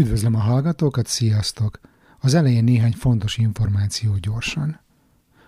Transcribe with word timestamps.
Üdvözlöm 0.00 0.34
a 0.34 0.38
hallgatókat, 0.38 1.06
sziasztok! 1.06 1.80
Az 2.20 2.34
elején 2.34 2.64
néhány 2.64 2.92
fontos 2.92 3.36
információ 3.36 4.16
gyorsan. 4.20 4.80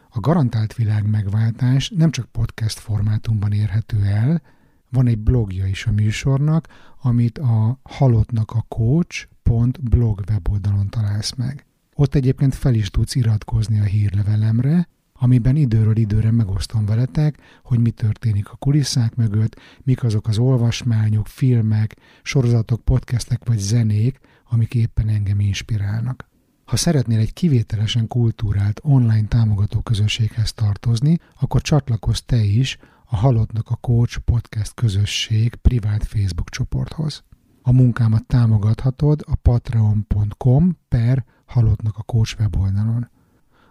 A 0.08 0.20
garantált 0.20 0.74
világ 0.74 1.10
megváltás 1.10 1.92
nem 1.96 2.10
csak 2.10 2.26
podcast 2.26 2.78
formátumban 2.78 3.52
érhető 3.52 4.04
el, 4.04 4.42
van 4.90 5.06
egy 5.06 5.18
blogja 5.18 5.66
is 5.66 5.86
a 5.86 5.92
műsornak, 5.92 6.68
amit 7.02 7.38
a 7.38 7.78
halottnak 7.82 8.50
a 8.50 8.64
coach.blog 8.68 10.22
weboldalon 10.28 10.88
találsz 10.88 11.34
meg. 11.34 11.66
Ott 11.94 12.14
egyébként 12.14 12.54
fel 12.54 12.74
is 12.74 12.90
tudsz 12.90 13.14
iratkozni 13.14 13.80
a 13.80 13.84
hírlevelemre, 13.84 14.88
amiben 15.12 15.56
időről 15.56 15.96
időre 15.96 16.30
megosztom 16.30 16.86
veletek, 16.86 17.38
hogy 17.62 17.78
mi 17.78 17.90
történik 17.90 18.48
a 18.48 18.56
kulisszák 18.56 19.14
mögött, 19.14 19.60
mik 19.82 20.04
azok 20.04 20.26
az 20.26 20.38
olvasmányok, 20.38 21.26
filmek, 21.26 21.96
sorozatok, 22.22 22.80
podcastek 22.84 23.44
vagy 23.44 23.58
zenék, 23.58 24.20
amik 24.52 24.74
éppen 24.74 25.08
engem 25.08 25.40
inspirálnak. 25.40 26.28
Ha 26.64 26.76
szeretnél 26.76 27.18
egy 27.18 27.32
kivételesen 27.32 28.06
kultúrált 28.06 28.80
online 28.82 29.28
támogató 29.28 29.80
közösséghez 29.80 30.52
tartozni, 30.52 31.18
akkor 31.40 31.60
csatlakozz 31.60 32.18
te 32.26 32.42
is 32.42 32.78
a 33.04 33.16
Halottnak 33.16 33.70
a 33.70 33.76
Coach 33.76 34.18
podcast 34.18 34.74
közösség 34.74 35.54
privát 35.54 36.04
Facebook 36.04 36.50
csoporthoz. 36.50 37.24
A 37.62 37.72
munkámat 37.72 38.26
támogathatod 38.26 39.24
a 39.26 39.34
patreon.com 39.34 40.78
per 40.88 41.24
Halottnak 41.44 41.96
a 41.96 42.02
Coach 42.02 42.40
weboldalon. 42.40 43.10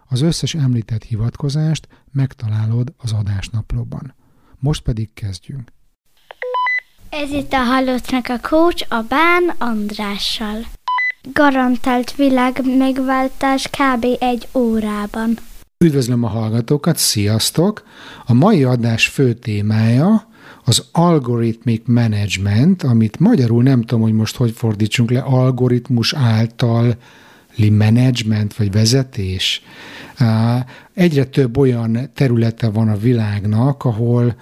Az 0.06 0.20
összes 0.20 0.54
említett 0.54 1.02
hivatkozást 1.02 1.88
megtalálod 2.12 2.94
az 2.96 3.12
adásnaplóban. 3.12 4.14
Most 4.58 4.82
pedig 4.82 5.12
kezdjünk. 5.14 5.72
Ez 7.20 7.30
itt 7.30 7.52
a 7.52 7.56
Halottnak 7.56 8.28
a 8.28 8.48
Coach 8.48 8.86
a 8.88 9.04
Bán 9.08 9.54
Andrással. 9.58 10.56
Garantált 11.32 12.14
világ 12.14 12.60
megváltás 12.78 13.68
kb. 13.68 14.06
egy 14.18 14.48
órában. 14.54 15.38
Üdvözlöm 15.84 16.24
a 16.24 16.28
hallgatókat, 16.28 16.96
sziasztok! 16.96 17.82
A 18.26 18.32
mai 18.32 18.64
adás 18.64 19.06
fő 19.06 19.32
témája 19.32 20.28
az 20.64 20.88
algoritmic 20.92 21.82
management, 21.86 22.82
amit 22.82 23.18
magyarul 23.18 23.62
nem 23.62 23.82
tudom, 23.82 24.02
hogy 24.02 24.12
most 24.12 24.36
hogy 24.36 24.52
fordítsunk 24.52 25.10
le, 25.10 25.20
algoritmus 25.20 26.14
által 26.14 26.94
management 27.70 28.56
vagy 28.56 28.72
vezetés. 28.72 29.62
Egyre 30.94 31.24
több 31.24 31.56
olyan 31.56 32.10
területe 32.14 32.70
van 32.70 32.88
a 32.88 32.96
világnak, 32.96 33.84
ahol 33.84 34.34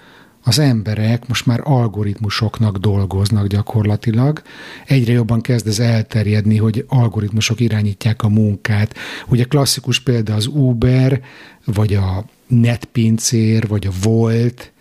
az 0.43 0.59
emberek 0.59 1.29
most 1.29 1.47
már 1.47 1.61
algoritmusoknak 1.63 2.77
dolgoznak 2.77 3.47
gyakorlatilag. 3.47 4.43
Egyre 4.87 5.13
jobban 5.13 5.41
kezd 5.41 5.67
ez 5.67 5.79
elterjedni, 5.79 6.57
hogy 6.57 6.85
algoritmusok 6.89 7.61
irányítják 7.61 8.23
a 8.23 8.29
munkát. 8.29 8.95
Ugye 9.29 9.45
klasszikus 9.45 10.01
példa 10.01 10.35
az 10.35 10.47
Uber, 10.47 11.21
vagy 11.65 11.95
a 11.95 12.25
netpincér, 12.47 13.69
vagy 13.69 13.87
a 13.87 13.93
Volt, 14.03 14.73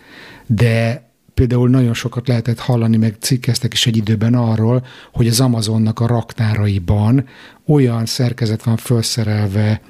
de 0.46 1.08
például 1.34 1.70
nagyon 1.70 1.94
sokat 1.94 2.28
lehetett 2.28 2.60
hallani, 2.60 2.98
meg 2.98 3.16
cikkeztek 3.20 3.74
is 3.74 3.88
egy 3.88 3.98
időben 3.98 4.34
arról, 4.34 4.86
hogy 5.14 5.28
az 5.28 5.40
Amazonnak 5.40 6.00
a 6.00 6.08
raktáraiban 6.08 7.26
olyan 7.66 8.06
szerkezet 8.06 8.64
van 8.64 8.78
felszerelve 8.78 9.82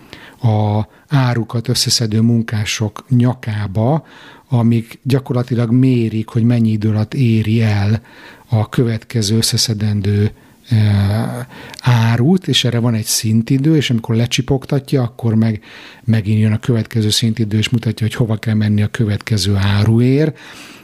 a 0.41 0.87
árukat 1.07 1.67
összeszedő 1.67 2.21
munkások 2.21 3.05
nyakába, 3.09 4.05
amik 4.49 4.99
gyakorlatilag 5.03 5.71
mérik, 5.71 6.29
hogy 6.29 6.43
mennyi 6.43 6.69
idő 6.69 6.89
alatt 6.89 7.13
éri 7.13 7.61
el 7.61 8.01
a 8.49 8.69
következő 8.69 9.37
összeszedendő 9.37 10.31
e, 10.69 11.47
árut, 11.81 12.47
és 12.47 12.63
erre 12.63 12.79
van 12.79 12.93
egy 12.93 13.05
szintidő, 13.05 13.75
és 13.75 13.89
amikor 13.89 14.15
lecsipogtatja, 14.15 15.01
akkor 15.01 15.35
meg 15.35 15.61
megint 16.03 16.39
jön 16.39 16.51
a 16.51 16.59
következő 16.59 17.09
szintidő, 17.09 17.57
és 17.57 17.69
mutatja, 17.69 18.07
hogy 18.07 18.15
hova 18.15 18.35
kell 18.35 18.53
menni 18.53 18.81
a 18.81 18.87
következő 18.87 19.55
áruért, 19.55 20.37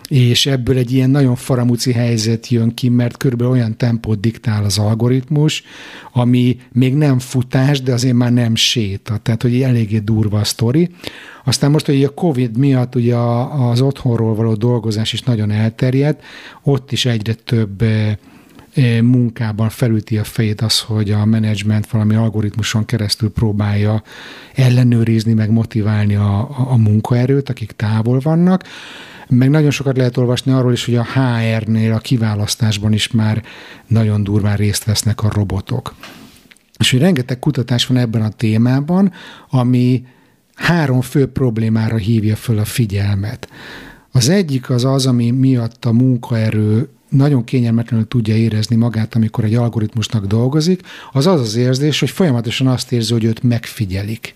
és 0.10 0.46
ebből 0.46 0.78
egy 0.78 0.92
ilyen 0.92 1.10
nagyon 1.10 1.36
faramuci 1.36 1.92
helyzet 1.92 2.48
jön 2.48 2.74
ki, 2.74 2.90
mert 2.90 3.18
körülbelül 3.18 3.54
olyan 3.54 3.78
tempót 3.78 4.20
diktál 4.20 4.64
az 4.64 4.78
algoritmus, 4.78 5.64
ami 6.14 6.58
még 6.72 6.96
nem 6.96 7.20
futás, 7.20 7.82
de 7.82 7.94
azért 7.94 8.16
már 8.16 8.34
nem 8.34 8.56
séta, 8.56 9.18
tehát 9.18 9.42
hogy 9.42 9.62
eléggé 9.62 10.00
durva 10.00 10.40
a 10.40 10.44
sztori. 10.44 10.90
Aztán 11.44 11.72
most, 11.72 11.86
hogy 11.86 12.04
a 12.04 12.14
Covid 12.14 12.58
miatt 12.58 12.96
ugye 12.96 13.16
az 13.16 13.82
otthonról 13.82 14.36
való 14.36 14.54
dolgozás 14.54 15.14
is 15.14 15.22
nagyon 15.22 15.52
elterjedt, 15.52 16.24
ott 16.64 16.92
is 16.92 17.06
egyre 17.06 17.34
több 17.34 17.82
eh, 17.82 18.16
eh, 18.74 19.02
munkában 19.02 19.70
felüti 19.70 20.18
a 20.18 20.24
fejét 20.24 20.62
az, 20.62 20.80
hogy 20.80 21.12
a 21.12 21.26
menedzsment 21.26 21.90
valami 21.90 22.16
algoritmuson 22.16 22.86
keresztül 22.86 23.32
próbálja 23.32 24.04
ellenőrizni, 24.56 25.34
meg 25.34 25.52
motiválni 25.52 26.16
a, 26.16 26.50
a 26.72 26.76
munkaerőt, 26.76 27.50
akik 27.50 27.72
távol 27.72 28.20
vannak. 28.20 28.64
Meg 29.30 29.50
nagyon 29.50 29.72
sokat 29.72 29.98
lehet 29.98 30.18
olvasni 30.18 30.52
arról 30.52 30.74
is, 30.74 30.86
hogy 30.86 30.96
a 30.96 31.06
HR-nél 31.14 31.94
a 31.94 31.98
kiválasztásban 31.98 32.94
is 32.94 33.12
már 33.12 33.44
nagyon 33.88 34.24
durván 34.24 34.56
részt 34.56 34.84
vesznek 34.84 35.24
a 35.24 35.32
robotok. 35.34 35.96
És 36.78 36.92
hogy 36.92 37.00
rengeteg 37.00 37.40
kutatás 37.40 37.86
van 37.86 37.98
ebben 37.98 38.22
a 38.22 38.30
témában, 38.30 39.12
ami 39.50 40.06
három 40.56 41.02
fő 41.02 41.28
problémára 41.28 41.96
hívja 41.98 42.36
föl 42.36 42.58
a 42.58 42.66
figyelmet. 42.66 43.50
Az 44.12 44.30
egyik 44.30 44.70
az 44.70 44.86
az, 44.86 45.06
ami 45.06 45.32
miatt 45.32 45.86
a 45.86 45.92
munkaerő 45.92 46.90
nagyon 47.10 47.44
kényelmetlenül 47.44 48.08
tudja 48.08 48.36
érezni 48.36 48.76
magát, 48.76 49.16
amikor 49.16 49.44
egy 49.44 49.56
algoritmusnak 49.56 50.26
dolgozik, 50.26 50.82
az 51.12 51.28
az 51.28 51.40
az 51.40 51.56
érzés, 51.56 52.00
hogy 52.00 52.10
folyamatosan 52.10 52.68
azt 52.68 52.92
érzi, 52.92 53.14
hogy 53.14 53.24
őt 53.24 53.44
megfigyelik. 53.44 54.36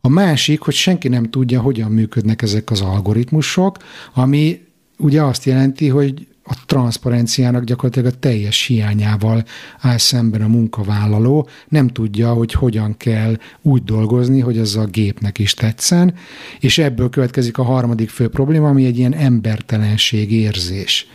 A 0.00 0.08
másik, 0.08 0.60
hogy 0.60 0.74
senki 0.74 1.08
nem 1.08 1.30
tudja, 1.30 1.60
hogyan 1.60 1.90
működnek 1.90 2.42
ezek 2.42 2.70
az 2.70 2.80
algoritmusok, 2.80 3.76
ami 4.14 4.66
ugye 4.98 5.22
azt 5.22 5.44
jelenti, 5.44 5.88
hogy 5.88 6.26
a 6.48 6.56
transzparenciának 6.66 7.64
gyakorlatilag 7.64 8.12
a 8.12 8.18
teljes 8.18 8.66
hiányával 8.66 9.44
áll 9.80 9.98
szemben 9.98 10.42
a 10.42 10.48
munkavállaló, 10.48 11.48
nem 11.68 11.88
tudja, 11.88 12.32
hogy 12.32 12.52
hogyan 12.52 12.96
kell 12.96 13.36
úgy 13.62 13.82
dolgozni, 13.84 14.40
hogy 14.40 14.58
az 14.58 14.76
a 14.76 14.84
gépnek 14.84 15.38
is 15.38 15.54
tetszen, 15.54 16.14
és 16.60 16.78
ebből 16.78 17.10
következik 17.10 17.58
a 17.58 17.62
harmadik 17.62 18.08
fő 18.08 18.28
probléma, 18.28 18.68
ami 18.68 18.84
egy 18.84 18.98
ilyen 18.98 19.14
embertelenség 19.14 20.32
érzés. 20.32 21.06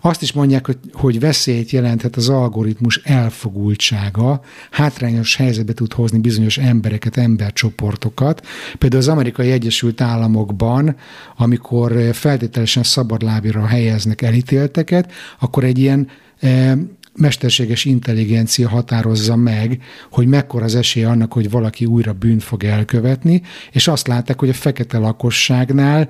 Azt 0.00 0.22
is 0.22 0.32
mondják, 0.32 0.66
hogy, 0.66 0.78
hogy 0.92 1.20
veszélyt 1.20 1.70
jelenthet 1.70 2.16
az 2.16 2.28
algoritmus 2.28 2.96
elfogultsága, 2.96 4.40
hátrányos 4.70 5.36
helyzetbe 5.36 5.72
tud 5.72 5.92
hozni 5.92 6.18
bizonyos 6.18 6.58
embereket, 6.58 7.16
embercsoportokat. 7.16 8.46
Például 8.78 9.02
az 9.02 9.08
amerikai 9.08 9.50
Egyesült 9.50 10.00
Államokban, 10.00 10.96
amikor 11.36 11.92
feltételesen 12.12 12.82
szabadlábira 12.82 13.66
helyeznek 13.66 14.22
elítélt 14.22 14.69
műveleteket, 14.76 15.12
akkor 15.40 15.64
egy 15.64 15.78
ilyen 15.78 16.08
e, 16.40 16.78
mesterséges 17.14 17.84
intelligencia 17.84 18.68
határozza 18.68 19.36
meg, 19.36 19.82
hogy 20.10 20.26
mekkora 20.26 20.64
az 20.64 20.74
esély 20.74 21.04
annak, 21.04 21.32
hogy 21.32 21.50
valaki 21.50 21.84
újra 21.84 22.12
bűnt 22.12 22.42
fog 22.42 22.64
elkövetni, 22.64 23.42
és 23.72 23.88
azt 23.88 24.06
látták, 24.06 24.38
hogy 24.38 24.48
a 24.48 24.54
fekete 24.54 24.98
lakosságnál 24.98 26.08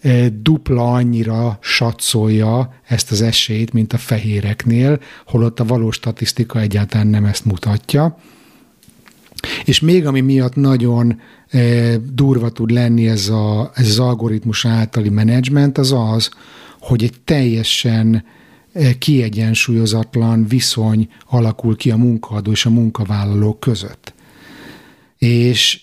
e, 0.00 0.28
dupla 0.28 0.92
annyira 0.92 1.58
satszolja 1.60 2.74
ezt 2.86 3.10
az 3.10 3.22
esélyt, 3.22 3.72
mint 3.72 3.92
a 3.92 3.98
fehéreknél, 3.98 5.00
holott 5.26 5.60
a 5.60 5.64
valós 5.64 5.96
statisztika 5.96 6.60
egyáltalán 6.60 7.06
nem 7.06 7.24
ezt 7.24 7.44
mutatja. 7.44 8.18
És 9.64 9.80
még 9.80 10.06
ami 10.06 10.20
miatt 10.20 10.54
nagyon 10.54 11.20
e, 11.48 11.96
durva 11.96 12.50
tud 12.50 12.70
lenni 12.70 13.08
ez, 13.08 13.28
a, 13.28 13.70
ez 13.74 13.88
az 13.88 13.98
algoritmus 13.98 14.64
általi 14.64 15.08
menedzsment, 15.08 15.78
az 15.78 15.92
az, 15.92 16.30
hogy 16.80 17.04
egy 17.04 17.20
teljesen 17.24 18.24
eh, 18.72 18.92
kiegyensúlyozatlan 18.98 20.46
viszony 20.46 21.08
alakul 21.28 21.76
ki 21.76 21.90
a 21.90 21.96
munkaadó 21.96 22.50
és 22.50 22.66
a 22.66 22.70
munkavállalók 22.70 23.60
között. 23.60 24.14
És 25.18 25.80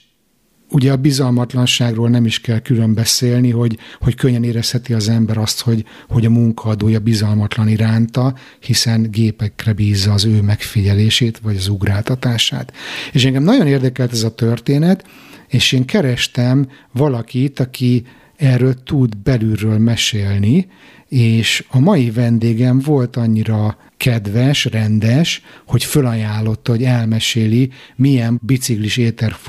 ugye 0.70 0.92
a 0.92 0.96
bizalmatlanságról 0.96 2.10
nem 2.10 2.26
is 2.26 2.42
kell 2.42 2.60
külön 2.60 2.94
beszélni, 2.94 3.52
hogy, 3.52 3.78
hogy 4.00 4.16
könnyen 4.16 4.44
érezheti 4.44 4.94
az 4.94 5.10
ember 5.10 5.38
azt, 5.38 5.62
hogy, 5.62 5.86
hogy 6.08 6.26
a 6.26 6.30
munkaadója 6.30 7.00
bizalmatlan 7.00 7.68
iránta, 7.68 8.36
hiszen 8.60 9.12
gépekre 9.12 9.74
bízza 9.74 10.14
az 10.14 10.26
ő 10.26 10.42
megfigyelését, 10.42 11.40
vagy 11.40 11.56
az 11.56 11.68
ugráltatását. 11.68 12.74
És 13.12 13.26
engem 13.26 13.44
nagyon 13.44 13.68
érdekelt 13.68 14.12
ez 14.12 14.24
a 14.24 14.36
történet, 14.36 15.06
és 15.48 15.72
én 15.72 15.86
kerestem 15.86 16.70
valakit, 16.92 17.60
aki 17.60 18.04
erről 18.38 18.84
tud 18.84 19.18
belülről 19.18 19.78
mesélni, 19.78 20.68
és 21.08 21.66
a 21.70 21.80
mai 21.80 22.12
vendégem 22.12 22.80
volt 22.80 23.16
annyira 23.16 23.78
kedves, 23.98 24.66
rendes, 24.66 25.42
hogy 25.66 25.84
fölajánlotta, 25.84 26.72
hogy 26.72 26.84
elmeséli, 26.84 27.70
milyen 27.96 28.40
biciklis 28.44 29.00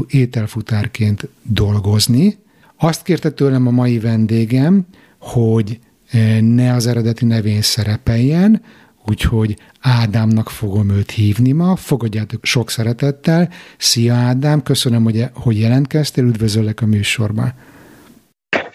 ételfutárként 0.09 1.29
dolgozni. 1.43 2.39
Azt 2.77 3.03
kérte 3.03 3.31
tőlem 3.31 3.67
a 3.67 3.71
mai 3.71 3.99
vendégem, 3.99 4.87
hogy 5.19 5.79
eh, 6.11 6.41
ne 6.41 6.73
az 6.73 6.87
eredeti 6.87 7.25
nevén 7.25 7.63
szerepeljen, 7.63 8.63
úgyhogy 9.07 9.57
Ádámnak 9.81 10.51
fogom 10.51 10.91
őt 10.91 11.11
hívni 11.11 11.53
ma. 11.53 11.77
Fogadjátok 11.77 12.45
sok 12.45 12.71
szeretettel. 12.71 13.51
Szia 13.79 14.15
Ádám, 14.15 14.63
köszönöm, 14.63 15.05
hogy, 15.05 15.25
hogy 15.35 15.59
jelentkeztél, 15.59 16.25
üdvözöllek 16.25 16.83
a 16.83 16.87
műsorban. 16.87 17.53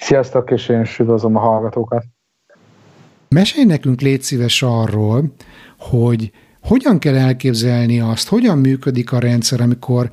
Sziasztok, 0.03 0.51
és 0.51 0.69
én 0.69 0.81
is 0.81 0.99
üdvözlöm 0.99 1.35
a 1.35 1.39
hallgatókat. 1.39 2.03
Mesélj 3.27 3.65
nekünk, 3.65 4.01
légy 4.01 4.21
szíves 4.21 4.61
arról, 4.61 5.33
hogy 5.77 6.31
hogyan 6.61 6.99
kell 6.99 7.15
elképzelni 7.15 7.99
azt, 7.99 8.27
hogyan 8.27 8.57
működik 8.57 9.11
a 9.11 9.19
rendszer, 9.19 9.61
amikor 9.61 10.09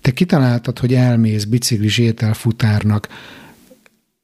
te 0.00 0.10
kitaláltad, 0.10 0.78
hogy 0.78 0.94
elmész 0.94 1.44
biciklis 1.44 1.98
ételfutárnak. 1.98 3.08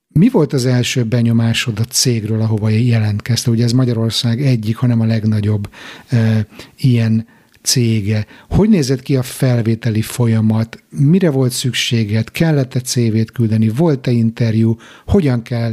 Mi 0.09 0.29
volt 0.29 0.53
az 0.53 0.67
első 0.67 1.05
benyomásod 1.05 1.79
a 1.79 1.85
cégről, 1.85 2.41
ahova 2.41 2.69
jelentkezte? 2.69 3.51
Ugye 3.51 3.65
ez 3.65 3.73
Magyarország 3.73 4.43
egyik, 4.43 4.77
hanem 4.77 5.01
a 5.01 5.07
legnagyobb 5.07 5.69
e, 6.09 6.47
ilyen 6.77 7.27
cége. 7.69 8.27
Hogy 8.51 8.69
nézett 8.69 9.03
ki 9.03 9.17
a 9.17 9.23
felvételi 9.23 10.03
folyamat? 10.03 10.83
Mire 10.91 11.31
volt 11.31 11.51
szükséged? 11.51 12.31
Kellett-e 12.31 12.81
CV-t 12.81 13.31
küldeni? 13.31 13.69
Volt-e 13.77 14.11
interjú? 14.11 14.77
Hogyan 15.07 15.43
kell 15.43 15.73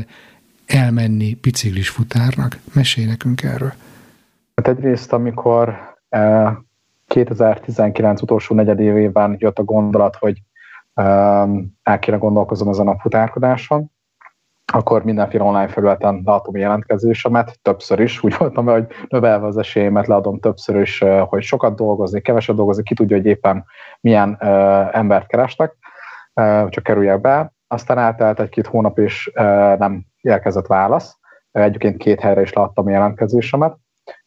elmenni 0.65 1.37
biciklis 1.41 1.89
futárnak? 1.89 2.57
Mesélj 2.73 3.07
nekünk 3.07 3.43
erről. 3.43 3.73
Hát 4.55 4.67
egyrészt, 4.67 5.13
amikor 5.13 5.75
2019 7.07 8.21
utolsó 8.21 8.55
negyedévében 8.55 9.35
jött 9.39 9.59
a 9.59 9.63
gondolat, 9.63 10.15
hogy 10.15 10.41
el 11.83 11.99
kéne 11.99 12.17
gondolkozom 12.17 12.69
ezen 12.69 12.87
a 12.87 12.99
futárkodáson, 12.99 13.91
akkor 14.75 15.03
mindenféle 15.03 15.43
online 15.43 15.67
felületen 15.67 16.21
leadom 16.25 16.57
jelentkezésemet, 16.57 17.59
többször 17.61 17.99
is, 17.99 18.23
úgy 18.23 18.35
voltam, 18.37 18.65
hogy 18.65 18.87
növelve 19.07 19.47
az 19.47 19.57
esélyemet 19.57 20.07
leadom 20.07 20.39
többször 20.39 20.81
is, 20.81 21.03
hogy 21.27 21.43
sokat 21.43 21.75
dolgozni, 21.75 22.21
keveset 22.21 22.55
dolgozni, 22.55 22.83
ki 22.83 22.93
tudja, 22.93 23.15
hogy 23.15 23.25
éppen 23.25 23.65
milyen 24.01 24.37
embert 24.91 25.27
kerestek, 25.27 25.75
csak 26.69 26.83
kerüljek 26.83 27.21
be. 27.21 27.53
Aztán 27.67 27.97
eltelt 27.97 28.39
egy-két 28.39 28.67
hónap, 28.67 28.99
és 28.99 29.31
nem 29.77 30.05
érkezett 30.21 30.67
válasz. 30.67 31.17
Egyébként 31.51 31.97
két 31.97 32.19
helyre 32.19 32.41
is 32.41 32.53
leadtam 32.53 32.89
jelentkezésemet, 32.89 33.75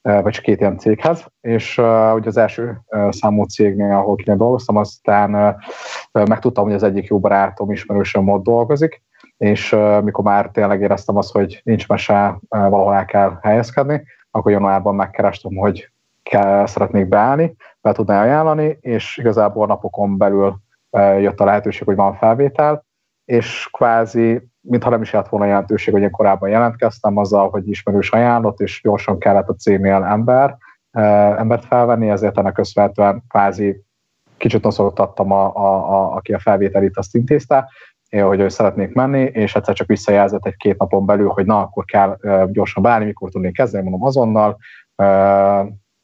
vagy 0.02 0.32
csak 0.32 0.44
két 0.44 0.60
ilyen 0.60 0.78
céghez, 0.78 1.26
és 1.40 1.78
uh, 1.78 2.14
ugye 2.14 2.28
az 2.28 2.36
első 2.36 2.80
uh, 2.86 3.10
számú 3.10 3.44
cégnél, 3.44 3.92
ahol 3.92 4.16
kine 4.16 4.36
dolgoztam, 4.36 4.76
aztán 4.76 5.34
uh, 5.34 6.26
megtudtam, 6.26 6.64
hogy 6.64 6.74
az 6.74 6.82
egyik 6.82 7.06
jó 7.06 7.20
barátom, 7.20 7.70
ismerősöm 7.70 8.28
ott 8.28 8.42
dolgozik, 8.42 9.02
és 9.38 9.76
mikor 10.02 10.24
már 10.24 10.50
tényleg 10.50 10.80
éreztem 10.80 11.16
azt, 11.16 11.32
hogy 11.32 11.60
nincs 11.64 11.88
mese, 11.88 12.38
valahol 12.48 12.94
el 12.94 13.04
kell 13.04 13.38
helyezkedni, 13.42 14.02
akkor 14.30 14.52
januárban 14.52 14.94
megkerestem, 14.94 15.54
hogy 15.56 15.90
kell, 16.22 16.66
szeretnék 16.66 17.08
beállni, 17.08 17.56
be 17.80 17.92
tudná 17.92 18.22
ajánlani, 18.22 18.78
és 18.80 19.16
igazából 19.16 19.66
napokon 19.66 20.16
belül 20.16 20.56
jött 21.18 21.40
a 21.40 21.44
lehetőség, 21.44 21.86
hogy 21.86 21.96
van 21.96 22.14
felvétel, 22.14 22.84
és 23.24 23.68
kvázi, 23.72 24.48
mintha 24.60 24.90
nem 24.90 25.02
is 25.02 25.10
lett 25.10 25.28
volna 25.28 25.46
jelentőség, 25.46 25.94
hogy 25.94 26.02
én 26.02 26.10
korábban 26.10 26.48
jelentkeztem 26.48 27.16
azzal, 27.16 27.50
hogy 27.50 27.68
ismerős 27.68 28.10
ajánlott, 28.10 28.60
és 28.60 28.80
gyorsan 28.82 29.18
kellett 29.18 29.48
a 29.48 29.54
cégnél 29.54 30.02
ember, 30.02 30.56
embert 31.36 31.64
felvenni, 31.64 32.08
ezért 32.08 32.38
ennek 32.38 32.52
köszönhetően 32.52 33.22
kvázi 33.28 33.82
kicsit 34.36 34.62
noszoltattam, 34.62 35.32
a, 35.32 35.56
a, 35.56 35.92
a, 35.92 36.14
aki 36.14 36.32
a 36.32 36.38
felvételit 36.38 36.96
azt 36.96 37.14
intézte, 37.14 37.68
hogy 38.10 38.40
ő 38.40 38.48
szeretnék 38.48 38.92
menni, 38.92 39.20
és 39.20 39.54
egyszer 39.54 39.74
csak 39.74 39.86
visszajelzett 39.86 40.46
egy-két 40.46 40.78
napon 40.78 41.06
belül, 41.06 41.28
hogy 41.28 41.46
na, 41.46 41.60
akkor 41.60 41.84
kell 41.84 42.18
gyorsan 42.46 42.82
beállni, 42.82 43.04
mikor 43.04 43.30
tudnék 43.30 43.52
kezdeni, 43.52 43.82
mondom 43.82 44.04
azonnal. 44.04 44.58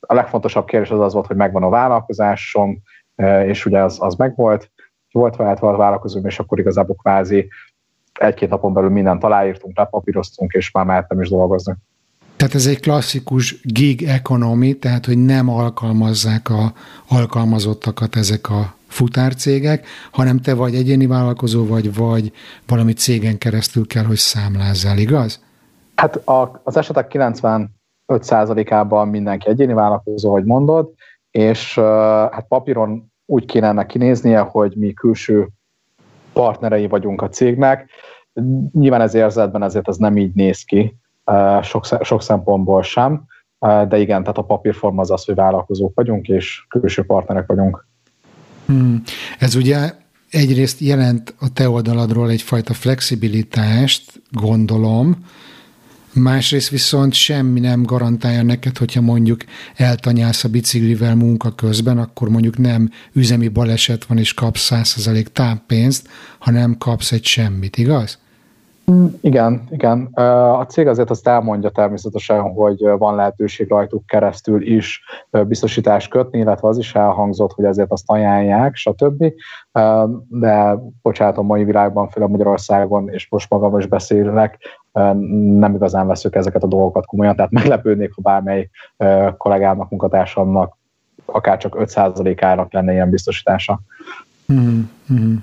A 0.01 0.15
legfontosabb 0.15 0.67
kérdés 0.67 0.91
az 0.91 1.01
az 1.01 1.12
volt, 1.12 1.27
hogy 1.27 1.37
megvan 1.37 1.62
a 1.62 1.69
vállalkozásom, 1.69 2.79
és 3.47 3.67
ugye 3.67 3.83
az, 3.83 3.97
az 4.01 4.15
megvolt, 4.15 4.71
volt 5.11 5.37
váltva 5.37 5.73
a 5.73 5.77
vállalkozóm, 5.77 6.27
és 6.27 6.39
akkor 6.39 6.59
igazából 6.59 6.97
kvázi 6.97 7.49
egy-két 8.12 8.49
napon 8.49 8.73
belül 8.73 8.91
mindent 8.91 9.25
aláírtunk, 9.25 9.77
lepapíroztunk, 9.77 10.53
és 10.53 10.71
már 10.71 10.85
mehettem 10.85 11.21
is 11.21 11.29
dolgozni. 11.29 11.75
Tehát 12.37 12.55
ez 12.55 12.67
egy 12.67 12.81
klasszikus 12.81 13.61
gig 13.62 14.03
economy, 14.03 14.79
tehát 14.79 15.07
hogy 15.07 15.19
nem 15.19 15.49
alkalmazzák 15.49 16.49
a 16.49 16.73
alkalmazottakat 17.09 18.17
ezek 18.17 18.50
a 18.50 18.75
futárcégek, 18.94 19.87
hanem 20.11 20.38
te 20.38 20.55
vagy 20.55 20.75
egyéni 20.75 21.06
vállalkozó, 21.06 21.67
vagy, 21.67 21.94
vagy 21.94 22.32
valami 22.67 22.93
cégen 22.93 23.38
keresztül 23.38 23.87
kell, 23.87 24.05
hogy 24.05 24.17
számlázzál, 24.17 24.99
igaz? 24.99 25.43
Hát 25.94 26.17
a, 26.17 26.61
az 26.64 26.76
esetek 26.76 27.11
95%-ában 28.06 29.08
mindenki 29.08 29.49
egyéni 29.49 29.73
vállalkozó, 29.73 30.32
hogy 30.32 30.44
mondod, 30.44 30.93
és 31.31 31.75
hát 32.31 32.46
papíron 32.49 33.12
úgy 33.26 33.44
kéne 33.44 33.67
ennek 33.67 33.87
kinéznie, 33.87 34.41
hogy 34.41 34.73
mi 34.76 34.93
külső 34.93 35.49
partnerei 36.32 36.87
vagyunk 36.87 37.23
a 37.23 37.29
cégnek. 37.29 37.90
Nyilván 38.73 39.00
ez 39.00 39.14
érzetben 39.14 39.62
ezért 39.62 39.88
ez 39.88 39.97
nem 39.97 40.17
így 40.17 40.35
néz 40.35 40.62
ki, 40.62 40.97
sok, 41.62 41.85
sok 42.00 42.23
szempontból 42.23 42.82
sem, 42.82 43.25
de 43.88 43.99
igen, 43.99 44.20
tehát 44.20 44.38
a 44.38 44.43
papírforma 44.43 45.00
az 45.00 45.11
az, 45.11 45.25
hogy 45.25 45.35
vállalkozók 45.35 45.93
vagyunk, 45.94 46.29
és 46.29 46.67
külső 46.69 47.05
partnerek 47.05 47.47
vagyunk. 47.47 47.87
Hmm. 48.66 49.02
Ez 49.38 49.55
ugye 49.55 49.94
egyrészt 50.31 50.81
jelent 50.81 51.34
a 51.38 51.52
te 51.52 51.69
oldaladról 51.69 52.31
egyfajta 52.31 52.75
flexibilitást, 52.75 54.20
gondolom, 54.31 55.16
Másrészt 56.14 56.69
viszont 56.69 57.12
semmi 57.12 57.61
nem 57.61 57.82
garantálja 57.82 58.43
neked, 58.43 58.78
hogyha 58.78 59.00
mondjuk 59.00 59.44
eltanyálsz 59.75 60.44
a 60.44 60.49
biciklivel 60.49 61.14
munka 61.14 61.55
közben, 61.55 61.99
akkor 61.99 62.28
mondjuk 62.28 62.58
nem 62.58 62.90
üzemi 63.12 63.49
baleset 63.49 64.05
van 64.05 64.19
és 64.19 64.34
kapsz 64.34 64.69
100% 64.70 65.26
táppénzt, 65.26 66.08
hanem 66.38 66.78
kapsz 66.78 67.12
egy 67.12 67.25
semmit, 67.25 67.76
igaz? 67.76 68.19
Igen, 69.21 69.63
igen. 69.71 70.05
A 70.55 70.67
cég 70.67 70.87
azért 70.87 71.11
azt 71.11 71.29
elmondja 71.29 71.71
természetesen, 71.71 72.41
hogy 72.41 72.79
van 72.99 73.15
lehetőség 73.15 73.69
rajtuk 73.69 74.07
keresztül 74.07 74.63
is 74.63 75.03
biztosítást 75.31 76.11
kötni, 76.11 76.39
illetve 76.39 76.69
az 76.69 76.79
is 76.79 76.95
elhangzott, 76.95 77.53
hogy 77.53 77.65
ezért 77.65 77.93
azt 77.93 78.11
ajánlják, 78.11 78.75
stb. 78.75 79.25
De 80.29 80.79
bocsánat, 81.03 81.39
a 81.39 81.43
mai 81.43 81.65
világban, 81.65 82.09
főleg 82.09 82.31
Magyarországon, 82.31 83.09
és 83.09 83.29
most 83.31 83.51
magam 83.51 83.79
is 83.79 83.87
beszélek, 83.87 84.59
nem 85.59 85.75
igazán 85.75 86.07
veszük 86.07 86.35
ezeket 86.35 86.63
a 86.63 86.67
dolgokat 86.67 87.07
komolyan, 87.07 87.37
tehát 87.37 87.51
meglepődnék, 87.51 88.13
ha 88.15 88.23
bármely 88.23 88.71
kollégámnak, 89.37 89.91
munkatársamnak 89.91 90.77
akár 91.25 91.59
csak 91.59 91.77
5%-ának 91.79 92.73
lenne 92.73 92.93
ilyen 92.93 93.11
biztosítása. 93.11 93.81
Mm-hmm. 94.53 95.35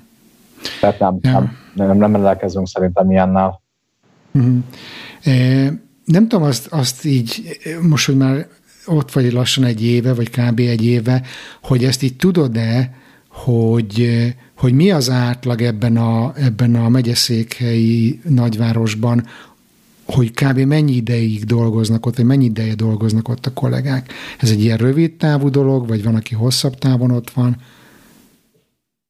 Tehát 0.82 1.00
nem, 1.00 1.18
nem, 1.22 1.52
nem, 1.74 1.98
nem 1.98 2.12
rendelkezünk 2.12 2.68
szerintem 2.68 3.12
ilyennel. 3.12 3.62
Uh-huh. 4.32 4.58
E, 5.24 5.34
nem 6.06 6.28
tudom, 6.28 6.44
azt, 6.44 6.68
azt 6.68 7.06
így, 7.06 7.60
most, 7.82 8.06
hogy 8.06 8.18
már 8.18 8.48
ott 8.86 9.12
vagy 9.12 9.32
lassan 9.32 9.64
egy 9.64 9.84
éve, 9.84 10.14
vagy 10.14 10.30
kb. 10.30 10.60
egy 10.60 10.86
éve, 10.86 11.22
hogy 11.62 11.84
ezt 11.84 12.04
így 12.04 12.16
tudod-e, 12.16 12.94
hogy, 13.28 14.10
hogy 14.58 14.74
mi 14.74 14.92
az 14.92 15.10
átlag 15.10 15.62
ebben 15.62 15.98
a, 15.98 16.34
ebben 16.36 16.76
a 16.76 16.90
megyeszékhelyi 16.90 18.20
nagyvárosban, 18.24 19.26
hogy 20.06 20.32
kb. 20.32 20.60
mennyi 20.60 20.92
ideig 20.92 21.44
dolgoznak 21.44 22.06
ott, 22.06 22.16
vagy 22.16 22.26
mennyi 22.26 22.46
ideje 22.46 22.76
dolgoznak 22.76 23.30
ott 23.30 23.46
a 23.46 23.54
kollégák. 23.54 24.14
Ez 24.40 24.50
egy 24.50 24.64
ilyen 24.64 24.78
rövid 24.78 25.12
távú 25.12 25.50
dolog, 25.50 25.88
vagy 25.88 26.04
van, 26.04 26.16
aki 26.16 26.36
hosszabb 26.36 26.76
távon 26.76 27.12
ott 27.12 27.30
van? 27.30 27.56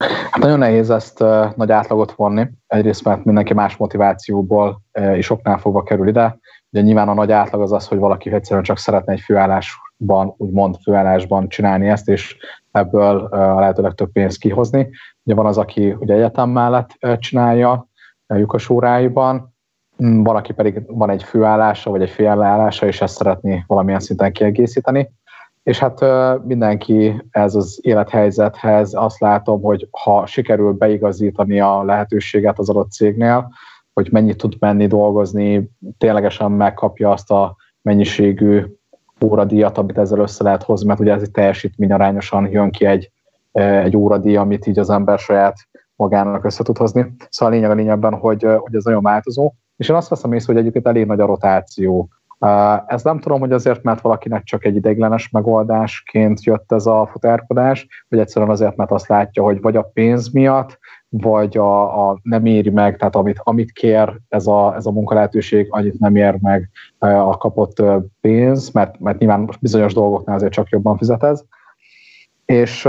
Hát 0.08 0.38
nagyon 0.38 0.60
nehéz 0.60 0.89
ezt 0.89 1.22
uh, 1.22 1.55
nagy 1.55 1.72
átlagot 1.72 2.12
vonni, 2.12 2.48
egyrészt 2.67 3.03
mert 3.03 3.24
mindenki 3.24 3.53
más 3.53 3.77
motivációból 3.77 4.81
uh, 5.00 5.17
és 5.17 5.29
oknál 5.29 5.58
fogva 5.58 5.84
kerül 5.84 6.08
ide. 6.08 6.39
Ugye 6.70 6.84
nyilván 6.84 7.10
a 7.10 7.13
nagy 7.13 7.31
átlag 7.31 7.62
az 7.62 7.72
az, 7.72 7.88
hogy 7.88 7.98
valaki 7.98 8.34
egyszerűen 8.34 8.63
csak 8.63 8.77
szeretne 8.77 9.13
egy 9.13 9.20
főállásban, 9.20 10.34
úgymond 10.38 10.75
főállásban 10.84 11.50
csinálni 11.50 11.89
ezt, 11.89 12.10
és 12.10 12.38
ebből 12.72 13.22
uh, 13.22 13.58
a 13.58 13.60
lehető 13.60 13.81
legtöbb 13.81 14.12
pénzt 14.12 14.39
kihozni. 14.39 14.89
Ugye 15.24 15.36
van 15.36 15.46
az, 15.46 15.58
aki 15.58 15.96
ugye 16.00 16.13
egyetem 16.13 16.50
mellett 16.50 16.89
uh, 17.01 17.17
csinálja 17.17 17.88
uh, 18.27 18.39
lyukas 18.39 18.70
óráiban, 18.70 19.55
mm, 20.03 20.24
van, 20.24 20.36
aki 20.36 20.53
pedig 20.53 20.81
van 20.88 21.10
egy 21.10 21.24
főállása, 21.24 21.89
vagy 21.89 22.01
egy 22.01 22.10
félállása, 22.10 22.86
és 22.86 23.01
ezt 23.01 23.15
szeretné 23.15 23.63
valamilyen 23.67 24.00
szinten 24.00 24.31
kiegészíteni 24.31 25.10
és 25.63 25.80
hát 25.80 26.00
mindenki 26.46 27.24
ez 27.30 27.56
az 27.56 27.80
élethelyzethez 27.82 28.94
azt 28.94 29.20
látom, 29.20 29.62
hogy 29.62 29.88
ha 29.91 30.25
sikerül 30.25 30.72
beigazítani 30.72 31.60
a 31.60 31.84
lehetőséget 31.84 32.60
az 32.60 32.70
adott 32.70 32.91
cégnél, 32.91 33.51
hogy 33.94 34.10
mennyit 34.12 34.38
tud 34.38 34.56
menni 34.60 34.88
dolgozni, 34.88 35.70
ténylegesen 35.98 36.51
megkapja 36.51 37.12
azt 37.12 37.32
a 37.32 37.56
mennyiségű 37.82 38.65
óradíjat, 39.24 39.77
amit 39.77 39.98
ezzel 39.98 40.20
össze 40.20 40.44
lehet 40.44 40.63
hozni, 40.63 40.88
mert 40.88 41.00
ugye 41.00 41.13
ez 41.13 41.22
egy 41.22 41.32
teljesítmény 41.32 41.91
arányosan 41.91 42.50
jön 42.51 42.72
ki 42.72 42.86
egy, 42.86 43.12
egy 43.51 43.98
óradíj, 43.98 44.36
amit 44.36 44.68
így 44.68 44.80
az 44.80 44.89
ember 44.89 45.20
saját 45.20 45.56
magának 45.96 46.46
össze 46.46 46.63
tud 46.63 46.77
hozni. 46.77 47.13
Szóval 47.30 47.53
a 47.53 47.58
lényeg 47.58 47.72
a 47.72 47.75
lényegben, 47.75 48.13
hogy, 48.13 48.44
hogy 48.58 48.75
ez 48.75 48.84
nagyon 48.84 49.03
változó. 49.03 49.53
És 49.77 49.89
én 49.89 49.96
azt 49.96 50.10
veszem 50.10 50.34
észre, 50.34 50.53
hogy 50.53 50.62
egyébként 50.62 50.88
elég 50.88 51.06
nagy 51.06 51.20
a 51.20 51.25
rotáció 51.25 52.10
Ez 52.88 53.04
nem 53.04 53.20
tudom, 53.20 53.40
hogy 53.40 53.52
azért, 53.52 53.84
mert 53.84 54.02
valakinek 54.02 54.44
csak 54.44 54.66
egy 54.66 54.76
ideiglenes 54.76 55.30
megoldásként 55.30 56.44
jött 56.44 56.72
ez 56.72 56.86
a 56.86 57.10
futárkodás, 57.12 57.88
vagy 58.10 58.20
egyszerűen 58.20 58.52
azért, 58.52 58.76
mert 58.76 58.92
azt 58.92 59.08
látja, 59.08 59.44
hogy 59.44 59.62
vagy 59.62 59.76
a 59.76 59.90
pénz 59.94 60.32
miatt, 60.32 60.80
vagy 61.10 61.58
a, 61.58 62.10
a 62.10 62.20
nem 62.24 62.46
éri 62.46 62.70
meg, 62.70 62.98
tehát 62.98 63.16
amit, 63.16 63.40
amit 63.44 63.72
kér 63.72 64.20
ez 64.30 64.48
a, 64.48 64.76
ez 64.76 64.86
a 64.86 64.92
munkalehetőség, 64.92 65.68
annyit 65.70 66.00
nem 66.00 66.16
ér 66.16 66.38
meg 66.42 66.70
a 67.00 67.38
kapott 67.38 67.84
pénz, 68.22 68.72
mert, 68.72 69.00
mert 69.00 69.20
nyilván 69.20 69.50
bizonyos 69.60 69.94
dolgoknál 69.94 70.36
azért 70.36 70.52
csak 70.52 70.70
jobban 70.70 70.98
fizet 70.98 71.24
ez. 71.24 71.44
És, 72.46 72.88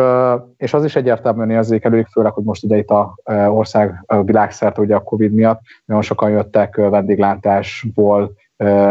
és 0.56 0.74
az 0.74 0.84
is 0.84 0.96
egyértelműen 0.96 1.50
érzékelődik, 1.50 2.06
főleg, 2.06 2.32
hogy 2.32 2.44
most 2.44 2.64
ugye 2.64 2.76
itt 2.76 2.90
a 2.90 3.14
ország 3.48 4.04
világszerte 4.24 4.80
ugye 4.80 4.94
a 4.94 5.02
Covid 5.02 5.32
miatt 5.32 5.60
nagyon 5.84 6.02
sokan 6.02 6.30
jöttek 6.30 6.76
vendéglátásból 6.76 8.32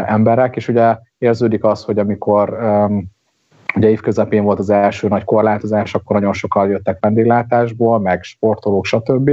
emberek, 0.05 0.55
és 0.55 0.67
ugye 0.67 0.97
érződik 1.17 1.63
az, 1.63 1.83
hogy 1.83 1.99
amikor 1.99 2.57
ugye 3.75 3.89
évközepén 3.89 4.43
volt 4.43 4.59
az 4.59 4.69
első 4.69 5.07
nagy 5.07 5.23
korlátozás, 5.23 5.93
akkor 5.95 6.15
nagyon 6.15 6.33
sokan 6.33 6.69
jöttek 6.69 6.97
vendéglátásból, 6.99 7.99
meg 7.99 8.23
sportolók, 8.23 8.85
stb. 8.85 9.31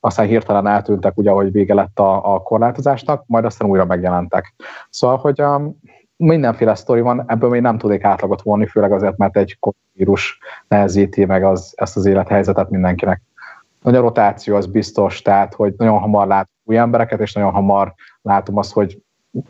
Aztán 0.00 0.26
hirtelen 0.26 0.66
eltűntek, 0.66 1.16
ugye, 1.16 1.30
hogy 1.30 1.52
vége 1.52 1.74
lett 1.74 1.98
a, 1.98 2.34
a 2.34 2.42
korlátozásnak, 2.42 3.24
majd 3.26 3.44
aztán 3.44 3.68
újra 3.68 3.84
megjelentek. 3.84 4.54
Szóval, 4.90 5.16
hogy 5.16 5.42
um, 5.42 5.80
mindenféle 6.16 6.74
sztori 6.74 7.00
van, 7.00 7.24
ebből 7.26 7.50
még 7.50 7.60
nem 7.60 7.78
tudnék 7.78 8.04
átlagot 8.04 8.42
vonni, 8.42 8.66
főleg 8.66 8.92
azért, 8.92 9.16
mert 9.16 9.36
egy 9.36 9.58
vírus 9.92 10.38
nehezíti 10.68 11.24
meg 11.24 11.44
az, 11.44 11.72
ezt 11.76 11.96
az 11.96 12.06
élethelyzetet 12.06 12.70
mindenkinek. 12.70 13.22
Nagy 13.82 13.94
a 13.94 14.00
rotáció 14.00 14.56
az 14.56 14.66
biztos, 14.66 15.22
tehát, 15.22 15.54
hogy 15.54 15.74
nagyon 15.76 15.98
hamar 15.98 16.26
látom 16.26 16.54
új 16.64 16.76
embereket, 16.76 17.20
és 17.20 17.32
nagyon 17.32 17.52
hamar 17.52 17.94
látom 18.22 18.56
azt, 18.56 18.72
hogy 18.72 19.02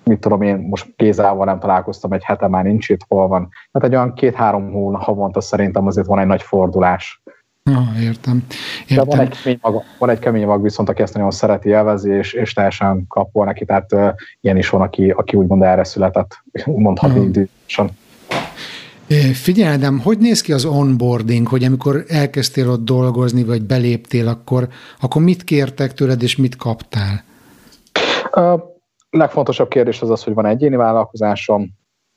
mit 0.05 0.21
tudom 0.21 0.43
én, 0.43 0.57
most 0.57 0.87
Gézával 0.97 1.45
nem 1.45 1.59
találkoztam, 1.59 2.13
egy 2.13 2.25
hete 2.25 2.49
már 2.49 2.65
nincs 2.65 2.89
itt, 2.89 3.01
hol 3.09 3.29
van. 3.29 3.49
Tehát 3.73 3.89
egy 3.89 3.95
olyan 3.95 4.15
két-három 4.15 4.73
hónap 4.73 5.03
havonta 5.03 5.41
szerintem 5.41 5.87
azért 5.87 6.07
van 6.07 6.19
egy 6.19 6.27
nagy 6.27 6.43
fordulás. 6.43 7.23
Ah, 7.65 8.03
értem. 8.03 8.45
értem. 8.87 9.05
De 9.05 9.17
van 9.17 9.21
egy, 9.21 9.43
kemény 9.43 9.59
mag, 9.63 9.83
van 9.99 10.11
egy 10.11 10.19
kemény 10.19 10.47
mag 10.47 10.63
viszont, 10.63 10.89
aki 10.89 11.03
ezt 11.03 11.15
nagyon 11.15 11.31
szereti, 11.31 11.69
élvezi, 11.69 12.11
és, 12.11 12.33
és 12.33 12.53
teljesen 12.53 13.05
kapol 13.09 13.45
neki, 13.45 13.65
tehát 13.65 13.93
uh, 13.93 14.09
ilyen 14.41 14.57
is 14.57 14.69
van, 14.69 14.81
aki, 14.81 15.11
aki 15.11 15.37
úgymond 15.37 15.63
erre 15.63 15.85
született, 15.85 16.43
mondhatni 16.65 17.19
uh-huh. 17.19 17.91
Figyelj, 19.33 19.75
Adam, 19.75 19.99
hogy 19.99 20.19
néz 20.19 20.41
ki 20.41 20.53
az 20.53 20.65
onboarding, 20.65 21.47
hogy 21.49 21.65
amikor 21.65 22.05
elkezdtél 22.09 22.71
ott 22.71 22.85
dolgozni, 22.85 23.45
vagy 23.45 23.63
beléptél, 23.63 24.29
akkor, 24.29 24.69
akkor 25.01 25.23
mit 25.23 25.45
kértek 25.45 25.95
tőled, 25.95 26.23
és 26.23 26.37
mit 26.37 26.57
kaptál? 26.57 27.25
Uh, 28.35 28.61
legfontosabb 29.17 29.69
kérdés 29.69 30.03
az 30.03 30.11
az, 30.11 30.25
hogy 30.25 30.35
van 30.35 30.47
egyéni 30.47 30.77
vállalkozásom, 30.77 31.69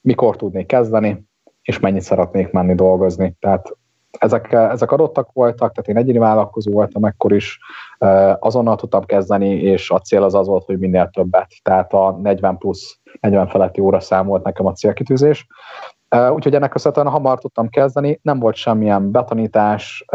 mikor 0.02 0.36
tudnék 0.36 0.66
kezdeni, 0.66 1.28
és 1.62 1.80
mennyit 1.80 2.02
szeretnék 2.02 2.52
menni 2.52 2.76
dolgozni. 2.76 3.36
Tehát 3.40 3.78
ezek, 4.18 4.52
ezek 4.52 4.92
adottak 4.92 5.30
voltak, 5.34 5.72
tehát 5.72 5.90
én 5.90 5.98
egyéni 5.98 6.18
vállalkozó 6.18 6.72
voltam 6.72 7.04
ekkor 7.04 7.34
is, 7.34 7.60
azonnal 8.40 8.76
tudtam 8.76 9.06
kezdeni, 9.06 9.50
és 9.50 9.90
a 9.90 10.00
cél 10.00 10.24
az 10.24 10.34
az 10.34 10.48
volt, 10.48 10.66
hogy 10.66 10.80
minél 10.80 11.10
többet. 11.14 11.52
Tehát 11.62 11.94
a 11.94 12.20
40 12.22 12.58
plusz, 12.58 13.00
40 13.20 13.48
feletti 13.48 13.82
óra 13.82 14.00
szám 14.00 14.26
volt 14.26 14.44
nekem 14.44 14.66
a 14.66 14.74
célkitűzés. 14.74 15.48
Úgyhogy 16.34 16.56
ennek 16.56 16.70
köszönhetően 16.70 17.14
hamar 17.14 17.40
tudtam 17.40 17.70
kezdeni, 17.70 18.20
nem 18.22 18.40
volt 18.40 18.56
semmilyen 18.56 19.12
betanítás, 19.12 20.06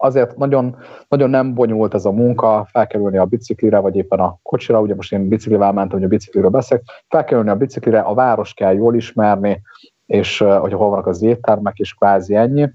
azért 0.00 0.36
nagyon, 0.36 0.76
nagyon 1.08 1.30
nem 1.30 1.54
bonyolult 1.54 1.94
ez 1.94 2.04
a 2.04 2.10
munka, 2.10 2.66
felkerülni 2.70 3.18
a 3.18 3.24
biciklire, 3.24 3.78
vagy 3.78 3.96
éppen 3.96 4.20
a 4.20 4.38
kocsira, 4.42 4.80
ugye 4.80 4.94
most 4.94 5.12
én 5.12 5.28
biciklivel 5.28 5.72
mentem, 5.72 5.98
hogy 5.98 6.06
a 6.06 6.10
bicikliről 6.10 6.50
beszélek, 6.50 6.84
felkerülni 7.08 7.50
a 7.50 7.56
biciklire, 7.56 8.00
a 8.00 8.14
város 8.14 8.54
kell 8.54 8.74
jól 8.74 8.94
ismerni, 8.94 9.62
és 10.06 10.38
hogy 10.38 10.72
hol 10.72 10.88
vannak 10.88 11.06
az 11.06 11.22
éttermek, 11.22 11.78
és 11.78 11.94
kvázi 11.94 12.34
ennyi. 12.34 12.70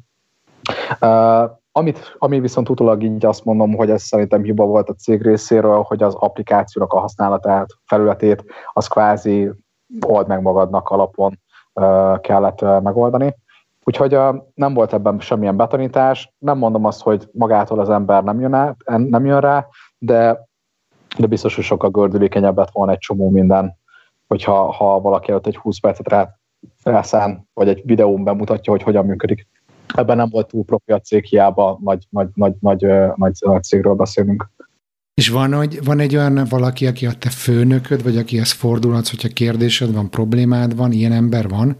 Uh, 1.02 1.52
amit, 1.72 2.16
ami 2.18 2.40
viszont 2.40 2.70
utólag 2.70 3.04
így 3.04 3.26
azt 3.26 3.46
mondom, 3.46 3.76
hogy 3.76 3.90
ez 3.90 4.02
szerintem 4.02 4.44
hiba 4.44 4.66
volt 4.66 4.90
a 4.90 4.94
cég 4.94 5.22
részéről, 5.22 5.82
hogy 5.82 6.04
az 6.04 6.16
applikációnak 6.16 6.94
a 6.94 7.00
használatát, 7.00 7.68
felületét, 7.86 8.44
az 8.74 8.88
kvázi 8.88 9.52
old 10.08 10.28
meg 10.28 10.42
magadnak 10.42 10.90
alapon 10.90 11.40
uh, 11.74 12.20
kellett 12.20 12.62
uh, 12.62 12.82
megoldani. 12.82 13.36
Úgyhogy 13.84 14.14
a, 14.14 14.52
nem 14.54 14.74
volt 14.74 14.94
ebben 14.94 15.20
semmilyen 15.20 15.58
betanítás, 15.58 16.34
nem 16.38 16.58
mondom 16.58 16.86
azt, 16.86 17.02
hogy 17.02 17.30
magától 17.32 17.80
az 17.80 17.90
ember 17.90 18.24
nem 18.24 18.40
jön, 18.40 18.54
át, 18.54 18.76
nem 18.86 19.26
jön 19.26 19.40
rá, 19.40 19.68
de, 19.98 20.48
de 21.18 21.28
biztos, 21.28 21.56
hogy 21.56 21.64
sokkal 21.64 21.90
gördülékenyebb 21.90 22.58
lett 22.58 22.72
volna 22.72 22.92
egy 22.92 22.98
csomó 22.98 23.30
minden, 23.30 23.78
hogyha 24.28 24.72
ha 24.72 25.02
valaki 25.02 25.32
előtt 25.32 25.48
egy 25.48 25.58
20 25.58 25.80
percet 25.80 26.08
rá 26.08 26.40
felszán, 26.76 27.48
vagy 27.54 27.68
egy 27.68 27.82
videón 27.86 28.24
bemutatja, 28.24 28.72
hogy 28.72 28.84
hogyan 28.84 29.06
működik. 29.06 29.48
Ebben 29.96 30.18
nem 30.18 30.30
volt 30.30 30.48
túl 30.48 30.66
profi 30.66 30.92
a 30.92 31.00
cég, 31.00 31.24
hiába 31.24 31.80
nagy, 31.84 32.06
nagy, 32.10 32.28
nagy, 32.34 32.54
nagy, 32.60 32.86
nagy, 33.16 33.34
nagy 33.40 33.64
cégről 33.64 33.94
beszélünk. 33.94 34.50
És 35.14 35.30
van, 35.30 35.54
hogy, 35.54 35.84
van 35.84 36.00
egy 36.00 36.16
olyan 36.16 36.46
valaki, 36.50 36.88
aki 36.88 37.06
a 37.06 37.14
te 37.14 37.30
főnököd, 37.30 38.04
vagy 38.04 38.18
akihez 38.18 38.52
fordulhatsz, 38.52 39.10
hogyha 39.10 39.28
kérdésed 39.28 39.94
van, 39.94 40.10
problémád 40.10 40.76
van, 40.76 40.92
ilyen 40.92 41.12
ember 41.12 41.50
van? 41.50 41.78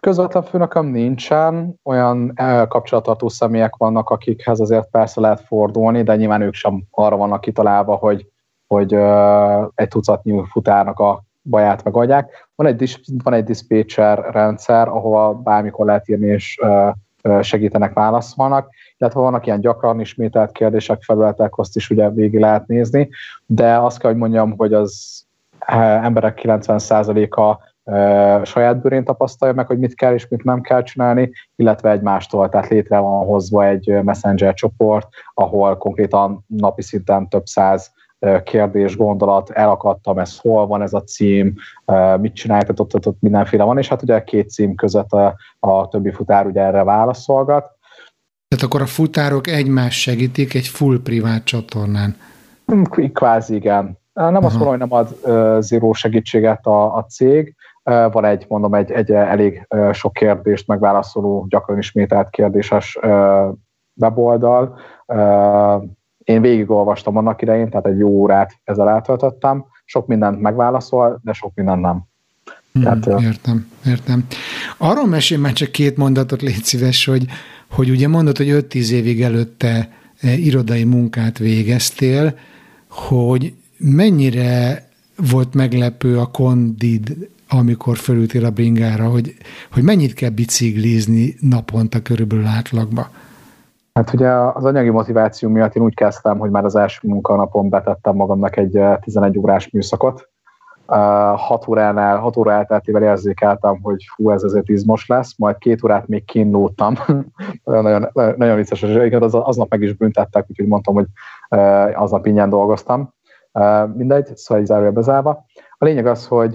Közvetlen 0.00 0.42
főnököm 0.42 0.86
nincsen, 0.86 1.80
olyan 1.82 2.34
kapcsolattartó 2.68 3.28
személyek 3.28 3.76
vannak, 3.76 4.10
akikhez 4.10 4.60
azért 4.60 4.90
persze 4.90 5.20
lehet 5.20 5.40
fordulni, 5.40 6.02
de 6.02 6.16
nyilván 6.16 6.40
ők 6.40 6.54
sem 6.54 6.82
arra 6.90 7.16
vannak 7.16 7.40
kitalálva, 7.40 7.94
hogy, 7.94 8.26
hogy 8.66 8.94
egy 9.74 9.88
tucatnyi 9.88 10.42
futárnak 10.50 10.98
a 10.98 11.22
baját 11.42 11.84
megadják. 11.84 12.48
Van 12.54 12.66
egy, 12.66 13.00
van 13.24 13.34
egy 13.34 13.44
dispatcher 13.44 14.30
rendszer, 14.30 14.88
ahova 14.88 15.34
bármikor 15.34 15.86
lehet 15.86 16.08
írni, 16.08 16.26
és 16.26 16.60
segítenek, 17.40 17.92
válaszolnak, 17.92 18.70
illetve 18.98 19.20
vannak 19.20 19.46
ilyen 19.46 19.60
gyakran 19.60 20.00
ismételt 20.00 20.52
kérdések, 20.52 21.02
felületek, 21.02 21.58
azt 21.58 21.76
is 21.76 21.90
ugye 21.90 22.10
végig 22.10 22.40
lehet 22.40 22.66
nézni, 22.66 23.08
de 23.46 23.76
azt 23.76 23.98
kell, 23.98 24.10
hogy 24.10 24.20
mondjam, 24.20 24.54
hogy 24.56 24.72
az 24.72 25.22
emberek 26.02 26.40
90%-a 26.42 27.71
saját 28.42 28.80
bőrén 28.80 29.04
tapasztalja 29.04 29.54
meg, 29.54 29.66
hogy 29.66 29.78
mit 29.78 29.94
kell 29.94 30.14
és 30.14 30.28
mit 30.28 30.44
nem 30.44 30.60
kell 30.60 30.82
csinálni, 30.82 31.32
illetve 31.56 31.90
egymástól, 31.90 32.48
tehát 32.48 32.68
létre 32.68 32.98
van 32.98 33.26
hozva 33.26 33.66
egy 33.66 34.02
messenger 34.02 34.54
csoport, 34.54 35.08
ahol 35.34 35.76
konkrétan 35.76 36.44
napi 36.46 36.82
szinten 36.82 37.28
több 37.28 37.46
száz 37.46 37.92
kérdés, 38.44 38.96
gondolat, 38.96 39.50
elakadtam, 39.50 40.18
ez 40.18 40.38
hol 40.38 40.66
van 40.66 40.82
ez 40.82 40.92
a 40.92 41.02
cím, 41.02 41.54
mit 42.20 42.34
csináltak, 42.34 42.80
ott, 42.80 42.94
ott, 42.94 43.06
ott 43.06 43.20
mindenféle 43.20 43.64
van, 43.64 43.78
és 43.78 43.88
hát 43.88 44.02
ugye 44.02 44.14
a 44.14 44.24
két 44.24 44.50
cím 44.50 44.74
között 44.74 45.10
a, 45.10 45.36
a 45.58 45.88
többi 45.88 46.10
futár 46.10 46.46
ugye 46.46 46.60
erre 46.60 46.84
válaszolgat. 46.84 47.70
Tehát 48.48 48.64
akkor 48.64 48.82
a 48.82 48.86
futárok 48.86 49.46
egymást 49.46 50.00
segítik 50.00 50.54
egy 50.54 50.66
full 50.66 51.00
privát 51.02 51.44
csatornán. 51.44 52.16
Kvázi 53.12 53.54
igen. 53.54 53.98
Nem 54.12 54.34
Aha. 54.34 54.46
azt 54.46 54.58
mondom, 54.58 54.68
hogy 54.68 54.88
nem 54.88 54.92
ad 54.92 55.16
zéró 55.62 55.92
segítséget 55.92 56.66
a, 56.66 56.96
a 56.96 57.04
cég, 57.04 57.54
van 57.82 58.24
egy, 58.24 58.44
mondom, 58.48 58.74
egy, 58.74 58.90
egy 58.90 59.10
elég 59.10 59.66
sok 59.92 60.12
kérdést 60.12 60.66
megválaszoló, 60.66 61.46
gyakran 61.48 61.78
ismételt 61.78 62.30
kérdéses 62.30 62.98
weboldal. 63.94 64.78
Én 66.18 66.40
végigolvastam 66.40 67.16
annak 67.16 67.42
idején, 67.42 67.70
tehát 67.70 67.86
egy 67.86 67.98
jó 67.98 68.08
órát 68.08 68.52
ezzel 68.64 68.88
eltöltöttem. 68.88 69.64
Sok 69.84 70.06
mindent 70.06 70.40
megválaszol, 70.40 71.20
de 71.22 71.32
sok 71.32 71.52
mindent 71.54 71.80
nem. 71.80 72.02
Hmm, 72.72 72.82
tehát, 72.82 73.22
értem, 73.22 73.70
értem. 73.86 74.26
Arról 74.78 75.06
mesél 75.06 75.38
már 75.38 75.52
csak 75.52 75.70
két 75.70 75.96
mondatot, 75.96 76.42
légy 76.42 76.62
szíves, 76.62 77.04
hogy, 77.04 77.26
hogy 77.70 77.90
ugye 77.90 78.08
mondod, 78.08 78.36
hogy 78.36 78.48
5-10 78.50 78.90
évig 78.90 79.22
előtte 79.22 79.88
irodai 80.20 80.84
munkát 80.84 81.38
végeztél, 81.38 82.34
hogy 82.88 83.54
mennyire 83.78 84.86
volt 85.30 85.54
meglepő 85.54 86.18
a 86.18 86.26
Kondid 86.26 87.28
amikor 87.52 87.96
fölültél 87.96 88.44
a 88.44 88.50
bringára, 88.50 89.08
hogy, 89.08 89.34
hogy 89.72 89.82
mennyit 89.82 90.14
kell 90.14 90.30
biciklizni 90.30 91.34
naponta 91.40 92.00
körülbelül 92.02 92.46
átlagba? 92.46 93.06
Hát 93.92 94.12
ugye 94.12 94.28
az 94.30 94.64
anyagi 94.64 94.90
motiváció 94.90 95.48
miatt 95.48 95.74
én 95.74 95.82
úgy 95.82 95.94
kezdtem, 95.94 96.38
hogy 96.38 96.50
már 96.50 96.64
az 96.64 96.76
első 96.76 96.98
munkanapon 97.02 97.68
betettem 97.68 98.14
magamnak 98.14 98.56
egy 98.56 98.80
11 99.00 99.36
eh, 99.36 99.42
órás 99.42 99.70
műszakot. 99.70 100.30
6 100.86 101.68
óránál, 101.68 102.18
6 102.18 102.36
óra 102.36 102.52
elteltével 102.52 103.02
érzékeltem, 103.02 103.78
hogy 103.82 104.08
hú, 104.16 104.30
ez 104.30 104.42
azért 104.42 104.68
izmos 104.68 105.06
lesz, 105.06 105.34
majd 105.36 105.58
két 105.58 105.84
órát 105.84 106.08
még 106.08 106.24
kínlódtam. 106.24 106.94
nagyon, 107.64 108.08
nagyon 108.36 108.56
vicces, 108.56 108.82
és 108.82 109.12
az, 109.12 109.34
aznap 109.34 109.70
meg 109.70 109.82
is 109.82 109.92
büntettek, 109.92 110.44
úgyhogy 110.48 110.66
mondtam, 110.66 110.94
hogy 110.94 111.06
eh, 111.48 112.02
aznap 112.02 112.26
ingyen 112.26 112.48
dolgoztam. 112.48 113.14
Mindegy, 113.94 114.36
szóval 114.36 114.62
egy 114.62 114.68
zárója 114.68 114.92
bezárva. 114.92 115.44
A 115.78 115.84
lényeg 115.84 116.06
az, 116.06 116.26
hogy... 116.26 116.50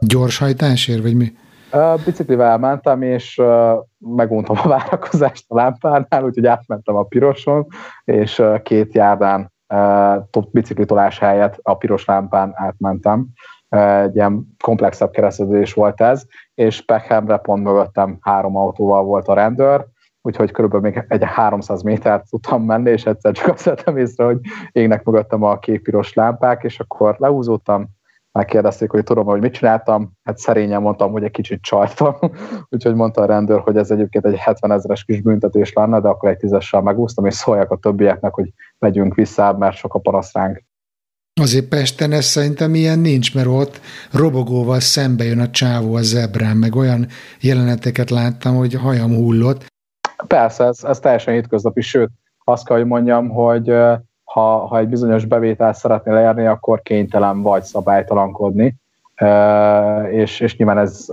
Gyorshajtásért, 0.00 1.02
vagy 1.02 1.16
mi? 1.16 1.32
Biciklivel 2.04 2.58
mentem, 2.58 3.02
és 3.02 3.42
meguntam 3.98 4.56
a 4.62 4.68
várakozást 4.68 5.44
a 5.48 5.54
lámpánál, 5.54 6.24
úgyhogy 6.24 6.46
átmentem 6.46 6.96
a 6.96 7.02
piroson, 7.02 7.66
és 8.04 8.42
két 8.62 8.94
járdán 8.94 9.52
biciklitolás 10.50 11.18
helyett 11.18 11.58
a 11.62 11.76
piros 11.76 12.04
lámpán 12.04 12.52
átmentem. 12.54 13.26
egy 13.68 14.14
ilyen 14.14 14.46
komplexebb 14.64 15.10
keresztezés 15.10 15.72
volt 15.72 16.00
ez, 16.00 16.22
és 16.54 16.84
Peckhamre 16.84 17.36
pont 17.36 17.62
mögöttem 17.62 18.18
három 18.20 18.56
autóval 18.56 19.02
volt 19.02 19.28
a 19.28 19.34
rendőr, 19.34 19.86
úgyhogy 20.22 20.50
körülbelül 20.50 20.90
még 20.90 21.04
egy 21.08 21.22
300 21.24 21.82
métert 21.82 22.28
tudtam 22.30 22.64
menni, 22.64 22.90
és 22.90 23.04
egyszer 23.06 23.32
csak 23.32 23.48
azt 23.48 23.64
vettem 23.64 23.96
észre, 23.96 24.24
hogy 24.24 24.38
égnek 24.72 25.04
mögöttem 25.04 25.42
a 25.42 25.58
képiros 25.58 26.14
lámpák, 26.14 26.62
és 26.62 26.80
akkor 26.80 27.16
lehúzódtam, 27.18 27.88
megkérdezték, 28.32 28.90
hogy 28.90 29.02
tudom, 29.04 29.24
hogy 29.24 29.40
mit 29.40 29.52
csináltam, 29.52 30.12
hát 30.22 30.38
szerényen 30.38 30.82
mondtam, 30.82 31.12
hogy 31.12 31.24
egy 31.24 31.30
kicsit 31.30 31.62
csajtam, 31.62 32.16
úgyhogy 32.70 32.94
mondta 32.94 33.22
a 33.22 33.26
rendőr, 33.26 33.60
hogy 33.60 33.76
ez 33.76 33.90
egyébként 33.90 34.26
egy 34.26 34.36
70 34.36 34.72
ezeres 34.72 35.04
kis 35.04 35.20
büntetés 35.20 35.72
lenne, 35.72 36.00
de 36.00 36.08
akkor 36.08 36.30
egy 36.30 36.36
tízessel 36.36 36.80
megúsztam, 36.80 37.26
és 37.26 37.34
szóljak 37.34 37.70
a 37.70 37.76
többieknek, 37.76 38.34
hogy 38.34 38.52
megyünk 38.78 39.14
vissza, 39.14 39.56
mert 39.58 39.76
sok 39.76 39.94
a 39.94 39.98
panasz 39.98 40.32
ránk. 40.32 40.62
Azért 41.40 41.68
Pesten 41.68 42.12
ez 42.12 42.24
szerintem 42.24 42.74
ilyen 42.74 42.98
nincs, 42.98 43.34
mert 43.34 43.46
ott 43.46 43.80
robogóval 44.12 44.80
szembe 44.80 45.24
jön 45.24 45.38
a 45.38 45.50
csávó 45.50 45.94
a 45.94 46.02
zebrán, 46.02 46.56
meg 46.56 46.74
olyan 46.74 47.06
jeleneteket 47.40 48.10
láttam, 48.10 48.56
hogy 48.56 48.74
hajam 48.74 49.14
hullott. 49.14 49.71
Persze, 50.26 50.64
ez, 50.64 50.84
ez 50.84 50.98
teljesen 50.98 51.34
hétköznapi, 51.34 51.80
sőt, 51.80 52.10
azt 52.44 52.66
kell, 52.66 52.76
hogy 52.76 52.86
mondjam, 52.86 53.28
hogy 53.28 53.74
ha, 54.24 54.66
ha 54.66 54.78
egy 54.78 54.88
bizonyos 54.88 55.24
bevételt 55.24 55.76
szeretnél 55.76 56.16
elérni, 56.16 56.46
akkor 56.46 56.82
kénytelen 56.82 57.42
vagy 57.42 57.62
szabálytalankodni, 57.62 58.74
és, 60.10 60.40
és 60.40 60.56
nyilván 60.56 60.78
ez, 60.78 61.06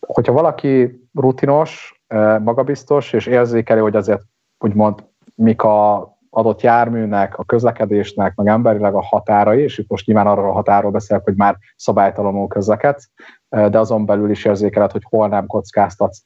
hogyha 0.00 0.32
valaki 0.32 1.04
rutinos, 1.14 2.02
magabiztos, 2.42 3.12
és 3.12 3.26
érzékeli, 3.26 3.80
hogy 3.80 3.96
azért 3.96 4.22
úgymond 4.58 5.04
mik 5.34 5.62
a 5.62 6.10
adott 6.30 6.60
járműnek, 6.60 7.38
a 7.38 7.44
közlekedésnek, 7.44 8.34
meg 8.34 8.46
emberileg 8.46 8.94
a 8.94 9.02
határai, 9.02 9.62
és 9.62 9.78
itt 9.78 9.88
most 9.88 10.06
nyilván 10.06 10.26
arról 10.26 10.48
a 10.48 10.52
határól 10.52 10.90
beszélek, 10.90 11.24
hogy 11.24 11.36
már 11.36 11.56
szabálytalanul 11.76 12.48
közlekedsz, 12.48 13.10
de 13.48 13.78
azon 13.78 14.06
belül 14.06 14.30
is 14.30 14.44
érzékeled, 14.44 14.90
hogy 14.90 15.02
hol 15.08 15.28
nem 15.28 15.46
kockáztatsz 15.46 16.22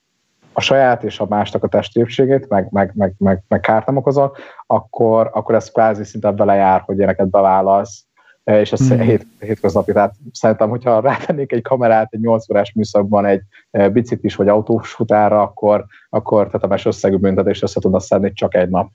a 0.56 0.61
saját 0.61 1.04
és 1.04 1.20
a 1.20 1.26
másnak 1.28 1.64
a 1.64 1.68
testépségét, 1.68 2.49
meg, 2.49 2.68
meg, 2.70 2.92
meg, 2.94 3.14
meg, 3.18 3.42
meg 3.49 3.61
kárt 3.61 3.87
nem 3.87 3.96
okozol, 3.96 4.37
akkor, 4.66 5.30
akkor 5.32 5.54
ez 5.54 5.70
kvázi 5.70 6.04
szinte 6.04 6.30
belejár, 6.30 6.80
hogy 6.80 6.96
ilyeneket 6.96 7.28
bevállalsz, 7.28 8.04
és 8.44 8.73
ez 8.73 8.92
mm. 8.92 8.99
hét, 8.99 9.26
hétköznapi. 9.38 9.92
Tehát 9.92 10.14
szerintem, 10.32 10.68
hogyha 10.68 11.00
rátennék 11.00 11.52
egy 11.52 11.62
kamerát 11.62 12.12
egy 12.12 12.20
8 12.20 12.50
órás 12.50 12.73
műszakban 12.73 13.26
egy 13.26 13.42
e, 13.70 13.88
biciklis 13.88 14.37
vagy 14.37 14.49
autós 14.49 14.90
futára, 14.90 15.42
akkor, 15.42 15.84
akkor 16.08 16.50
tetemes 16.50 16.84
összegű 16.84 17.16
büntetést 17.16 17.62
össze 17.62 17.80
tudna 17.80 18.00
szedni 18.00 18.32
csak 18.32 18.54
egy 18.54 18.68
nap. 18.68 18.90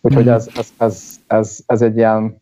Úgyhogy 0.00 0.24
mm. 0.24 0.28
ez, 0.28 0.48
ez, 0.56 0.68
ez, 0.78 1.16
ez, 1.26 1.58
ez, 1.66 1.82
egy 1.82 1.96
ilyen 1.96 2.40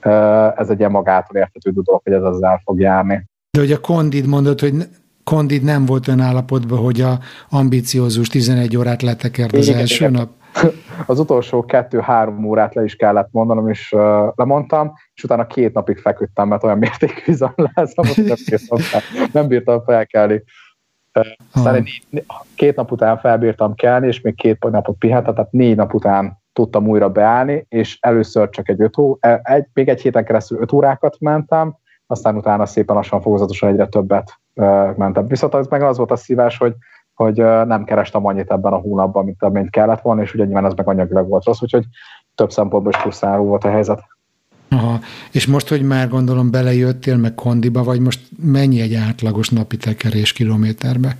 e, 0.00 0.10
ez 0.56 0.70
egy 0.70 0.78
ilyen 0.78 0.90
magától 0.90 1.36
értetődő 1.36 1.80
dolog, 1.80 2.00
hogy 2.04 2.12
ez 2.12 2.22
ezzel 2.22 2.60
fog 2.64 2.80
járni. 2.80 3.24
De 3.50 3.60
hogy 3.60 3.72
a 3.72 3.80
kondid 3.80 4.26
mondod, 4.26 4.60
hogy 4.60 4.74
Kondid 5.24 5.62
nem 5.62 5.86
volt 5.86 6.08
olyan 6.08 6.20
állapotban, 6.20 6.78
hogy 6.78 7.00
a 7.00 7.18
ambiciózus 7.50 8.28
11 8.28 8.76
órát 8.76 9.02
letekert 9.02 9.52
az 9.52 9.66
igen, 9.66 9.80
első 9.80 10.08
igen. 10.08 10.10
nap? 10.10 10.30
Az 11.06 11.18
utolsó 11.18 11.64
kettő-három 11.64 12.44
órát 12.44 12.74
le 12.74 12.84
is 12.84 12.96
kellett 12.96 13.28
mondanom, 13.30 13.68
és 13.68 13.92
uh, 13.92 14.00
lemondtam, 14.34 14.92
és 15.14 15.24
utána 15.24 15.46
két 15.46 15.74
napig 15.74 15.98
feküdtem, 15.98 16.48
mert 16.48 16.64
olyan 16.64 16.78
mértékű 16.84 17.32
zamlázom, 17.32 18.06
hogy 18.06 18.24
nem 18.24 18.36
bírtam, 18.46 18.78
fel, 18.78 19.00
nem 19.32 19.46
bírtam 19.46 19.82
felkelni. 19.82 20.42
Aztán 21.52 21.84
két 22.54 22.76
nap 22.76 22.92
után 22.92 23.18
felbírtam 23.18 23.74
kelni, 23.74 24.06
és 24.06 24.20
még 24.20 24.34
két 24.34 24.70
napot 24.70 24.98
pihentem, 24.98 25.34
tehát 25.34 25.52
négy 25.52 25.76
nap 25.76 25.94
után 25.94 26.40
tudtam 26.52 26.88
újra 26.88 27.08
beállni, 27.08 27.66
és 27.68 27.98
először 28.00 28.48
csak 28.48 28.68
egy 28.68 28.80
öt 28.80 28.98
ó, 28.98 29.16
e, 29.20 29.40
egy, 29.42 29.66
még 29.72 29.88
egy 29.88 30.00
héten 30.00 30.24
keresztül 30.24 30.60
öt 30.60 30.72
órákat 30.72 31.16
mentem, 31.20 31.76
aztán 32.06 32.36
utána 32.36 32.66
szépen 32.66 32.96
lassan 32.96 33.20
fokozatosan 33.20 33.68
egyre 33.68 33.86
többet 33.86 34.40
mentem. 34.96 35.26
Viszont 35.26 35.54
az 35.54 35.66
meg 35.66 35.82
az 35.82 35.96
volt 35.96 36.10
a 36.10 36.16
szívás, 36.16 36.56
hogy, 36.56 36.74
hogy 37.14 37.36
nem 37.66 37.84
kerestem 37.84 38.26
annyit 38.26 38.50
ebben 38.50 38.72
a 38.72 38.76
hónapban, 38.76 39.24
mint 39.24 39.42
amennyit 39.42 39.70
kellett 39.70 40.00
volna, 40.00 40.22
és 40.22 40.34
ugye 40.34 40.44
nyilván 40.44 40.64
ez 40.64 40.74
meg 40.74 40.88
anyagilag 40.88 41.28
volt 41.28 41.44
rossz, 41.44 41.62
úgyhogy 41.62 41.84
több 42.34 42.50
szempontból 42.50 42.92
is 42.92 42.98
frusztráló 42.98 43.44
volt 43.44 43.64
a 43.64 43.70
helyzet. 43.70 44.02
Aha. 44.68 44.98
És 45.32 45.46
most, 45.46 45.68
hogy 45.68 45.82
már 45.82 46.08
gondolom 46.08 46.50
belejöttél 46.50 47.16
meg 47.16 47.34
kondiba, 47.34 47.82
vagy 47.82 48.00
most 48.00 48.28
mennyi 48.42 48.80
egy 48.80 48.94
átlagos 48.94 49.48
napi 49.48 49.76
tekerés 49.76 50.32
kilométerbe? 50.32 51.16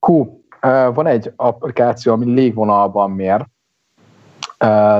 Hú, 0.00 0.42
van 0.94 1.06
egy 1.06 1.32
applikáció, 1.36 2.12
ami 2.12 2.32
légvonalban 2.32 3.10
mér, 3.10 3.46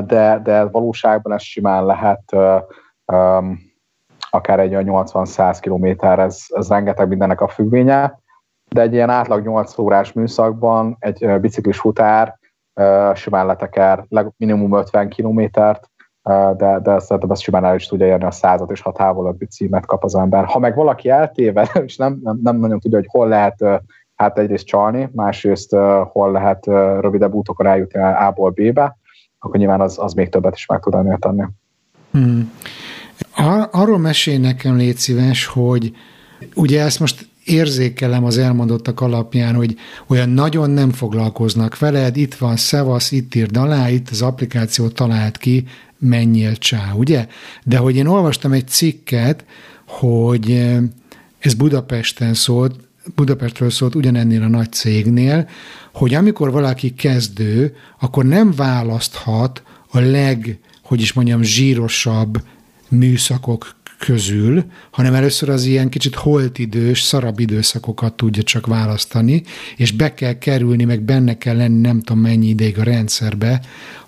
de, 0.06 0.40
de 0.42 0.64
valóságban 0.64 1.32
ez 1.32 1.42
simán 1.42 1.86
lehet 1.86 2.36
um, 3.12 3.60
akár 4.38 4.60
egy 4.60 4.72
80-100 4.74 5.58
km, 5.60 6.06
ez, 6.06 6.44
ez 6.48 6.68
rengeteg 6.68 7.08
mindennek 7.08 7.40
a 7.40 7.48
függvénye, 7.48 8.18
de 8.68 8.80
egy 8.80 8.92
ilyen 8.92 9.10
átlag 9.10 9.44
8 9.44 9.78
órás 9.78 10.12
műszakban 10.12 10.96
egy 10.98 11.40
biciklis 11.40 11.78
futár 11.78 12.38
simán 13.14 13.46
leteker 13.46 14.06
minimum 14.36 14.72
50 14.72 15.08
kilométert, 15.08 15.90
de, 16.56 16.78
de 16.82 16.98
szerintem 16.98 17.30
ezt 17.30 17.42
simán 17.42 17.64
el 17.64 17.74
is 17.74 17.86
tudja 17.86 18.06
érni 18.06 18.24
a 18.24 18.30
százat, 18.30 18.70
és 18.70 18.80
ha 18.80 18.92
távolabbi 18.92 19.46
címet 19.46 19.86
kap 19.86 20.04
az 20.04 20.14
ember. 20.14 20.44
Ha 20.44 20.58
meg 20.58 20.74
valaki 20.74 21.08
eltéve, 21.08 21.68
és 21.84 21.96
nem, 21.96 22.20
nem, 22.22 22.38
nem 22.42 22.56
nagyon 22.56 22.78
tudja, 22.78 22.98
hogy 22.98 23.08
hol 23.10 23.28
lehet 23.28 23.64
hát 24.14 24.38
egyrészt 24.38 24.66
csalni, 24.66 25.10
másrészt 25.12 25.76
hol 26.12 26.32
lehet 26.32 26.66
rövidebb 27.00 27.32
útokon 27.32 27.66
eljutni 27.66 28.00
A-ból 28.00 28.50
B-be, 28.50 28.96
akkor 29.38 29.56
nyilván 29.56 29.80
az, 29.80 29.98
az 29.98 30.12
még 30.12 30.28
többet 30.28 30.54
is 30.54 30.66
meg 30.66 30.80
tud 30.80 31.18
tenni. 31.18 31.44
Hmm. 32.10 32.52
Ar- 33.34 33.74
arról 33.74 33.98
mesélj 33.98 34.36
nekem, 34.36 34.76
légy 34.76 34.96
szíves, 34.96 35.46
hogy 35.46 35.92
ugye 36.54 36.82
ezt 36.82 37.00
most 37.00 37.28
érzékelem 37.44 38.24
az 38.24 38.38
elmondottak 38.38 39.00
alapján, 39.00 39.54
hogy 39.54 39.76
olyan 40.06 40.28
nagyon 40.28 40.70
nem 40.70 40.90
foglalkoznak 40.90 41.78
veled, 41.78 42.16
itt 42.16 42.34
van 42.34 42.56
szevasz, 42.56 43.10
itt 43.10 43.34
írd 43.34 43.56
alá, 43.56 43.90
itt 43.90 44.08
az 44.10 44.22
applikáció 44.22 44.88
talált 44.88 45.36
ki, 45.36 45.64
menjél 45.98 46.56
csá, 46.56 46.92
ugye? 46.92 47.26
De 47.64 47.76
hogy 47.76 47.96
én 47.96 48.06
olvastam 48.06 48.52
egy 48.52 48.68
cikket, 48.68 49.44
hogy 49.86 50.50
eh, 50.50 50.78
ez 51.38 51.54
Budapesten 51.54 52.34
szólt, 52.34 52.74
Budapestről 53.14 53.70
szólt 53.70 53.94
ugyanennél 53.94 54.42
a 54.42 54.48
nagy 54.48 54.72
cégnél, 54.72 55.48
hogy 55.92 56.14
amikor 56.14 56.50
valaki 56.50 56.94
kezdő, 56.94 57.76
akkor 57.98 58.24
nem 58.24 58.52
választhat 58.56 59.62
a 59.90 59.98
leg, 59.98 60.58
hogy 60.82 61.00
is 61.00 61.12
mondjam, 61.12 61.42
zsírosabb 61.42 62.42
műszakok 62.88 63.76
közül, 63.98 64.64
hanem 64.90 65.14
először 65.14 65.48
az 65.48 65.64
ilyen 65.64 65.88
kicsit 65.88 66.14
holtidős, 66.14 67.02
szarabb 67.02 67.38
időszakokat 67.38 68.14
tudja 68.14 68.42
csak 68.42 68.66
választani, 68.66 69.42
és 69.76 69.92
be 69.92 70.14
kell 70.14 70.32
kerülni, 70.32 70.84
meg 70.84 71.00
benne 71.00 71.38
kell 71.38 71.56
lenni 71.56 71.80
nem 71.80 72.00
tudom 72.00 72.22
mennyi 72.22 72.46
ideig 72.46 72.78
a 72.78 72.82
rendszerbe, 72.82 73.60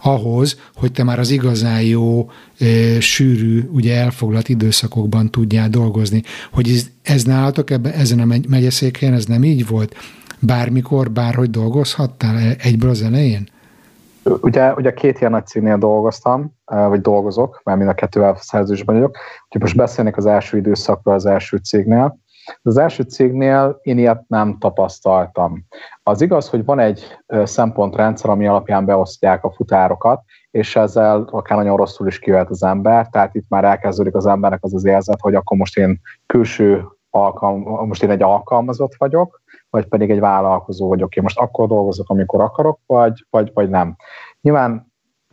ahhoz, 0.03 0.61
hogy 0.75 0.93
te 0.93 1.05
már 1.05 1.19
az 1.19 1.31
igazán 1.31 1.83
jó, 1.83 2.31
e, 2.59 3.01
sűrű, 3.01 3.69
ugye 3.73 3.97
elfoglalt 3.97 4.49
időszakokban 4.49 5.31
tudjál 5.31 5.69
dolgozni. 5.69 6.23
Hogy 6.53 6.69
ez, 6.69 6.90
ez 7.03 7.25
nálatok 7.25 7.71
ebben, 7.71 7.93
ezen 7.93 8.19
a 8.21 8.37
megyeszékhelyen 8.49 9.14
ez 9.14 9.27
nem 9.27 9.45
így 9.45 9.66
volt? 9.66 9.95
Bármikor, 10.38 11.11
bárhogy 11.11 11.51
dolgozhattál 11.51 12.37
e, 12.37 12.57
egyből 12.59 12.90
az 12.90 13.03
elején? 13.03 13.49
Ugye, 14.23 14.73
ugye 14.73 14.93
két 14.93 15.21
ilyen 15.21 15.33
nagy 15.33 15.47
cégnél 15.47 15.79
dolgoztam, 15.79 16.59
vagy 16.70 17.00
dolgozok, 17.00 17.61
mert 17.64 17.78
mind 17.78 17.90
a 17.90 17.94
kettővel 17.94 18.35
szerzősben 18.37 18.94
vagyok. 18.94 19.16
Úgyhogy 19.44 19.61
most 19.61 19.76
beszélnék 19.76 20.16
az 20.16 20.26
első 20.26 20.56
időszakról 20.56 21.14
az 21.14 21.26
első 21.26 21.56
cégnél. 21.56 22.18
Az 22.62 22.76
első 22.76 23.02
cégnél 23.02 23.78
én 23.83 23.98
ilyet 23.98 24.24
nem 24.28 24.59
tapasztaltam. 24.59 25.64
Az 26.02 26.20
igaz, 26.20 26.48
hogy 26.48 26.64
van 26.64 26.78
egy 26.78 27.18
szempontrendszer, 27.44 28.30
ami 28.30 28.46
alapján 28.46 28.85
beosztják 28.85 29.44
a 29.44 29.50
futárokat, 29.50 30.22
és 30.50 30.76
ezzel 30.76 31.28
akár 31.30 31.59
nagyon 31.59 31.76
rosszul 31.76 32.06
is 32.06 32.18
kijöhet 32.18 32.50
az 32.50 32.62
ember, 32.62 33.09
tehát 33.09 33.35
itt 33.35 33.48
már 33.48 33.64
elkezdődik 33.64 34.14
az 34.14 34.26
embernek 34.26 34.64
az 34.64 34.74
az 34.74 34.85
érzet, 34.85 35.20
hogy 35.20 35.35
akkor 35.35 35.56
most 35.56 35.76
én 35.76 36.00
külső 36.26 36.85
alkalm, 37.11 37.61
most 37.62 38.02
én 38.02 38.11
egy 38.11 38.22
alkalmazott 38.22 38.94
vagyok, 38.98 39.42
vagy 39.70 39.87
pedig 39.87 40.11
egy 40.11 40.20
vállalkozó 40.20 40.88
vagyok. 40.88 41.16
Én 41.16 41.22
most 41.22 41.38
akkor 41.38 41.68
dolgozok, 41.68 42.09
amikor 42.09 42.40
akarok, 42.40 42.78
vagy, 42.87 43.26
vagy, 43.30 43.50
vagy 43.54 43.68
nem. 43.68 43.96
Nyilván 44.40 44.89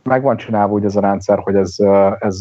meg 0.08 0.22
van 0.22 0.36
csinálva 0.36 0.72
úgy 0.72 0.84
ez 0.84 0.96
a 0.96 1.00
rendszer, 1.00 1.38
hogy 1.38 1.54
ez, 1.54 1.76
ez 2.18 2.40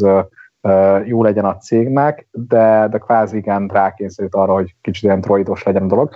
jó 1.05 1.23
legyen 1.23 1.45
a 1.45 1.57
cégnek, 1.57 2.27
de, 2.31 2.87
de 2.91 2.97
kvázi 2.97 3.37
igen 3.37 3.67
rákényszerít 3.67 4.35
arra, 4.35 4.53
hogy 4.53 4.75
kicsit 4.81 5.03
ilyen 5.03 5.21
droidos 5.21 5.63
legyen 5.63 5.83
a 5.83 5.87
dolog. 5.87 6.09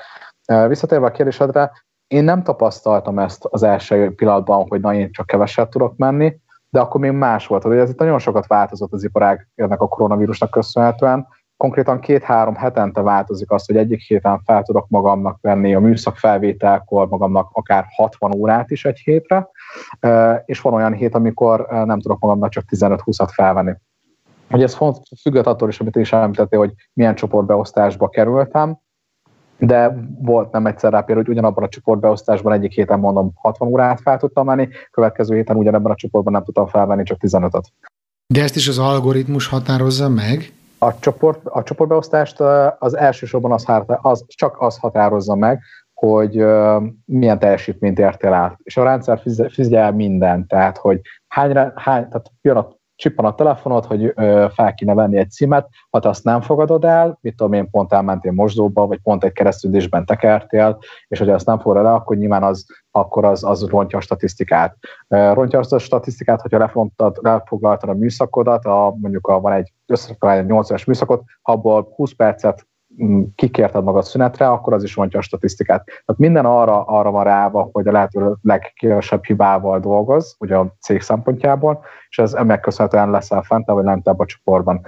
Visszatérve 0.67 1.05
a 1.05 1.11
kérdésedre, 1.11 1.71
én 2.07 2.23
nem 2.23 2.43
tapasztaltam 2.43 3.19
ezt 3.19 3.45
az 3.45 3.63
első 3.63 4.15
pillanatban, 4.15 4.65
hogy 4.67 4.81
na 4.81 4.93
én 4.93 5.11
csak 5.11 5.25
keveset 5.25 5.69
tudok 5.69 5.97
menni, 5.97 6.39
de 6.69 6.79
akkor 6.79 7.01
még 7.01 7.11
más 7.11 7.47
volt. 7.47 7.63
Hogy 7.63 7.77
ez 7.77 7.89
itt 7.89 7.99
nagyon 7.99 8.19
sokat 8.19 8.47
változott 8.47 8.93
az 8.93 9.03
iparág 9.03 9.47
ennek 9.55 9.81
a 9.81 9.87
koronavírusnak 9.87 10.51
köszönhetően, 10.51 11.27
konkrétan 11.57 11.99
két-három 11.99 12.55
hetente 12.55 13.01
változik 13.01 13.51
az, 13.51 13.65
hogy 13.65 13.77
egyik 13.77 14.01
héten 14.01 14.41
fel 14.45 14.63
tudok 14.63 14.87
magamnak 14.89 15.37
venni 15.41 15.75
a 15.75 15.79
műszak 15.79 16.17
felvételkor 16.17 17.07
magamnak 17.07 17.49
akár 17.53 17.85
60 17.95 18.31
órát 18.35 18.71
is 18.71 18.85
egy 18.85 18.99
hétre, 18.99 19.49
és 20.45 20.61
van 20.61 20.73
olyan 20.73 20.93
hét, 20.93 21.15
amikor 21.15 21.67
nem 21.69 21.99
tudok 21.99 22.19
magamnak 22.19 22.49
csak 22.49 22.63
15-20-at 22.69 23.29
felvenni. 23.33 23.73
hogy 24.49 24.63
ez 24.63 24.73
font, 24.73 24.97
függött 25.21 25.45
attól 25.45 25.69
is, 25.69 25.79
amit 25.79 25.95
is 25.95 26.13
említettél, 26.13 26.59
hogy 26.59 26.73
milyen 26.93 27.15
csoportbeosztásba 27.15 28.09
kerültem, 28.09 28.77
de 29.57 29.95
volt 30.21 30.51
nem 30.51 30.65
egyszer 30.65 30.91
rá 30.91 30.97
például, 30.97 31.25
hogy 31.25 31.35
ugyanabban 31.35 31.63
a 31.63 31.69
csoportbeosztásban 31.69 32.53
egyik 32.53 32.71
héten 32.71 32.99
mondom 32.99 33.31
60 33.35 33.67
órát 33.67 34.01
fel 34.01 34.17
tudtam 34.17 34.45
menni, 34.45 34.67
következő 34.91 35.35
héten 35.35 35.55
ugyanebben 35.55 35.91
a 35.91 35.95
csoportban 35.95 36.33
nem 36.33 36.43
tudtam 36.43 36.67
felvenni 36.67 37.03
csak 37.03 37.17
15-öt. 37.21 37.71
De 38.27 38.41
ezt 38.41 38.55
is 38.55 38.67
az 38.67 38.77
algoritmus 38.77 39.47
határozza 39.47 40.09
meg? 40.09 40.53
A, 40.77 40.99
csoport, 40.99 41.45
a 41.45 41.63
csoportbeosztást 41.63 42.39
az 42.79 42.97
elsősorban 42.97 43.51
az, 43.51 43.65
az, 44.01 44.25
csak 44.27 44.55
az 44.61 44.77
határozza 44.77 45.35
meg, 45.35 45.61
hogy 46.07 46.45
milyen 47.05 47.39
teljesítményt 47.39 47.99
értél 47.99 48.33
át. 48.33 48.57
És 48.63 48.77
a 48.77 48.83
rendszer 48.83 49.21
figyel 49.49 49.91
mindent, 49.91 50.47
tehát 50.47 50.77
hogy 50.77 51.01
hány, 51.27 51.55
hány 51.75 52.07
tehát 52.07 52.31
jön 52.41 52.55
a 52.55 52.79
csippan 52.95 53.25
a 53.25 53.35
telefonod, 53.35 53.85
hogy 53.85 54.11
ö, 54.15 54.45
fel 54.53 54.73
kéne 54.73 54.93
venni 54.93 55.17
egy 55.17 55.31
címet, 55.31 55.69
ha 55.89 55.99
te 55.99 56.09
azt 56.09 56.23
nem 56.23 56.41
fogadod 56.41 56.85
el, 56.85 57.17
mit 57.21 57.35
tudom 57.35 57.53
én, 57.53 57.69
pont 57.69 57.93
elmentél 57.93 58.31
mosdóba, 58.31 58.87
vagy 58.87 58.99
pont 59.03 59.23
egy 59.23 59.31
keresztülésben 59.31 60.05
tekertél, 60.05 60.77
és 61.07 61.19
hogy 61.19 61.29
azt 61.29 61.45
nem 61.45 61.59
fogadod 61.59 61.85
el, 61.85 61.93
akkor 61.93 62.17
nyilván 62.17 62.43
az, 62.43 62.65
akkor 62.91 63.25
az, 63.25 63.43
az 63.43 63.63
rontja 63.63 63.97
a 63.97 64.01
statisztikát. 64.01 64.75
Rontja 65.07 65.59
azt 65.59 65.73
a 65.73 65.79
statisztikát, 65.79 66.41
hogyha 66.41 66.57
lefontad, 66.57 67.17
lefoglaltad 67.21 67.89
a 67.89 67.93
műszakodat, 67.93 68.65
a, 68.65 68.95
mondjuk 69.01 69.27
a, 69.27 69.39
van 69.39 69.51
egy 69.51 69.73
összefoglalás 69.85 70.45
8 70.45 70.69
éves 70.69 70.85
műszakot, 70.85 71.23
abból 71.41 71.91
20 71.95 72.11
percet 72.11 72.65
kikérted 73.35 73.83
magad 73.83 74.03
szünetre, 74.03 74.49
akkor 74.49 74.73
az 74.73 74.83
is 74.83 74.95
mondja 74.95 75.19
a 75.19 75.21
statisztikát. 75.21 75.85
Tehát 75.85 76.17
minden 76.17 76.45
arra, 76.45 76.83
arra 76.83 77.11
van 77.11 77.23
ráva, 77.23 77.69
hogy 77.71 77.87
a 77.87 77.91
lehető 77.91 78.35
legkevesebb 78.41 79.25
hibával 79.25 79.79
dolgoz, 79.79 80.35
ugye 80.39 80.55
a 80.55 80.75
cég 80.81 81.01
szempontjából, 81.01 81.83
és 82.09 82.17
ez 82.17 82.33
ennek 82.33 82.59
köszönhetően 82.59 83.09
leszel 83.09 83.41
fent, 83.41 83.67
vagy 83.67 83.83
lentebb 83.83 84.19
a 84.19 84.25
csoportban. 84.25 84.81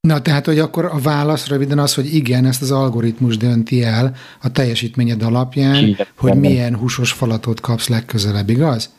Na, 0.00 0.20
tehát, 0.22 0.46
hogy 0.46 0.58
akkor 0.58 0.84
a 0.84 0.98
válasz 1.02 1.48
röviden 1.48 1.78
az, 1.78 1.94
hogy 1.94 2.14
igen, 2.14 2.44
ezt 2.44 2.62
az 2.62 2.70
algoritmus 2.70 3.36
dönti 3.36 3.82
el 3.82 4.12
a 4.42 4.52
teljesítményed 4.52 5.22
alapján, 5.22 5.74
igen, 5.74 6.06
hogy 6.18 6.30
igen. 6.30 6.40
milyen 6.40 6.76
húsos 6.76 7.12
falatot 7.12 7.60
kapsz 7.60 7.88
legközelebb, 7.88 8.48
igaz? 8.48 8.94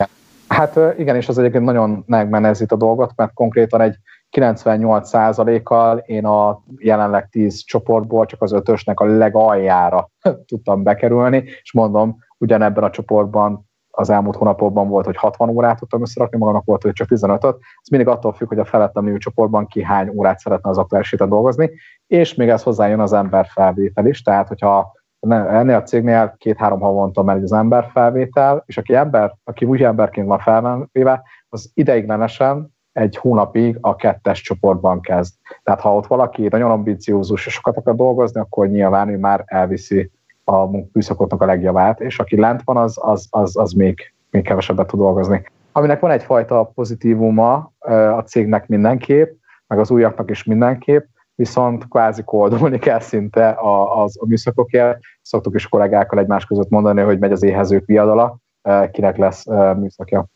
Hát 0.48 0.78
igen, 0.98 1.16
és 1.16 1.28
az 1.28 1.38
egyébként 1.38 1.64
nagyon 1.64 2.04
megmenezít 2.06 2.72
a 2.72 2.76
dolgot, 2.76 3.12
mert 3.16 3.32
konkrétan 3.34 3.80
egy 3.80 3.96
98%-kal 4.36 5.98
én 5.98 6.26
a 6.26 6.62
jelenleg 6.78 7.28
10 7.28 7.64
csoportból 7.64 8.26
csak 8.26 8.42
az 8.42 8.52
ötösnek 8.52 9.00
a 9.00 9.04
legaljára 9.04 10.10
tudtam 10.48 10.82
bekerülni, 10.82 11.44
és 11.62 11.72
mondom, 11.72 12.16
ugyanebben 12.38 12.84
a 12.84 12.90
csoportban 12.90 13.70
az 13.94 14.10
elmúlt 14.10 14.36
hónapokban 14.36 14.88
volt, 14.88 15.04
hogy 15.04 15.16
60 15.16 15.48
órát 15.48 15.78
tudtam 15.78 16.02
összerakni, 16.02 16.38
magamnak 16.38 16.64
volt, 16.64 16.82
hogy 16.82 16.92
csak 16.92 17.08
15-öt. 17.10 17.56
Ez 17.82 17.88
mindig 17.90 18.08
attól 18.08 18.32
függ, 18.32 18.48
hogy 18.48 18.58
a 18.58 18.64
felettem 18.64 19.04
lévő 19.04 19.18
csoportban 19.18 19.66
ki 19.66 19.82
hány 19.82 20.08
órát 20.08 20.38
szeretne 20.38 20.70
az 20.70 20.78
aktuális 20.78 21.12
dolgozni, 21.12 21.70
és 22.06 22.34
még 22.34 22.48
ez 22.48 22.62
hozzájön 22.62 23.00
az 23.00 23.12
emberfelvétel 23.12 24.06
is, 24.06 24.22
tehát 24.22 24.48
hogyha 24.48 24.92
ennél 25.28 25.76
a 25.76 25.82
cégnél 25.82 26.34
két-három 26.38 26.80
havonta 26.80 27.22
megy 27.22 27.42
az 27.42 27.52
emberfelvétel, 27.52 28.62
és 28.66 28.78
aki, 28.78 28.94
ember, 28.94 29.34
aki 29.44 29.64
úgy 29.64 29.82
emberként 29.82 30.26
van 30.26 30.38
felvéve, 30.38 31.22
az 31.48 31.70
ideiglenesen 31.74 32.71
egy 32.92 33.16
hónapig 33.16 33.78
a 33.80 33.96
kettes 33.96 34.40
csoportban 34.40 35.00
kezd. 35.00 35.34
Tehát 35.62 35.80
ha 35.80 35.94
ott 35.94 36.06
valaki 36.06 36.46
nagyon 36.50 36.70
ambiciózus 36.70 37.46
és 37.46 37.52
sokat 37.52 37.76
akar 37.76 37.94
dolgozni, 37.94 38.40
akkor 38.40 38.68
nyilván 38.68 39.08
ő 39.08 39.18
már 39.18 39.42
elviszi 39.46 40.10
a 40.44 40.66
műszakotnak 40.92 41.42
a 41.42 41.46
legjavát, 41.46 42.00
és 42.00 42.18
aki 42.18 42.40
lent 42.40 42.62
van, 42.64 42.76
az, 42.76 42.98
az, 43.00 43.26
az, 43.30 43.56
az 43.56 43.72
még, 43.72 44.12
még 44.30 44.42
kevesebbet 44.42 44.86
tud 44.86 45.00
dolgozni. 45.00 45.42
Aminek 45.72 46.00
van 46.00 46.10
egyfajta 46.10 46.70
pozitívuma 46.74 47.72
a 48.16 48.20
cégnek 48.20 48.68
mindenképp, 48.68 49.32
meg 49.66 49.78
az 49.78 49.90
újaknak 49.90 50.30
is 50.30 50.44
mindenképp, 50.44 51.04
viszont 51.34 51.88
kvázi 51.88 52.22
koldulni 52.22 52.78
kell 52.78 53.00
szinte 53.00 53.48
a, 53.48 54.02
az, 54.02 54.16
a 54.20 54.26
műszakokért. 54.26 54.98
Szoktuk 55.22 55.54
is 55.54 55.68
kollégákkal 55.68 56.18
egymás 56.18 56.44
között 56.44 56.68
mondani, 56.68 57.00
hogy 57.00 57.18
megy 57.18 57.32
az 57.32 57.42
éhezők 57.42 57.86
viadala, 57.86 58.36
kinek 58.90 59.16
lesz 59.16 59.44
műszakja. 59.76 60.26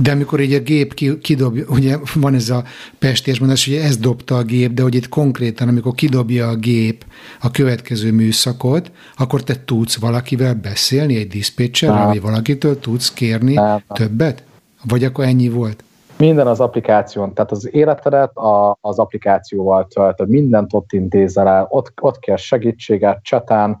De 0.00 0.10
amikor 0.10 0.40
így 0.40 0.54
a 0.54 0.58
gép 0.58 0.94
kidobja, 1.20 1.64
ugye 1.68 1.96
van 2.14 2.34
ez 2.34 2.50
a 2.50 2.62
pestés 2.98 3.38
mondás, 3.38 3.66
hogy 3.66 3.74
ez 3.74 3.96
dobta 3.96 4.36
a 4.36 4.42
gép, 4.42 4.72
de 4.72 4.82
hogy 4.82 4.94
itt 4.94 5.08
konkrétan, 5.08 5.68
amikor 5.68 5.94
kidobja 5.94 6.48
a 6.48 6.56
gép 6.56 7.04
a 7.40 7.50
következő 7.50 8.12
műszakot, 8.12 8.90
akkor 9.16 9.42
te 9.42 9.54
tudsz 9.64 10.00
valakivel 10.00 10.54
beszélni, 10.54 11.16
egy 11.16 11.28
diszpécserrel, 11.28 12.06
vagy 12.06 12.20
valakitől 12.20 12.78
tudsz 12.78 13.12
kérni 13.12 13.54
nem. 13.54 13.82
többet? 13.88 14.42
Vagy 14.84 15.04
akkor 15.04 15.24
ennyi 15.24 15.48
volt? 15.48 15.84
Minden 16.16 16.46
az 16.46 16.60
applikáción, 16.60 17.34
tehát 17.34 17.50
az 17.50 17.68
életedet 17.74 18.36
a, 18.36 18.78
az 18.80 18.98
applikációval 18.98 19.86
töltöd, 19.86 20.28
mindent 20.28 20.72
ott 20.72 20.92
intézel 20.92 21.48
el, 21.48 21.66
ott, 21.70 21.92
ott 22.00 22.18
kér 22.18 22.38
segítséget, 22.38 23.22
csetán, 23.22 23.70
uh, 23.70 23.78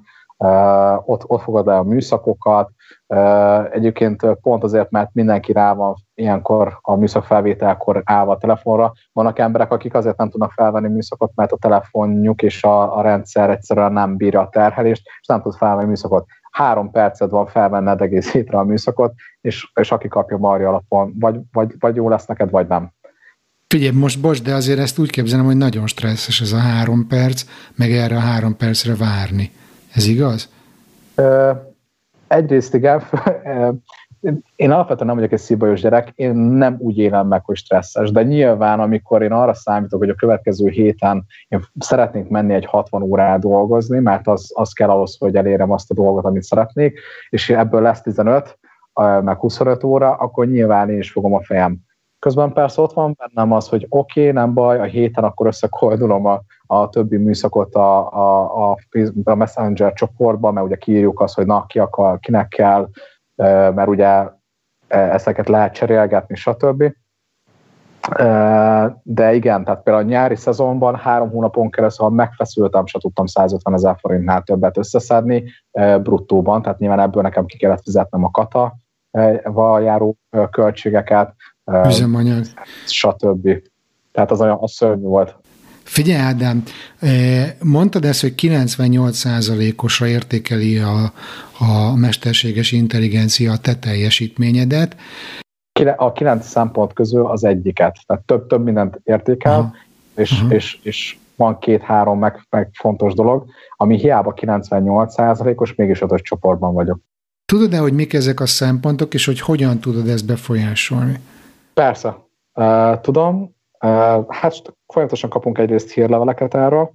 ott, 1.04 1.24
ott 1.26 1.42
fogad 1.42 1.68
el 1.68 1.78
a 1.78 1.82
műszakokat, 1.82 2.70
Egyébként 3.70 4.26
pont 4.42 4.64
azért, 4.64 4.90
mert 4.90 5.10
mindenki 5.12 5.52
rá 5.52 5.74
van 5.74 5.94
ilyenkor 6.14 6.78
a 6.80 6.94
műszak 6.94 7.24
felvételkor 7.24 8.02
állva 8.04 8.32
a 8.32 8.38
telefonra. 8.38 8.92
Vannak 9.12 9.38
emberek, 9.38 9.72
akik 9.72 9.94
azért 9.94 10.16
nem 10.16 10.30
tudnak 10.30 10.52
felvenni 10.52 10.88
műszakot, 10.88 11.32
mert 11.34 11.52
a 11.52 11.56
telefonjuk 11.56 12.42
és 12.42 12.62
a, 12.62 12.96
a 12.98 13.02
rendszer 13.02 13.50
egyszerűen 13.50 13.92
nem 13.92 14.16
bírja 14.16 14.40
a 14.40 14.48
terhelést, 14.48 15.02
és 15.20 15.26
nem 15.26 15.42
tud 15.42 15.54
felvenni 15.54 15.88
műszakot. 15.88 16.26
Három 16.50 16.90
percet 16.90 17.30
van 17.30 17.46
felvenned 17.46 18.00
egész 18.00 18.32
hétre 18.32 18.58
a 18.58 18.64
műszakot, 18.64 19.12
és, 19.40 19.70
és 19.74 19.92
aki 19.92 20.08
kapja 20.08 20.36
marja 20.36 20.68
alapon, 20.68 21.12
vagy, 21.18 21.40
vagy, 21.52 21.74
vagy 21.78 21.96
jó 21.96 22.08
lesz 22.08 22.26
neked, 22.26 22.50
vagy 22.50 22.66
nem. 22.66 22.92
Figyelj, 23.66 23.96
most 23.96 24.20
bocs, 24.20 24.42
de 24.42 24.54
azért 24.54 24.78
ezt 24.78 24.98
úgy 24.98 25.10
képzelem, 25.10 25.44
hogy 25.44 25.56
nagyon 25.56 25.86
stresszes 25.86 26.40
ez 26.40 26.52
a 26.52 26.58
három 26.58 27.06
perc, 27.06 27.44
meg 27.74 27.90
erre 27.92 28.16
a 28.16 28.20
három 28.20 28.56
percre 28.56 28.96
várni. 28.96 29.50
Ez 29.98 30.06
igaz? 30.06 30.48
egyrészt 32.26 32.74
igen, 32.74 33.02
én 34.56 34.70
alapvetően 34.70 35.06
nem 35.06 35.16
vagyok 35.16 35.32
egy 35.32 35.38
szívbajos 35.38 35.80
gyerek, 35.80 36.12
én 36.14 36.34
nem 36.34 36.76
úgy 36.78 36.98
élem 36.98 37.26
meg, 37.26 37.44
hogy 37.44 37.56
stresszes, 37.56 38.10
de 38.10 38.22
nyilván, 38.22 38.80
amikor 38.80 39.22
én 39.22 39.32
arra 39.32 39.54
számítok, 39.54 39.98
hogy 39.98 40.08
a 40.08 40.14
következő 40.14 40.68
héten 40.68 41.24
én 41.48 41.64
szeretnék 41.78 42.28
menni 42.28 42.54
egy 42.54 42.64
60 42.64 43.02
órát 43.02 43.40
dolgozni, 43.40 43.98
mert 43.98 44.26
az, 44.26 44.50
az 44.54 44.72
kell 44.72 44.88
ahhoz, 44.88 45.16
hogy 45.18 45.36
elérem 45.36 45.70
azt 45.70 45.90
a 45.90 45.94
dolgot, 45.94 46.24
amit 46.24 46.42
szeretnék, 46.42 47.00
és 47.28 47.50
ebből 47.50 47.82
lesz 47.82 48.00
15, 48.00 48.58
meg 49.22 49.36
25 49.36 49.84
óra, 49.84 50.14
akkor 50.14 50.46
nyilván 50.46 50.90
én 50.90 50.98
is 50.98 51.10
fogom 51.10 51.34
a 51.34 51.42
fejem. 51.42 51.78
Közben 52.18 52.52
persze 52.52 52.82
ott 52.82 52.92
van 52.92 53.16
bennem 53.18 53.52
az, 53.52 53.68
hogy 53.68 53.86
oké, 53.88 54.20
okay, 54.20 54.32
nem 54.32 54.54
baj, 54.54 54.78
a 54.78 54.84
héten 54.84 55.24
akkor 55.24 55.46
összekoldulom 55.46 56.26
a, 56.26 56.40
a 56.66 56.88
többi 56.88 57.16
műszakot 57.16 57.74
a, 57.74 58.12
a, 58.12 58.70
a, 58.70 58.78
a 59.24 59.34
Messenger 59.34 59.92
csoportba, 59.92 60.50
mert 60.50 60.66
ugye 60.66 60.76
kiírjuk 60.76 61.20
azt, 61.20 61.34
hogy 61.34 61.46
na, 61.46 61.66
ki 61.66 61.78
akar, 61.78 62.18
kinek 62.18 62.48
kell, 62.48 62.88
mert 63.74 63.88
ugye 63.88 64.24
ezeket 64.88 65.48
lehet 65.48 65.74
cserélgetni, 65.74 66.34
stb. 66.34 66.92
De 69.02 69.34
igen, 69.34 69.64
tehát 69.64 69.82
például 69.82 70.04
a 70.04 70.08
nyári 70.08 70.36
szezonban 70.36 70.96
három 70.96 71.30
hónapon 71.30 71.70
keresztül, 71.70 72.06
ha 72.06 72.12
megfeszültem, 72.12 72.86
se 72.86 72.98
tudtam 72.98 73.26
150 73.26 73.74
ezer 73.74 73.96
forintnál 73.98 74.42
többet 74.42 74.76
összeszedni 74.76 75.44
bruttóban, 76.02 76.62
tehát 76.62 76.78
nyilván 76.78 77.00
ebből 77.00 77.22
nekem 77.22 77.46
ki 77.46 77.56
kellett 77.56 77.82
fizetnem 77.82 78.24
a 78.24 78.30
kata 78.30 78.76
járó 79.80 80.16
költségeket, 80.50 81.34
üzemanyag, 81.86 82.44
stb. 82.86 83.48
Tehát 84.12 84.30
az 84.30 84.40
olyan 84.40 84.58
az 84.60 84.72
szörnyű 84.72 85.02
volt. 85.02 85.36
Figyelj, 85.82 86.20
Ádám, 86.20 86.62
eh, 86.98 87.52
mondtad 87.62 88.04
ezt, 88.04 88.20
hogy 88.20 88.34
98%-osra 88.34 90.06
értékeli 90.06 90.78
a, 90.78 91.12
a 91.58 91.96
mesterséges 91.96 92.72
intelligencia 92.72 93.52
a 93.52 93.58
te 93.58 93.74
teljesítményedet. 93.74 94.96
A 95.96 96.12
kilenc 96.12 96.46
szempont 96.46 96.92
közül 96.92 97.26
az 97.26 97.44
egyiket, 97.44 97.98
tehát 98.06 98.22
több, 98.22 98.46
több 98.46 98.64
mindent 98.64 99.00
értékel, 99.04 99.52
Aha. 99.52 99.72
És, 100.16 100.30
Aha. 100.30 100.54
És, 100.54 100.78
és 100.82 101.16
van 101.36 101.58
két-három 101.58 102.18
meg, 102.18 102.46
meg 102.50 102.70
fontos 102.72 103.14
dolog, 103.14 103.44
ami 103.76 103.96
hiába 103.98 104.34
98%-os, 104.36 105.74
mégis 105.74 106.00
ötös 106.00 106.22
csoportban 106.22 106.74
vagyok. 106.74 106.98
Tudod-e, 107.44 107.78
hogy 107.78 107.92
mik 107.92 108.12
ezek 108.12 108.40
a 108.40 108.46
szempontok, 108.46 109.14
és 109.14 109.24
hogy 109.24 109.40
hogyan 109.40 109.78
tudod 109.78 110.08
ezt 110.08 110.26
befolyásolni? 110.26 111.20
Persze, 111.78 112.16
uh, 112.54 113.00
tudom. 113.00 113.56
Uh, 113.84 114.24
hát 114.28 114.62
folyamatosan 114.86 115.30
kapunk 115.30 115.58
egyrészt 115.58 115.90
hírleveleket 115.90 116.54
erről, 116.54 116.92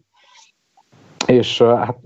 és 1.26 1.60
uh, 1.60 1.78
hát 1.78 1.98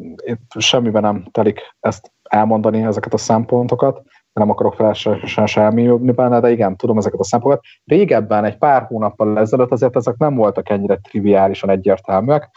semmiben 0.58 1.02
nem 1.02 1.26
telik 1.32 1.62
ezt 1.80 2.12
elmondani, 2.24 2.84
ezeket 2.84 3.14
a 3.14 3.18
szempontokat, 3.18 4.02
nem 4.34 4.50
akarok 4.50 4.74
feleslegesen 4.74 5.46
se 5.46 5.62
elmélyülni 5.62 6.12
benne, 6.12 6.40
de 6.40 6.52
igen, 6.52 6.76
tudom 6.76 6.98
ezeket 6.98 7.20
a 7.20 7.24
szempontokat. 7.24 7.66
Régebben, 7.86 8.46
egy 8.46 8.58
pár 8.58 8.84
hónappal 8.84 9.40
ezelőtt 9.40 9.72
azért 9.72 9.96
ezek 9.96 10.18
nem 10.18 10.36
voltak 10.36 10.70
ennyire 10.70 10.96
triviálisan 10.98 11.70
egyértelműek, 11.70 12.50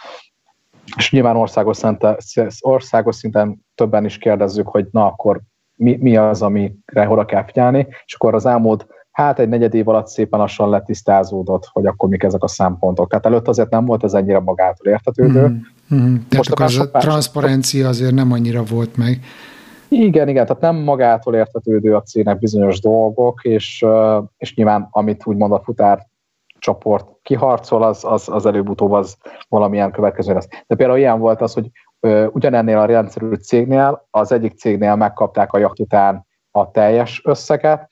és 0.97 1.13
nyilván 1.13 1.37
országos, 1.37 1.77
szinte, 1.77 2.17
országos 2.61 3.17
szinten 3.17 3.67
többen 3.75 4.05
is 4.05 4.19
kérdezzük, 4.19 4.69
hogy 4.69 4.87
na 4.91 5.07
akkor 5.07 5.41
mi, 5.75 5.97
mi 6.01 6.17
az, 6.17 6.43
amire 6.43 7.09
oda 7.09 7.25
kell 7.25 7.45
figyelni, 7.45 7.87
és 8.05 8.15
akkor 8.15 8.35
az 8.35 8.47
elmúlt 8.47 8.87
hát 9.11 9.39
egy 9.39 9.49
negyed 9.49 9.75
év 9.75 9.89
alatt 9.89 10.07
szépen 10.07 10.41
lassan 10.41 10.69
letisztázódott, 10.69 11.69
hogy 11.73 11.87
akkor 11.87 12.09
mik 12.09 12.23
ezek 12.23 12.43
a 12.43 12.49
szempontok. 12.49 13.09
Tehát 13.09 13.27
előtt 13.27 13.49
azért 13.49 13.71
nem 13.71 13.85
volt 13.85 14.05
ez 14.05 14.15
ennyire 14.15 14.41
magától 14.41 14.93
értetődő. 14.93 15.61
Mm-hmm. 15.95 16.15
Most 16.37 16.51
a, 16.53 16.65
az 16.65 16.79
a 16.79 16.99
transzparencia 16.99 17.89
azért 17.89 18.15
nem 18.15 18.33
annyira 18.33 18.63
volt 18.63 18.97
meg. 18.97 19.21
Igen, 19.89 20.29
igen, 20.29 20.47
tehát 20.47 20.63
nem 20.63 20.77
magától 20.77 21.35
értetődő 21.35 21.95
a 21.95 22.03
cégnek 22.03 22.39
bizonyos 22.39 22.81
dolgok, 22.81 23.45
és, 23.45 23.85
és 24.37 24.55
nyilván 24.55 24.89
amit 24.91 25.27
úgymond 25.27 25.53
a 25.53 25.63
futár 25.65 26.07
csoport 26.59 27.07
kiharcol, 27.23 27.83
az, 27.83 28.05
az, 28.05 28.29
az 28.29 28.47
előbb-utóbb 28.47 28.93
az 28.93 29.17
valamilyen 29.49 29.91
következő 29.91 30.33
lesz. 30.33 30.49
De 30.67 30.75
például 30.75 30.99
ilyen 30.99 31.19
volt 31.19 31.41
az, 31.41 31.53
hogy 31.53 31.71
ugyanennél 32.31 32.79
a 32.79 32.85
rendszerű 32.85 33.35
cégnél, 33.35 34.07
az 34.11 34.33
egyik 34.33 34.59
cégnél 34.59 34.95
megkapták 34.95 35.53
a 35.53 35.59
jacht 35.59 35.81
után 35.81 36.27
a 36.51 36.71
teljes 36.71 37.23
összeget, 37.25 37.89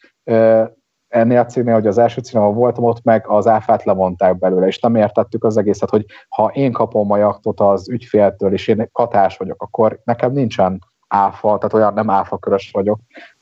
ennél 1.09 1.39
a 1.39 1.45
cégnél, 1.45 1.75
hogy 1.75 1.87
az 1.87 1.99
első 1.99 2.21
ahol 2.33 2.53
voltam, 2.53 2.85
ott 2.85 3.03
meg 3.05 3.27
az 3.27 3.47
áfát 3.47 3.85
levonták 3.85 4.39
belőle, 4.39 4.67
és 4.67 4.79
nem 4.79 4.95
értettük 4.95 5.45
az 5.45 5.57
egészet, 5.57 5.91
hogy 5.91 6.05
ha 6.29 6.51
én 6.55 6.73
kapom 6.73 7.11
a 7.11 7.17
jachtot 7.17 7.61
az 7.61 7.89
ügyféltől, 7.89 8.53
és 8.53 8.69
én 8.69 8.89
katás 8.93 9.37
vagyok, 9.37 9.63
akkor 9.63 10.01
nekem 10.05 10.33
nincsen 10.33 10.79
áfa, 11.09 11.59
tehát 11.59 11.75
olyan 11.75 11.95
nem 11.95 12.11
áfa 12.11 12.39
körös 12.39 12.71
vagyok, 12.71 12.99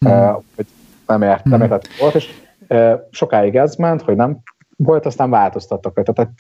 mm. 0.06 0.10
uh, 0.10 0.42
hogy 0.56 0.66
nem, 1.06 1.22
ért, 1.22 1.44
nem 1.44 1.52
hmm. 1.52 1.62
értettük 1.62 1.98
volt, 2.00 2.14
és 2.14 2.42
uh, 2.68 2.92
sokáig 3.10 3.56
ez 3.56 3.74
ment, 3.74 4.02
hogy 4.02 4.16
nem 4.16 4.38
volt, 4.76 5.06
aztán 5.06 5.30
változtattak. 5.30 6.02
Tehát 6.02 6.30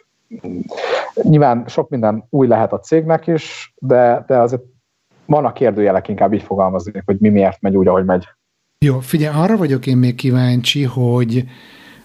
nyilván 1.22 1.64
sok 1.66 1.88
minden 1.88 2.24
új 2.30 2.46
lehet 2.46 2.72
a 2.72 2.78
cégnek 2.78 3.26
is, 3.26 3.74
de, 3.78 4.24
de 4.26 4.38
azért 4.38 4.62
vannak 5.26 5.54
kérdőjelek, 5.54 6.08
inkább 6.08 6.32
így 6.32 6.42
fogalmazni, 6.42 7.02
hogy 7.04 7.16
mi 7.20 7.28
miért 7.28 7.60
megy 7.60 7.76
úgy, 7.76 7.86
ahogy 7.86 8.04
megy. 8.04 8.26
Jó, 8.86 9.00
figyelj, 9.00 9.36
arra 9.36 9.56
vagyok 9.56 9.86
én 9.86 9.96
még 9.96 10.14
kíváncsi, 10.14 10.82
hogy 10.82 11.44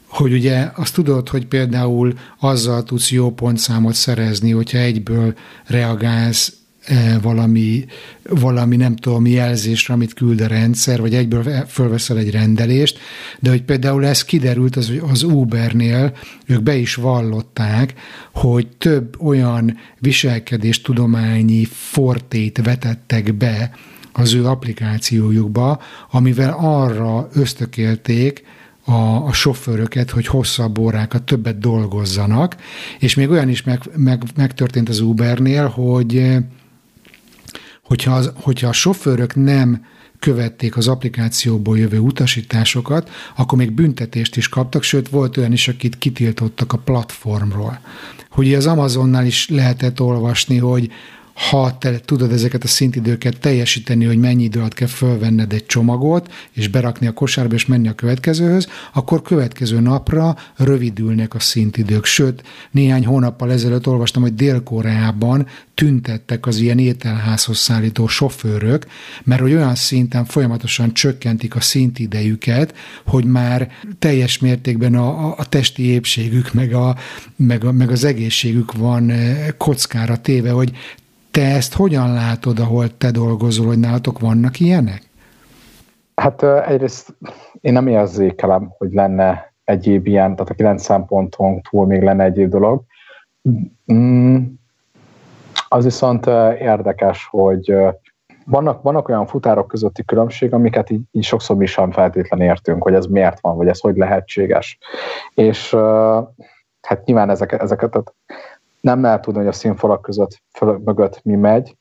hogy 0.08 0.34
ugye 0.34 0.72
azt 0.76 0.94
tudod, 0.94 1.30
hogy 1.30 1.46
például 1.46 2.14
azzal 2.40 2.84
tudsz 2.84 3.12
jó 3.12 3.32
pontszámot 3.32 3.94
szerezni, 3.94 4.52
hogyha 4.52 4.78
egyből 4.78 5.34
reagálsz 5.66 6.54
E, 6.86 7.20
valami, 7.20 7.86
valami 8.30 8.76
nem 8.76 8.96
tudom, 8.96 9.26
jelzésre, 9.26 9.94
amit 9.94 10.14
küld 10.14 10.42
a 10.42 10.48
rendszer, 10.48 11.00
vagy 11.02 11.14
egyből 11.14 11.44
fölveszel 11.68 12.18
egy 12.18 12.32
rendelést, 12.32 13.00
de 13.40 13.50
hogy 13.50 13.64
például 13.64 14.06
ez 14.06 14.24
kiderült 14.24 14.76
az, 14.76 14.92
az 15.12 15.24
Ubernél, 15.24 16.18
ők 16.46 16.62
be 16.62 16.76
is 16.76 16.96
vallották, 16.96 17.94
hogy 18.34 18.68
több 18.78 19.22
olyan 19.22 19.78
viselkedéstudományi 20.00 21.66
fortét 21.66 22.62
vetettek 22.64 23.34
be 23.34 23.72
az 24.14 24.34
ő 24.34 24.46
applikációjukba, 24.46 25.82
amivel 26.10 26.56
arra 26.60 27.30
ösztökélték, 27.34 28.44
a, 28.86 29.26
a 29.26 29.34
sofőröket, 29.34 30.10
hogy 30.10 30.28
hosszabb 30.28 30.78
órákat, 30.78 31.24
többet 31.24 31.60
dolgozzanak, 31.60 32.56
és 33.00 33.16
még 33.16 33.30
olyan 33.30 33.50
is 33.50 33.64
meg, 33.64 33.82
meg, 33.96 34.24
megtörtént 34.36 34.90
az 34.90 35.00
Ubernél, 35.00 35.68
hogy 35.68 36.38
hogyha, 37.84 38.14
az, 38.14 38.32
hogyha 38.36 38.68
a 38.68 38.74
sofőrök 38.74 39.36
nem 39.36 39.86
követték 40.20 40.78
az 40.78 40.88
applikációból 40.88 41.78
jövő 41.78 42.00
utasításokat, 42.00 43.10
akkor 43.36 43.58
még 43.58 43.72
büntetést 43.72 44.38
is 44.38 44.50
kaptak, 44.50 44.84
sőt 44.84 45.10
volt 45.10 45.38
olyan 45.38 45.52
is, 45.52 45.68
akit 45.68 45.98
kitiltottak 45.98 46.74
a 46.74 46.78
platformról. 46.78 47.80
Hogy 48.30 48.54
az 48.54 48.66
Amazonnál 48.66 49.26
is 49.26 49.50
lehetett 49.50 50.02
olvasni, 50.02 50.58
hogy 50.58 50.92
ha 51.34 51.78
te 51.78 52.00
tudod 52.00 52.32
ezeket 52.32 52.64
a 52.64 52.68
szintidőket 52.68 53.40
teljesíteni, 53.40 54.06
hogy 54.06 54.18
mennyi 54.18 54.44
idő 54.44 54.60
alatt 54.60 54.74
kell 54.74 54.88
fölvenned 54.88 55.54
egy 55.54 55.66
csomagot, 55.66 56.34
és 56.52 56.68
berakni 56.68 57.08
a 57.08 57.14
kosárba, 57.14 57.56
és 57.56 57.66
menni 57.66 57.88
a 57.88 57.94
következőhöz, 57.94 58.68
akkor 58.94 59.22
következő 59.22 59.80
napra 59.80 60.36
rövidülnek 60.56 61.34
a 61.34 61.40
szintidők. 61.40 62.06
Sőt, 62.06 62.44
néhány 62.72 63.06
hónappal 63.06 63.52
ezelőtt 63.52 63.88
olvastam, 63.88 64.22
hogy 64.22 64.36
Dél-Koreában 64.36 65.48
tüntettek 65.74 66.46
az 66.46 66.58
ilyen 66.58 66.80
ételházhoz 66.80 67.58
szállító 67.58 68.08
sofőrök, 68.08 68.86
mert 69.24 69.42
hogy 69.42 69.54
olyan 69.54 69.76
szinten 69.76 70.26
folyamatosan 70.26 70.94
csökkentik 70.94 71.56
a 71.56 71.62
szintidejüket, 71.62 72.76
hogy 73.06 73.26
már 73.26 73.72
teljes 74.00 74.40
mértékben 74.40 74.96
a, 74.96 75.38
a, 75.38 75.46
testi 75.46 75.84
épségük, 75.84 76.54
meg, 76.54 76.74
a, 76.74 76.96
meg, 77.36 77.64
a, 77.64 77.72
meg 77.72 77.92
az 77.92 78.04
egészségük 78.04 78.74
van 78.74 79.10
eh, 79.10 79.48
kockára 79.58 80.18
téve, 80.18 80.52
hogy 80.52 80.72
te 81.32 81.56
ezt 81.56 81.74
hogyan 81.74 82.14
látod, 82.14 82.60
ahol 82.60 82.98
te 82.98 83.12
dolgozol, 83.12 83.66
hogy 83.66 83.80
nálatok 83.80 84.20
vannak 84.20 84.60
ilyenek? 84.60 85.02
Hát 86.16 86.44
egyrészt 86.44 87.16
én 87.62 87.74
nem 87.74 87.88
érzékelem, 87.88 88.74
hogy 88.78 88.94
lenne 88.94 89.54
egyéb 89.64 90.08
ilyen, 90.08 90.36
tehát 90.36 90.50
a 90.50 90.54
kilenc 90.54 90.84
szemponton 90.84 91.62
túl 91.62 91.86
még 91.86 92.02
lenne 92.02 92.24
egyéb 92.24 92.50
dolog. 92.50 92.84
Mm, 93.94 94.38
az 95.68 95.84
viszont 95.84 96.26
érdekes, 96.60 97.28
hogy 97.30 97.76
vannak, 98.46 98.82
vannak 98.82 99.10
olyan 99.10 99.26
futárok 99.26 99.68
közötti 99.68 100.04
különbség, 100.04 100.54
amiket 100.54 100.90
így, 100.90 101.02
így 101.12 101.24
sokszor 101.24 101.56
mi 101.56 101.66
sem 101.66 101.92
feltétlenül 101.92 102.46
értünk, 102.46 102.84
hogy 102.84 102.94
ez 102.94 103.06
miért 103.06 103.40
van, 103.40 103.58
vagy 103.58 103.68
ez 103.68 103.80
hogy 103.80 103.96
lehetséges. 103.96 104.78
És 105.34 105.76
hát 106.82 107.06
nyilván 107.06 107.30
ezeket, 107.30 107.62
ezeket 107.62 107.96
nem 108.82 109.02
lehet 109.02 109.22
tudni, 109.22 109.40
hogy 109.40 109.50
a 109.50 109.52
színfalak 109.52 110.02
között 110.02 110.42
föl, 110.54 110.82
mögött 110.86 111.24
mi 111.24 111.36
megy. 111.36 111.78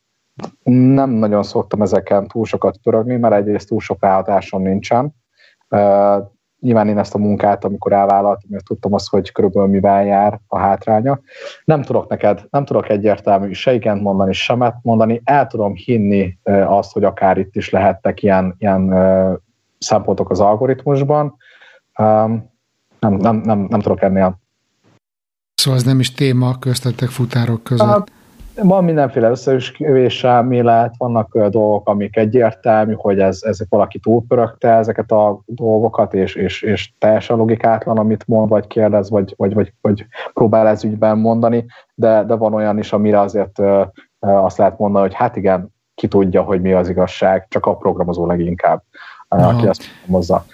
Nem 0.63 1.11
nagyon 1.11 1.43
szoktam 1.43 1.83
ezeken 1.83 2.27
túl 2.27 2.45
sokat 2.45 2.77
pörögni, 2.83 3.17
mert 3.17 3.35
egyrészt 3.35 3.69
túl 3.69 3.81
sok 3.81 3.97
ráhatásom 4.01 4.63
nincsen. 4.63 5.15
Uh, 5.69 6.29
nyilván 6.61 6.89
én 6.89 6.99
ezt 6.99 7.15
a 7.15 7.19
munkát, 7.19 7.65
amikor 7.65 7.93
elvállaltam, 7.93 8.49
mert 8.51 8.65
tudtam 8.65 8.95
azt, 8.95 9.09
hogy 9.09 9.33
körülbelül 9.33 9.69
mivel 9.69 10.05
jár 10.05 10.41
a 10.47 10.59
hátránya. 10.59 11.21
Nem 11.65 11.83
tudok 11.83 12.09
neked, 12.09 12.47
nem 12.51 12.65
tudok 12.65 12.89
egyértelmű 12.89 13.53
se 13.53 13.75
igent 13.75 14.03
mondani, 14.03 14.33
semet 14.33 14.77
mondani. 14.83 15.21
El 15.25 15.47
tudom 15.47 15.75
hinni 15.75 16.39
azt, 16.67 16.93
hogy 16.93 17.05
akár 17.05 17.39
itt 17.39 17.57
is 17.57 17.71
lehettek 17.71 18.23
ilyen, 18.23 18.55
ilyen 18.59 18.95
szempontok 19.79 20.31
az 20.31 20.41
algoritmusban. 20.41 21.37
Nem, 22.99 23.15
nem, 23.15 23.37
nem, 23.37 23.67
nem 23.69 23.81
tudok 23.81 24.03
ennél 24.03 24.39
Szóval 25.61 25.79
ez 25.79 25.85
nem 25.85 26.01
is 26.01 26.13
téma 26.13 26.59
köztetek 26.59 27.09
futárok 27.09 27.63
között. 27.63 27.87
Hát, 27.87 28.13
van 28.63 28.85
mindenféle 28.85 29.31
összeüskövés 29.31 30.25
elmélet, 30.25 30.95
vannak 30.99 31.39
dolgok, 31.39 31.89
amik 31.89 32.17
egyértelmű, 32.17 32.95
hogy 32.97 33.19
ez, 33.19 33.39
ez 33.43 33.59
valaki 33.69 33.99
túlpörögte 33.99 34.69
ezeket 34.69 35.11
a 35.11 35.41
dolgokat, 35.47 36.15
és, 36.15 36.35
és, 36.35 36.63
és 36.63 36.93
teljesen 36.99 37.37
logikátlan, 37.37 37.99
amit 37.99 38.27
mond, 38.27 38.49
vagy 38.49 38.67
kérdez, 38.67 39.11
vagy, 39.11 39.35
vagy, 39.37 39.55
vagy, 39.55 39.73
vagy 39.81 40.07
próbál 40.33 40.67
ez 40.67 40.85
ügyben 40.85 41.19
mondani, 41.19 41.67
de, 41.95 42.25
de 42.25 42.35
van 42.35 42.55
olyan 42.55 42.79
is, 42.79 42.93
amire 42.93 43.21
azért 43.21 43.59
ö, 43.59 43.83
ö, 44.21 44.27
azt 44.27 44.59
lehet 44.59 44.79
mondani, 44.79 45.07
hogy 45.07 45.15
hát 45.15 45.37
igen, 45.37 45.75
ki 45.95 46.09
tudja, 46.09 46.43
hogy 46.43 46.61
mi 46.61 46.73
az 46.73 46.89
igazság, 46.89 47.47
csak 47.49 47.67
a 47.67 47.77
programozó 47.77 48.27
leginkább, 48.27 48.83
Aha. 49.29 49.49
aki 49.49 49.67
azt 49.67 49.83
hozza. 50.11 50.45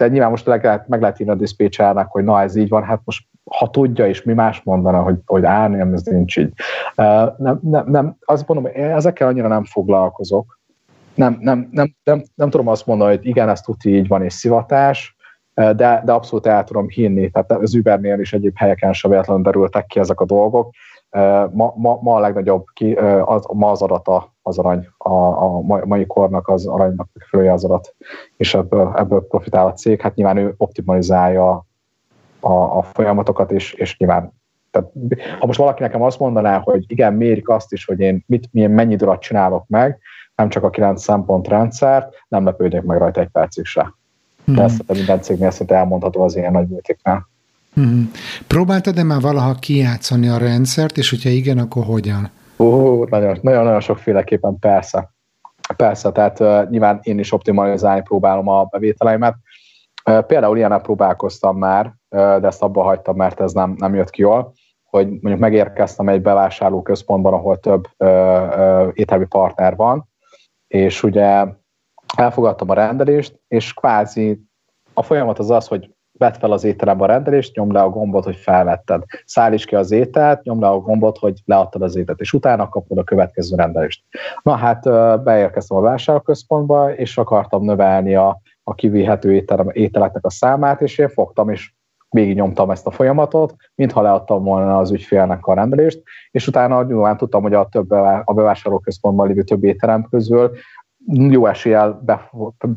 De 0.00 0.08
nyilván 0.08 0.30
most 0.30 0.46
meg 0.46 0.64
lehet, 0.64 0.88
meg 0.88 1.00
lehet 1.00 1.20
írni 1.20 1.32
a 1.32 1.36
diszpécsernek, 1.36 2.06
hogy 2.06 2.24
na 2.24 2.40
ez 2.40 2.56
így 2.56 2.68
van, 2.68 2.84
hát 2.84 3.00
most 3.04 3.26
ha 3.50 3.70
tudja, 3.70 4.06
és 4.06 4.22
mi 4.22 4.32
más 4.32 4.62
mondana, 4.62 5.02
hogy, 5.02 5.16
hogy 5.26 5.44
á, 5.44 5.68
nem, 5.68 5.92
ez 5.92 6.02
nincs 6.02 6.36
így. 6.36 6.52
Nem, 7.36 7.58
nem, 7.62 7.84
nem, 7.86 8.16
azt 8.24 8.48
mondom, 8.48 8.72
én 8.72 8.84
ezekkel 8.84 9.28
annyira 9.28 9.48
nem 9.48 9.64
foglalkozok. 9.64 10.58
Nem, 11.14 11.38
nem, 11.40 11.68
nem, 11.72 11.94
nem, 12.04 12.22
nem 12.34 12.50
tudom 12.50 12.68
azt 12.68 12.86
mondani, 12.86 13.16
hogy 13.16 13.26
igen, 13.26 13.48
ez 13.48 13.60
tuti 13.60 13.96
így 13.96 14.08
van, 14.08 14.22
és 14.22 14.32
szivatás, 14.32 15.16
de, 15.54 16.02
de 16.04 16.12
abszolút 16.12 16.46
el 16.46 16.64
tudom 16.64 16.88
hinni. 16.88 17.30
Tehát 17.30 17.52
az 17.52 17.74
Ubernél 17.74 18.20
is 18.20 18.32
egyéb 18.32 18.56
helyeken 18.56 18.92
sem 18.92 19.10
véletlenül 19.10 19.42
derültek 19.42 19.86
ki 19.86 19.98
ezek 19.98 20.20
a 20.20 20.24
dolgok. 20.24 20.70
Ma, 21.52 21.74
ma, 21.76 21.98
ma 22.02 22.14
a 22.14 22.20
legnagyobb 22.20 22.64
ki, 22.72 22.92
az, 23.24 23.46
ma 23.52 23.70
az 23.70 23.82
adata 23.82 24.34
az 24.42 24.58
arany, 24.58 24.88
a, 24.98 25.12
a 25.12 25.60
mai 25.84 26.06
kornak 26.06 26.48
az 26.48 26.66
aranynak 26.66 27.08
följe 27.28 27.52
az 27.52 27.64
adat, 27.64 27.94
és 28.36 28.54
ebből, 28.54 28.92
ebből 28.96 29.26
profitál 29.26 29.66
a 29.66 29.72
cég. 29.72 30.00
Hát 30.00 30.14
nyilván 30.14 30.36
ő 30.36 30.54
optimalizálja 30.56 31.66
a, 32.40 32.52
a 32.52 32.82
folyamatokat, 32.82 33.52
és, 33.52 33.72
és 33.72 33.96
nyilván 33.96 34.38
tehát, 34.70 34.90
ha 35.38 35.46
most 35.46 35.58
valaki 35.58 35.82
nekem 35.82 36.02
azt 36.02 36.18
mondaná, 36.18 36.58
hogy 36.58 36.84
igen, 36.86 37.14
mérik 37.14 37.48
azt 37.48 37.72
is, 37.72 37.84
hogy 37.84 38.00
én 38.00 38.24
mit, 38.26 38.48
milyen 38.52 38.70
mennyi 38.70 38.96
alatt 38.96 39.20
csinálok 39.20 39.64
meg, 39.68 39.98
nem 40.34 40.48
csak 40.48 40.62
a 40.62 40.70
9 40.70 41.02
szempontrendszert, 41.02 42.14
nem 42.28 42.44
lepődnék 42.44 42.82
meg 42.82 42.98
rajta 42.98 43.20
egy 43.20 43.28
percig 43.28 43.64
se. 43.64 43.94
Hmm. 44.44 44.54
De 44.54 44.62
ezt 44.62 44.92
minden 44.92 45.20
cégnél 45.20 45.50
szinte 45.50 45.74
elmondható 45.74 46.22
az 46.22 46.36
ilyen 46.36 46.52
nagy 46.52 46.68
műtéknál. 46.68 47.28
Hmm. 47.74 48.10
Próbáltad-e 48.46 49.02
már 49.02 49.20
valaha 49.20 49.54
kijátszani 49.54 50.28
a 50.28 50.38
rendszert, 50.38 50.96
és 50.96 51.10
hogyha 51.10 51.28
igen, 51.28 51.58
akkor 51.58 51.84
hogyan? 51.84 52.30
Uh, 52.56 53.08
nagyon, 53.08 53.38
nagyon, 53.42 53.64
nagyon 53.64 53.80
sokféleképpen 53.80 54.58
persze. 54.58 55.10
Persze, 55.76 56.12
tehát 56.12 56.40
uh, 56.40 56.68
nyilván 56.70 56.98
én 57.02 57.18
is 57.18 57.32
optimalizálni 57.32 58.02
próbálom 58.02 58.48
a 58.48 58.64
bevételeimet. 58.64 59.34
Uh, 60.10 60.18
például 60.18 60.56
ilyen 60.56 60.82
próbálkoztam 60.82 61.58
már, 61.58 61.94
de 62.08 62.46
ezt 62.46 62.62
abba 62.62 62.82
hagytam, 62.82 63.16
mert 63.16 63.40
ez 63.40 63.52
nem, 63.52 63.74
nem 63.78 63.94
jött 63.94 64.10
ki 64.10 64.20
jól, 64.20 64.52
hogy 64.84 65.06
mondjuk 65.08 65.38
megérkeztem 65.38 66.08
egy 66.08 66.22
bevásárló 66.22 66.82
központban, 66.82 67.32
ahol 67.32 67.58
több 67.58 67.88
ételmi 68.92 69.26
partner 69.26 69.76
van, 69.76 70.08
és 70.66 71.02
ugye 71.02 71.44
elfogadtam 72.16 72.70
a 72.70 72.74
rendelést, 72.74 73.40
és 73.48 73.74
kvázi 73.74 74.40
a 74.94 75.02
folyamat 75.02 75.38
az 75.38 75.50
az, 75.50 75.66
hogy 75.66 75.90
vedd 76.20 76.38
fel 76.38 76.52
az 76.52 76.64
étterembe 76.64 77.04
a 77.04 77.06
rendelést, 77.06 77.56
nyomd 77.56 77.72
le 77.72 77.80
a 77.80 77.88
gombot, 77.88 78.24
hogy 78.24 78.36
felvetted. 78.36 79.02
Szállíts 79.24 79.64
ki 79.64 79.74
az 79.74 79.90
ételt, 79.90 80.42
nyomd 80.42 80.60
le 80.60 80.68
a 80.68 80.78
gombot, 80.78 81.18
hogy 81.18 81.40
leadtad 81.44 81.82
az 81.82 81.96
ételt, 81.96 82.20
és 82.20 82.32
utána 82.32 82.68
kapod 82.68 82.98
a 82.98 83.04
következő 83.04 83.56
rendelést. 83.56 84.04
Na 84.42 84.56
hát 84.56 84.82
beérkeztem 85.22 85.76
a 85.76 85.80
vásárlóközpontba, 85.80 86.94
és 86.94 87.18
akartam 87.18 87.64
növelni 87.64 88.14
a, 88.14 88.40
a 88.62 88.74
kivihető 88.74 89.34
ételem, 89.34 89.68
ételeknek 89.72 90.24
a 90.24 90.30
számát, 90.30 90.80
és 90.80 90.98
én 90.98 91.08
fogtam, 91.08 91.50
és 91.50 91.72
nyomtam 92.10 92.70
ezt 92.70 92.86
a 92.86 92.90
folyamatot, 92.90 93.54
mintha 93.74 94.02
leadtam 94.02 94.44
volna 94.44 94.78
az 94.78 94.90
ügyfélnek 94.90 95.46
a 95.46 95.54
rendelést, 95.54 96.02
és 96.30 96.46
utána 96.46 96.82
nyilván 96.82 97.16
tudtam, 97.16 97.42
hogy 97.42 97.54
a, 97.54 97.68
több, 97.68 97.90
a 98.24 98.32
bevásárlóközpontban 98.34 99.26
lévő 99.26 99.42
több 99.42 99.64
étterem 99.64 100.06
közül 100.10 100.50
jó 101.06 101.46
eséllyel 101.46 102.00
be, 102.04 102.30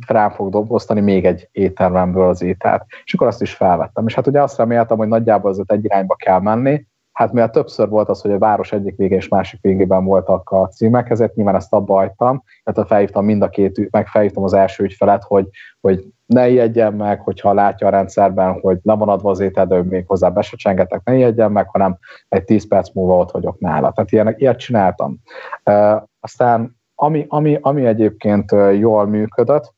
rám 0.08 0.30
fog 0.30 0.50
dobosztani 0.50 1.02
még 1.02 1.26
egy 1.26 1.50
éttermemből 1.52 2.28
az 2.28 2.42
ételt. 2.42 2.86
És 3.04 3.14
akkor 3.14 3.28
azt 3.28 3.42
is 3.42 3.54
felvettem. 3.54 4.08
És 4.08 4.16
hát 4.16 4.28
ugye 4.28 4.42
azt 4.42 4.58
reméltem, 4.58 4.98
hogy 4.98 5.08
nagyjából 5.08 5.52
azért 5.52 5.72
egy 5.72 5.86
irányba 5.86 6.16
kell 6.16 6.40
menni, 6.40 6.86
Hát 7.14 7.32
mivel 7.32 7.50
többször 7.50 7.90
volt 7.90 8.10
az, 8.10 8.22
hogy 8.22 8.32
a 8.32 8.38
város 8.38 8.72
egyik 8.72 8.96
vége 8.96 9.16
és 9.16 9.28
másik 9.28 9.62
végében 9.62 10.04
voltak 10.04 10.50
a 10.50 10.68
címek, 10.68 11.10
ezért 11.10 11.36
nyilván 11.36 11.56
ezt 11.56 11.74
abba 11.74 11.94
hagytam, 11.94 12.44
tehát 12.64 12.90
felhívtam 12.90 13.26
mind 13.26 13.42
a 13.42 13.50
két, 13.50 13.92
meg 13.92 14.08
felhívtam 14.08 14.44
az 14.44 14.54
első 14.54 14.84
ügyfelet, 14.84 15.24
hogy, 15.24 15.50
hogy 15.82 16.06
ne 16.26 16.50
ijedjen 16.50 16.94
meg, 16.94 17.20
hogyha 17.20 17.54
látja 17.54 17.88
a 17.88 17.90
rendszerben, 17.90 18.60
hogy 18.60 18.80
le 18.84 18.94
van 18.94 19.10
adva 19.10 19.30
az 19.30 19.40
étel, 19.40 19.68
de 19.68 19.84
még 19.84 20.04
hozzá 20.08 20.30
be 20.30 20.42
se 20.42 20.56
csengetek, 20.56 21.02
ne 21.04 21.16
ijedjen 21.16 21.52
meg, 21.52 21.68
hanem 21.70 21.98
egy 22.30 22.44
10 22.44 22.68
perc 22.68 22.94
múlva 22.94 23.18
ott 23.18 23.32
vagyok 23.32 23.60
nála. 23.60 23.92
Tehát 23.92 24.12
ilyen, 24.12 24.36
ilyet 24.38 24.60
csináltam. 24.60 25.18
Uh, 25.66 26.02
aztán 26.20 26.82
ami, 26.96 27.26
ami, 27.30 27.58
ami 27.62 27.86
egyébként 27.86 28.52
jól 28.78 29.06
működött, 29.06 29.74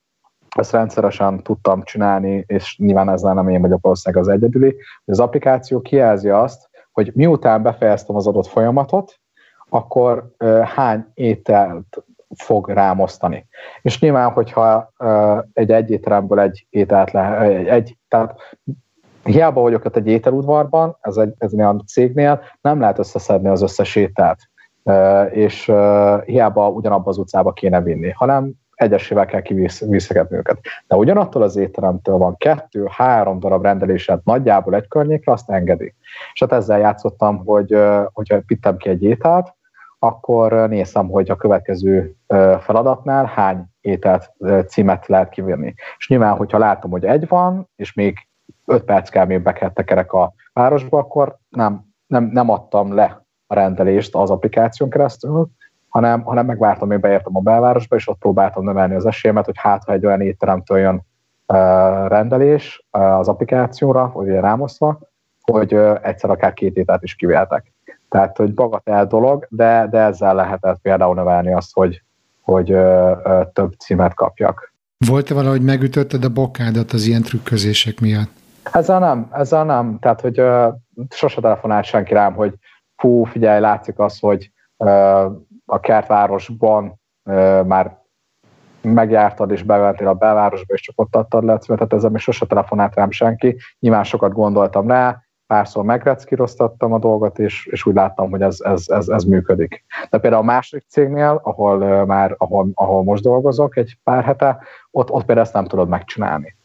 ezt 0.58 0.71
rendszeresen 0.71 1.43
tudtam 1.43 1.84
csinálni, 1.84 2.43
és 2.47 2.78
nyilván 2.78 3.10
ezzel 3.10 3.34
nem 3.34 3.49
én 3.49 3.62
vagyok 3.62 3.82
valószínűleg 3.82 4.25
az 4.25 4.32
egyedüli, 4.32 4.75
hogy 5.06 5.13
az 5.13 5.19
applikáció 5.19 5.82
kijelzi 5.82 6.30
azt, 6.30 6.69
hogy 6.91 7.12
miután 7.13 7.62
befejeztem 7.62 8.15
az 8.15 8.28
adott 8.28 8.47
folyamatot, 8.47 9.19
akkor 9.69 10.32
hány 10.63 11.06
ételt 11.13 12.04
fog 12.36 12.69
rámosztani. 12.69 13.47
És 13.82 13.99
nyilván, 13.99 14.32
hogyha 14.32 14.93
egy 15.54 15.71
egy 15.71 15.91
étteremből 15.91 16.39
egy 16.39 16.67
ételt 16.69 17.12
le, 17.12 17.39
egy, 17.39 17.67
egy, 17.67 17.97
tehát 18.08 18.39
hiába 19.23 19.62
vagyok 19.62 19.86
ott 19.86 19.95
egy 19.95 20.08
ételudvarban, 20.08 20.97
ez 21.01 21.17
egy, 21.17 21.34
ez 21.38 21.54
olyan 21.54 21.84
cégnél, 21.88 22.41
nem 22.62 22.80
lehet 22.80 22.99
összeszedni 22.99 23.47
az 23.47 23.62
összes 23.62 23.95
ételt, 23.95 24.39
és 25.32 25.71
hiába 26.26 26.69
ugyanabba 26.69 27.10
az 27.10 27.17
utcába 27.17 27.54
kéne 27.54 27.82
vinni, 27.82 28.10
hanem 28.10 28.52
egyesével 28.76 29.26
kell 29.26 29.41
kiviszkegetni 29.41 30.38
őket. 30.38 30.60
De 30.88 30.95
ugyanattól 30.95 31.41
az 31.41 31.56
étteremtől 31.56 32.17
van 32.17 32.38
kettő-három 32.38 33.39
darab 33.39 33.63
rendelésed 33.63 34.19
nagyjából 34.24 34.76
egy 34.76 34.88
környékre, 34.88 35.32
azt 35.32 35.50
engedi. 35.50 35.93
És 36.34 36.39
hát 36.39 36.52
ezzel 36.52 36.80
játszottam, 36.80 37.45
hogy 37.45 37.78
hogyha 38.13 38.41
pittem 38.45 38.78
ki 38.78 38.89
egy 38.89 39.04
ételt, 39.04 39.54
akkor 40.00 40.52
nézem, 40.69 41.10
hogy 41.10 41.30
a 41.30 41.36
következő 41.36 42.15
feladatnál 42.60 43.26
hány 43.26 43.65
ételt 43.82 44.32
címet 44.67 45.08
lehet 45.08 45.30
kivinni. 45.30 45.74
És 45.98 46.10
nyilván, 46.10 46.36
hogyha 46.36 46.58
látom, 46.58 46.91
hogy 46.91 47.06
egy 47.06 47.28
van, 47.28 47.69
és 47.76 47.93
még 47.93 48.17
öt 48.65 48.84
perc 48.84 49.10
kell 49.10 49.26
még 49.26 49.41
tekerek 49.74 50.13
a 50.13 50.34
városba, 50.54 50.98
akkor 50.98 51.38
nem, 51.50 51.86
nem, 52.08 52.24
nem 52.24 52.50
adtam 52.50 52.93
le 52.93 53.24
a 53.47 53.53
rendelést 53.53 54.15
az 54.15 54.29
applikáción 54.29 54.89
keresztül, 54.89 55.47
hanem, 55.89 56.21
hanem 56.21 56.45
megvártam, 56.45 56.88
hogy 56.88 56.99
beértem 56.99 57.36
a 57.36 57.39
belvárosba, 57.39 57.95
és 57.95 58.08
ott 58.08 58.19
próbáltam 58.19 58.63
növelni 58.63 58.95
az 58.95 59.05
esélyemet, 59.05 59.45
hogy 59.45 59.58
hát, 59.58 59.84
ha 59.84 59.91
egy 59.91 60.05
olyan 60.05 60.21
étteremtől 60.21 60.77
jön 60.77 60.95
uh, 60.95 61.58
rendelés 62.08 62.86
uh, 62.91 63.17
az 63.17 63.27
applikációra, 63.27 64.12
vagy 64.13 64.27
rámoszva, 64.27 64.99
hogy 65.41 65.73
uh, 65.73 65.99
egyszer 66.01 66.29
akár 66.29 66.53
két 66.53 66.75
ételt 66.77 67.03
is 67.03 67.15
kiveltek. 67.15 67.73
Tehát, 68.10 68.38
hogy 68.38 68.53
bagatel 68.53 69.05
dolog, 69.05 69.47
de, 69.49 69.88
de 69.89 69.99
ezzel 69.99 70.36
lehetett 70.36 70.79
például 70.81 71.15
növelni 71.15 71.53
azt, 71.53 71.73
hogy, 71.73 72.01
hogy 72.41 72.71
uh, 72.73 73.51
több 73.53 73.73
címet 73.79 74.13
kapjak. 74.13 74.73
Volt-e 75.08 75.34
valahogy 75.34 75.62
megütötted 75.62 76.23
a 76.23 76.29
bokádat 76.29 76.91
az 76.91 77.05
ilyen 77.05 77.21
trükközések 77.21 77.99
miatt? 77.99 78.31
Ezzel 78.71 78.99
nem, 78.99 79.29
ezzel 79.31 79.65
nem. 79.65 79.97
Tehát, 79.99 80.21
hogy 80.21 80.39
uh, 80.39 80.73
sose 81.10 81.41
telefonált 81.41 81.86
senki 81.86 82.13
rám, 82.13 82.34
hogy 82.34 82.53
fú, 82.95 83.23
figyelj, 83.23 83.60
látszik 83.60 83.99
az, 83.99 84.19
hogy 84.19 84.51
a 85.65 85.79
kertvárosban 85.79 87.01
már 87.65 88.03
megjártad 88.81 89.51
és 89.51 89.63
beventél 89.63 90.08
a 90.08 90.13
belvárosba, 90.13 90.73
és 90.73 90.81
csak 90.81 90.99
ott 90.99 91.15
adtad 91.15 91.43
le 91.43 91.53
a 91.53 91.58
címet, 91.58 91.79
tehát 91.79 91.93
ezzel 91.93 92.10
még 92.10 92.19
sose 92.19 92.45
telefonált 92.45 92.95
rám 92.95 93.12
senki. 93.12 93.58
Nyilván 93.79 94.03
sokat 94.03 94.34
gondoltam 94.34 94.88
rá, 94.88 95.25
párszor 95.47 95.84
megreckíroztattam 95.84 96.93
a 96.93 96.99
dolgot, 96.99 97.39
és, 97.39 97.65
és 97.65 97.86
úgy 97.86 97.93
láttam, 97.93 98.29
hogy 98.29 98.41
ez, 98.41 98.58
ez, 98.60 98.84
ez, 98.88 99.08
ez 99.08 99.23
működik. 99.23 99.84
De 100.10 100.17
például 100.17 100.41
a 100.41 100.45
másik 100.45 100.86
cégnél, 100.89 101.39
ahol 101.43 102.05
már, 102.05 102.36
ahol, 102.38 102.67
ahol 102.73 103.03
most 103.03 103.23
dolgozok 103.23 103.77
egy 103.77 103.97
pár 104.03 104.23
hete, 104.23 104.58
ott, 104.91 105.12
ott 105.12 105.25
például 105.25 105.45
ezt 105.45 105.53
nem 105.53 105.65
tudod 105.65 105.88
megcsinálni. 105.89 106.55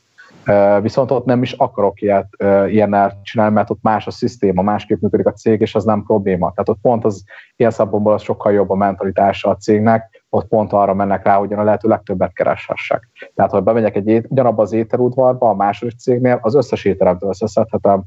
Viszont 0.82 1.10
ott 1.10 1.24
nem 1.24 1.42
is 1.42 1.52
akarok 1.52 2.00
ilyet, 2.00 2.28
ilyennel 2.68 3.20
csinálni, 3.22 3.54
mert 3.54 3.70
ott 3.70 3.82
más 3.82 4.06
a 4.06 4.10
szisztéma, 4.10 4.62
másképp 4.62 5.00
működik 5.00 5.26
a 5.26 5.32
cég, 5.32 5.60
és 5.60 5.74
az 5.74 5.84
nem 5.84 6.02
probléma. 6.02 6.52
Tehát 6.52 6.68
ott 6.68 6.78
pont 6.82 7.04
az 7.04 7.24
ilyen 7.56 7.70
szabomból 7.70 8.12
az 8.12 8.22
sokkal 8.22 8.52
jobb 8.52 8.70
a 8.70 8.74
mentalitása 8.74 9.48
a 9.48 9.56
cégnek, 9.56 10.24
ott 10.28 10.48
pont 10.48 10.72
arra 10.72 10.94
mennek 10.94 11.24
rá, 11.24 11.36
hogy 11.36 11.52
a 11.52 11.62
lehető 11.62 11.88
legtöbbet 11.88 12.32
kereshessek. 12.32 13.08
Tehát, 13.34 13.50
ha 13.50 13.60
bemegyek 13.60 13.96
egy 13.96 14.26
ugyanabba 14.28 14.62
az 14.62 14.72
ételudvarba, 14.72 15.48
a 15.48 15.54
második 15.54 15.98
cégnél, 15.98 16.38
az 16.42 16.54
összes 16.54 16.84
ételemtől 16.84 17.30
összeszedhetem 17.30 18.02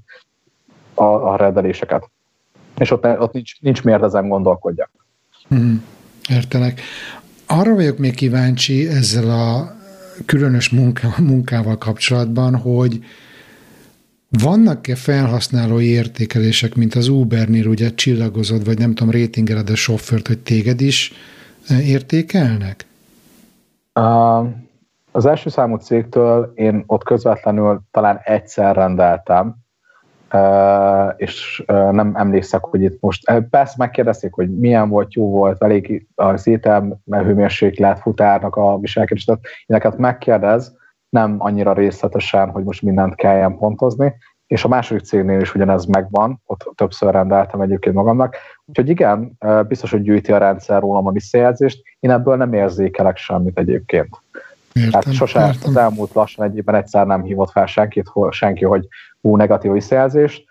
a, 0.93 1.03
a 1.03 1.36
rendeléseket. 1.36 2.10
És 2.77 2.91
ott, 2.91 3.06
ott 3.06 3.34
nincs, 3.34 3.62
nincs 3.62 3.84
miért 3.84 4.03
ezen 4.03 4.27
gondolkodjak. 4.27 4.91
Hmm, 5.47 5.86
értelek. 6.29 6.82
Arra 7.47 7.75
vagyok 7.75 7.97
még 7.97 8.15
kíváncsi 8.15 8.88
ezzel 8.88 9.29
a 9.29 9.82
különös 10.26 10.69
munka, 10.69 11.08
munkával 11.19 11.78
kapcsolatban, 11.78 12.56
hogy 12.56 13.06
vannak-e 14.41 14.95
felhasználói 14.95 15.88
értékelések, 15.88 16.76
mint 16.76 16.95
az 16.95 17.08
Ubernél 17.08 17.67
ugye 17.67 17.93
csillagozod, 17.93 18.65
vagy 18.65 18.78
nem 18.78 18.93
tudom, 18.93 19.13
rétingeled 19.13 19.69
a 19.69 19.76
sofőrt, 19.76 20.28
hogy 20.28 20.39
téged 20.39 20.82
is 20.82 21.12
eh, 21.67 21.89
értékelnek? 21.89 22.86
Az 25.12 25.26
első 25.26 25.49
számú 25.49 25.76
cégtől 25.76 26.52
én 26.56 26.84
ott 26.88 27.04
közvetlenül 27.04 27.82
talán 27.91 28.19
egyszer 28.23 28.76
rendeltem, 28.76 29.56
és 31.15 31.63
nem 31.67 32.11
emlékszek, 32.15 32.63
hogy 32.63 32.81
itt 32.81 33.01
most, 33.01 33.31
persze 33.49 33.75
megkérdezték, 33.77 34.33
hogy 34.33 34.57
milyen 34.57 34.89
volt, 34.89 35.13
jó 35.13 35.29
volt, 35.29 35.63
elég 35.63 36.07
az 36.15 36.47
étel, 36.47 37.01
hőmérséklet, 37.09 37.99
futárnak 37.99 38.55
a 38.55 38.77
viselkedés, 38.77 39.25
tehát 39.25 39.41
ilyeneket 39.65 39.97
megkérdez, 39.99 40.75
nem 41.09 41.35
annyira 41.37 41.73
részletesen, 41.73 42.49
hogy 42.49 42.63
most 42.63 42.81
mindent 42.81 43.15
kelljen 43.15 43.57
pontozni, 43.57 44.13
és 44.47 44.63
a 44.63 44.67
második 44.67 45.03
cégnél 45.03 45.39
is 45.39 45.55
ugyanez 45.55 45.85
megvan, 45.85 46.41
ott 46.45 46.71
többször 46.75 47.11
rendeltem 47.11 47.61
egyébként 47.61 47.95
magamnak. 47.95 48.35
Úgyhogy 48.65 48.89
igen, 48.89 49.37
biztos, 49.67 49.91
hogy 49.91 50.01
gyűjti 50.01 50.31
a 50.31 50.37
rendszer 50.37 50.81
rólam 50.81 51.07
a 51.07 51.11
visszajelzést, 51.11 51.81
én 51.99 52.11
ebből 52.11 52.35
nem 52.35 52.53
érzékelek 52.53 53.17
semmit 53.17 53.57
egyébként. 53.57 54.09
Értem, 54.73 55.01
Tehát 55.01 55.15
sose 55.15 55.39
értem. 55.39 55.69
az 55.69 55.77
elmúlt 55.77 56.13
lassan 56.13 56.45
egy 56.45 56.57
évben 56.57 56.75
egyszer 56.75 57.05
nem 57.05 57.23
hívott 57.23 57.51
fel 57.51 57.65
senkit, 57.65 58.11
senki, 58.29 58.65
hogy 58.65 58.87
hú, 59.23 59.36
negatív 59.36 59.71
visszajelzést, 59.71 60.43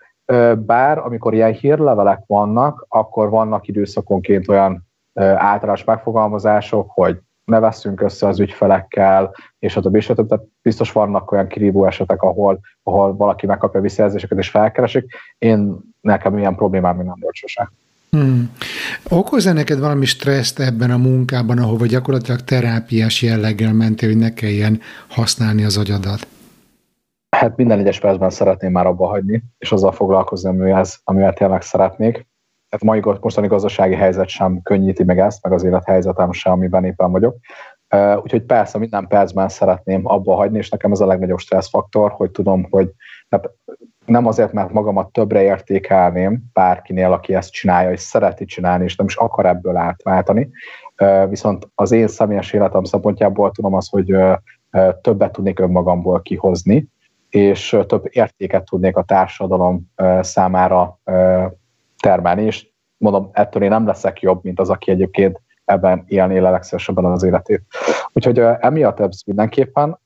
bár 0.57 0.97
amikor 0.97 1.33
ilyen 1.33 1.51
hírlevelek 1.51 2.19
vannak, 2.27 2.85
akkor 2.89 3.29
vannak 3.29 3.67
időszakonként 3.67 4.47
olyan 4.47 4.87
általános 5.35 5.83
megfogalmazások, 5.83 6.91
hogy 6.93 7.19
ne 7.45 7.59
veszünk 7.59 8.01
össze 8.01 8.27
az 8.27 8.39
ügyfelekkel, 8.39 9.35
és 9.59 9.75
a 9.75 9.81
többi, 9.81 9.97
és 9.97 10.09
a 10.09 10.13
többi. 10.13 10.27
Tehát 10.27 10.45
biztos 10.61 10.91
vannak 10.91 11.31
olyan 11.31 11.47
kirívó 11.47 11.85
esetek, 11.85 12.21
ahol, 12.21 12.59
ahol 12.83 13.15
valaki 13.15 13.45
megkapja 13.45 13.81
visszajelzéseket 13.81 14.37
és 14.37 14.49
felkeresik. 14.49 15.05
Én 15.37 15.77
nekem 16.01 16.37
ilyen 16.37 16.55
problémám 16.55 16.95
még 16.95 17.05
nem 17.05 17.17
volt 17.19 17.35
sose. 17.35 17.71
Hmm. 18.09 18.51
Okoz-e 19.09 19.53
neked 19.53 19.79
valami 19.79 20.05
stresszt 20.05 20.59
ebben 20.59 20.91
a 20.91 20.97
munkában, 20.97 21.57
ahova 21.57 21.85
gyakorlatilag 21.85 22.41
terápiás 22.41 23.21
jelleggel 23.21 23.73
mentél, 23.73 24.09
hogy 24.09 24.17
ne 24.17 24.33
kelljen 24.33 24.79
használni 25.07 25.63
az 25.63 25.77
agyadat? 25.77 26.27
Hát 27.43 27.55
minden 27.55 27.79
egyes 27.79 27.99
percben 27.99 28.29
szeretném 28.29 28.71
már 28.71 28.85
abba 28.85 29.07
hagyni, 29.07 29.43
és 29.57 29.71
azzal 29.71 29.91
foglalkozni, 29.91 30.49
amivel, 30.49 30.85
amivel 31.03 31.33
tényleg 31.33 31.61
szeretnék. 31.61 32.27
Tehát 32.69 33.03
mai 33.03 33.17
mostani 33.21 33.47
gazdasági 33.47 33.95
helyzet 33.95 34.27
sem 34.27 34.61
könnyíti 34.61 35.03
meg 35.03 35.19
ezt, 35.19 35.43
meg 35.43 35.53
az 35.53 35.63
élethelyzetem 35.63 36.31
sem, 36.31 36.51
amiben 36.51 36.85
éppen 36.85 37.11
vagyok. 37.11 37.35
Úgyhogy 38.21 38.43
persze 38.43 38.77
minden 38.77 39.07
percben 39.07 39.49
szeretném 39.49 40.01
abba 40.03 40.35
hagyni, 40.35 40.57
és 40.57 40.69
nekem 40.69 40.91
ez 40.91 40.99
a 40.99 41.05
legnagyobb 41.05 41.39
stresszfaktor, 41.39 42.11
hogy 42.11 42.31
tudom, 42.31 42.67
hogy 42.69 42.91
tehát 43.29 43.51
nem 44.05 44.27
azért, 44.27 44.53
mert 44.53 44.71
magamat 44.71 45.11
többre 45.11 45.41
értékelném 45.41 46.43
bárkinél, 46.53 47.11
aki 47.11 47.35
ezt 47.35 47.51
csinálja, 47.51 47.91
és 47.91 47.99
szereti 47.99 48.45
csinálni, 48.45 48.83
és 48.83 48.95
nem 48.95 49.07
is 49.07 49.15
akar 49.15 49.45
ebből 49.45 49.75
átváltani. 49.75 50.49
Viszont 51.29 51.67
az 51.75 51.91
én 51.91 52.07
személyes 52.07 52.53
életem 52.53 52.83
szempontjából 52.83 53.51
tudom 53.51 53.73
azt, 53.73 53.89
hogy 53.89 54.15
többet 55.01 55.31
tudnék 55.31 55.59
önmagamból 55.59 56.21
kihozni, 56.21 56.91
és 57.33 57.77
több 57.87 58.03
értéket 58.09 58.65
tudnék 58.65 58.97
a 58.97 59.03
társadalom 59.03 59.91
számára 60.21 60.99
termelni, 61.99 62.43
és 62.43 62.67
mondom, 62.97 63.29
ettől 63.31 63.63
én 63.63 63.69
nem 63.69 63.85
leszek 63.85 64.21
jobb, 64.21 64.43
mint 64.43 64.59
az, 64.59 64.69
aki 64.69 64.91
egyébként 64.91 65.41
ebben 65.65 66.03
élné 66.07 66.37
a 66.37 66.49
legszívesebben 66.49 67.05
az 67.05 67.23
életét. 67.23 67.61
Úgyhogy 68.13 68.39
emiatt 68.39 68.99
ez 68.99 69.21
mindenképpen, 69.25 69.99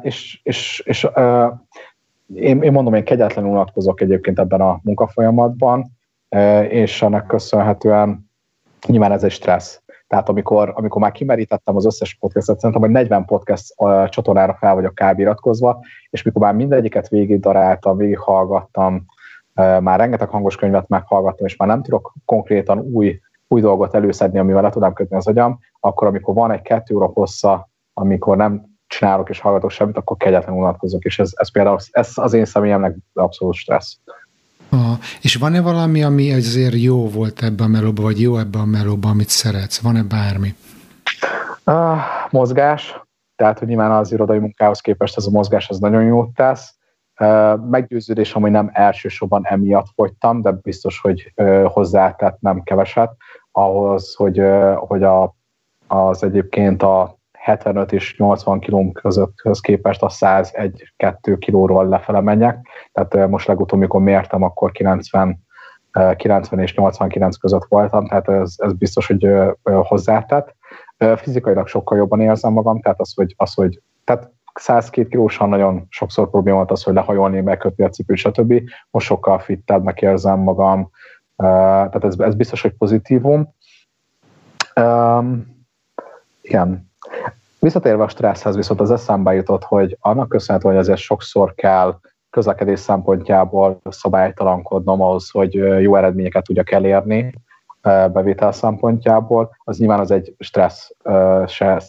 és, 0.00 0.40
és, 0.42 0.82
és 0.84 1.08
én, 2.34 2.62
én 2.62 2.72
mondom, 2.72 2.94
én 2.94 3.04
kegyetlenül 3.04 3.50
unatkozok 3.50 4.00
egyébként 4.00 4.38
ebben 4.38 4.60
a 4.60 4.80
munkafolyamatban, 4.82 5.98
és 6.68 7.02
ennek 7.02 7.26
köszönhetően 7.26 8.30
nyilván 8.86 9.12
ez 9.12 9.24
egy 9.24 9.30
stressz. 9.30 9.82
Tehát 10.10 10.28
amikor, 10.28 10.72
amikor 10.74 11.02
már 11.02 11.12
kimerítettem 11.12 11.76
az 11.76 11.86
összes 11.86 12.14
podcastot, 12.14 12.58
szerintem, 12.58 12.82
hogy 12.82 12.90
40 12.90 13.24
podcast 13.24 13.74
csatornára 14.08 14.54
fel 14.54 14.74
vagyok 14.74 14.94
kb. 14.94 15.18
iratkozva, 15.18 15.80
és 16.10 16.22
mikor 16.22 16.42
már 16.42 16.54
mindegyiket 16.54 17.08
végig 17.08 17.40
daráltam, 17.40 17.96
végighallgattam, 17.96 19.04
már 19.54 19.98
rengeteg 19.98 20.28
hangos 20.28 20.56
könyvet 20.56 20.88
meghallgattam, 20.88 21.46
és 21.46 21.56
már 21.56 21.68
nem 21.68 21.82
tudok 21.82 22.14
konkrétan 22.24 22.78
új, 22.78 23.20
új 23.48 23.60
dolgot 23.60 23.94
előszedni, 23.94 24.38
amivel 24.38 24.62
le 24.62 24.70
tudám 24.70 24.92
kötni 24.92 25.16
az 25.16 25.26
agyam, 25.26 25.58
akkor 25.80 26.06
amikor 26.06 26.34
van 26.34 26.50
egy 26.50 26.62
kettő 26.62 26.94
óra 26.94 27.06
hossza, 27.06 27.68
amikor 27.94 28.36
nem 28.36 28.64
csinálok 28.86 29.28
és 29.28 29.40
hallgatok 29.40 29.70
semmit, 29.70 29.96
akkor 29.96 30.16
kegyetlenül 30.16 30.60
unatkozok, 30.60 31.04
és 31.04 31.18
ez, 31.18 31.30
ez 31.34 31.52
például 31.52 31.78
ez 31.90 32.12
az 32.14 32.32
én 32.32 32.44
személyemnek 32.44 32.96
abszolút 33.12 33.54
stressz. 33.54 33.96
Aha. 34.70 34.98
És 35.20 35.34
van-e 35.34 35.60
valami, 35.60 36.02
ami 36.02 36.32
azért 36.32 36.74
jó 36.74 37.08
volt 37.08 37.42
ebben 37.42 37.66
a 37.66 37.70
melóban, 37.70 38.04
vagy 38.04 38.20
jó 38.20 38.36
ebben 38.36 38.60
a 38.60 38.64
melóban, 38.64 39.10
amit 39.10 39.28
szeretsz? 39.28 39.80
Van-e 39.80 40.02
bármi? 40.02 40.54
Uh, 41.66 41.98
mozgás. 42.30 43.00
Tehát, 43.36 43.58
hogy 43.58 43.68
nyilván 43.68 43.90
az 43.90 44.12
irodai 44.12 44.38
munkához 44.38 44.80
képest 44.80 45.16
ez 45.16 45.26
a 45.26 45.30
mozgás 45.30 45.68
az 45.68 45.78
nagyon 45.78 46.02
jót 46.02 46.34
tesz. 46.34 46.74
Uh, 47.20 47.68
meggyőződés, 47.70 48.32
hogy 48.32 48.50
nem 48.50 48.70
elsősorban 48.72 49.46
emiatt 49.46 49.86
fogytam, 49.94 50.40
de 50.40 50.50
biztos, 50.50 51.00
hogy 51.00 51.32
hozzátett 51.64 52.40
nem 52.40 52.62
keveset 52.62 53.10
ahhoz, 53.52 54.14
hogy, 54.14 54.42
hogy 54.76 55.02
a, 55.02 55.34
az 55.86 56.22
egyébként 56.22 56.82
a 56.82 57.19
75 57.40 57.92
és 57.92 58.18
80 58.18 58.60
km 58.60 58.90
közötthöz 58.92 59.60
képest 59.60 60.02
a 60.02 60.08
101-2 60.08 61.36
kilóról 61.38 61.88
lefele 61.88 62.20
menjek. 62.20 62.66
Tehát 62.92 63.28
most 63.28 63.46
legutóbb, 63.46 63.78
amikor 63.78 64.00
mértem, 64.00 64.42
akkor 64.42 64.72
90, 64.72 65.44
90 66.16 66.60
és 66.60 66.74
89 66.74 67.36
között 67.36 67.64
voltam, 67.68 68.06
tehát 68.06 68.28
ez, 68.28 68.54
ez 68.56 68.72
biztos, 68.72 69.06
hogy 69.06 69.28
hozzátett. 69.62 70.54
Fizikailag 71.16 71.66
sokkal 71.66 71.98
jobban 71.98 72.20
érzem 72.20 72.52
magam, 72.52 72.80
tehát 72.80 73.00
az, 73.00 73.14
hogy, 73.14 73.34
az, 73.36 73.54
hogy 73.54 73.80
tehát 74.04 74.32
102 74.54 75.08
kilósan 75.08 75.48
nagyon 75.48 75.86
sokszor 75.88 76.30
probléma 76.30 76.56
volt 76.56 76.70
az, 76.70 76.82
hogy 76.82 76.94
lehajolni, 76.94 77.40
megkötni 77.40 77.84
a 77.84 77.88
cipőt, 77.88 78.16
stb. 78.16 78.62
Most 78.90 79.06
sokkal 79.06 79.38
fittebbnek 79.38 80.02
érzem 80.02 80.38
magam, 80.38 80.90
tehát 81.36 82.04
ez, 82.04 82.18
ez 82.18 82.34
biztos, 82.34 82.62
hogy 82.62 82.72
pozitívum. 82.72 83.54
Um, 84.80 85.58
igen, 86.40 86.89
Visszatérve 87.58 88.02
a 88.02 88.08
stresszhez 88.08 88.56
viszont 88.56 88.80
az 88.80 88.90
eszembe 88.90 89.34
jutott, 89.34 89.64
hogy 89.64 89.96
annak 90.00 90.28
köszönhető, 90.28 90.68
hogy 90.68 90.78
azért 90.78 90.98
sokszor 90.98 91.54
kell 91.54 91.98
közlekedés 92.30 92.80
szempontjából 92.80 93.80
szabálytalankodnom 93.90 95.00
ahhoz, 95.00 95.30
hogy 95.30 95.54
jó 95.54 95.96
eredményeket 95.96 96.44
tudjak 96.44 96.70
elérni 96.70 97.34
bevétel 97.82 98.52
szempontjából, 98.52 99.56
az 99.64 99.78
nyilván 99.78 100.00
az 100.00 100.10
egy 100.10 100.34
stressz, 100.38 100.90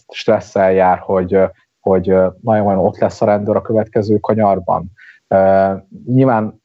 stresszel 0.07 0.71
jár, 0.71 0.97
hogy, 0.97 1.39
hogy 1.79 2.15
nagyon 2.41 2.77
ott 2.77 2.97
lesz 2.97 3.21
a 3.21 3.25
rendőr 3.25 3.55
a 3.55 3.61
következő 3.61 4.17
kanyarban. 4.17 4.91
Nyilván 6.05 6.60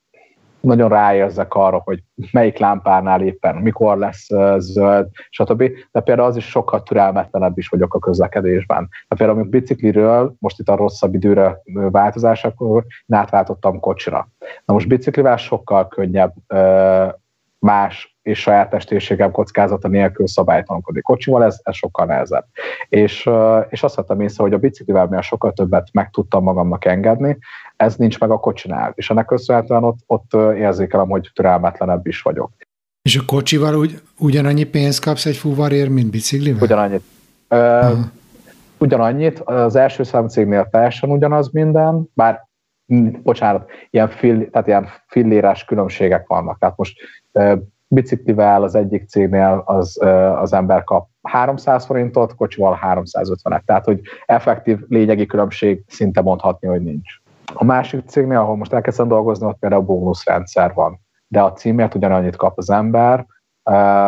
nagyon 0.61 0.89
ráérzek 0.89 1.55
arra, 1.55 1.81
hogy 1.85 2.03
melyik 2.33 2.59
lámpánál 2.59 3.21
éppen, 3.23 3.55
mikor 3.55 3.99
lesz 3.99 4.27
zöld, 4.59 5.09
stb. 5.31 5.71
De 5.93 6.01
például 6.01 6.29
az 6.29 6.37
is 6.37 6.49
sokkal 6.49 6.83
türelmetlenebb 6.83 7.59
is 7.59 7.69
vagyok 7.69 7.95
a 7.95 7.99
közlekedésben. 7.99 8.89
De 9.09 9.17
például 9.17 9.39
amikor 9.39 9.61
bicikliről, 9.61 10.35
most 10.39 10.59
itt 10.59 10.69
a 10.69 10.77
rosszabb 10.77 11.15
időre 11.15 11.59
változásakor, 11.73 12.85
átváltottam 13.09 13.81
kocsira. 13.81 14.29
Na 14.65 14.73
most 14.75 14.89
biciklivel 14.89 15.37
sokkal 15.37 15.89
könnyebb 15.89 16.33
más 17.59 18.16
és 18.27 18.41
saját 18.41 18.71
testérségem 18.71 19.31
kockázata 19.31 19.89
nélkül 19.89 20.27
szabálytalankodik. 20.27 21.03
Kocsival 21.03 21.45
ez, 21.45 21.61
ez 21.63 21.75
sokkal 21.75 22.07
nehezebb. 22.07 22.45
És, 22.89 23.31
és 23.69 23.83
azt 23.83 23.95
vettem 23.95 24.21
észre, 24.21 24.43
hogy 24.43 24.53
a 24.53 24.59
biciklivel 24.59 25.05
mivel 25.05 25.21
sokkal 25.21 25.53
többet 25.53 25.89
meg 25.93 26.11
tudtam 26.11 26.43
magamnak 26.43 26.85
engedni, 26.85 27.39
ez 27.77 27.97
nincs 27.97 28.21
meg 28.21 28.31
a 28.31 28.39
kocsinál. 28.39 28.93
És 28.95 29.11
ennek 29.11 29.27
köszönhetően 29.27 29.85
ott, 29.85 29.99
ott 30.07 30.35
érzékelem, 30.57 31.09
hogy 31.09 31.31
türelmetlenebb 31.35 32.07
is 32.07 32.23
vagyok. 32.23 32.51
És 33.03 33.17
a 33.17 33.23
kocsival 33.27 33.75
úgy, 33.75 34.01
ugyanannyi 34.19 34.65
pénzt 34.65 35.05
kapsz 35.05 35.27
egy 35.27 35.37
fuvarért, 35.37 35.89
mint 35.91 36.11
biciklivel? 36.11 36.63
Ugyanannyit. 36.63 37.03
Ö, 37.49 37.93
ugyanannyit. 38.79 39.41
Az 39.41 39.77
első 39.77 40.03
számcégnél 40.03 40.69
teljesen 40.71 41.11
ugyanaz 41.11 41.51
minden, 41.53 42.11
bár 42.15 42.47
bocsánat, 43.23 43.71
ilyen, 43.91 44.09
fill, 44.09 44.51
tehát 44.51 44.67
ilyen 44.67 44.89
fillérás 45.07 45.65
különbségek 45.65 46.27
vannak. 46.27 46.59
Tehát 46.59 46.77
most 46.77 46.99
biciklivel 47.89 48.63
az 48.63 48.75
egyik 48.75 49.09
cégnél 49.09 49.63
az, 49.67 50.03
az 50.41 50.53
ember 50.53 50.85
kap 50.85 51.09
300 51.23 51.85
forintot, 51.85 52.35
kocsival 52.35 52.79
350-et. 52.83 53.61
Tehát, 53.65 53.85
hogy 53.85 54.01
effektív 54.27 54.79
lényegi 54.89 55.27
különbség 55.27 55.85
szinte 55.89 56.21
mondhatni, 56.21 56.69
hogy 56.69 56.83
nincs. 56.83 57.11
A 57.55 57.65
másik 57.65 58.07
cégnél, 58.07 58.39
ahol 58.39 58.57
most 58.57 58.73
elkezdtem 58.73 59.09
dolgozni, 59.09 59.47
ott 59.47 59.59
például 59.59 59.83
bónuszrendszer 59.83 60.75
van. 60.75 61.01
De 61.29 61.43
a 61.43 61.53
címért 61.53 61.95
ugyanannyit 61.95 62.37
kap 62.37 62.59
az 62.59 62.71
ember, 62.71 63.27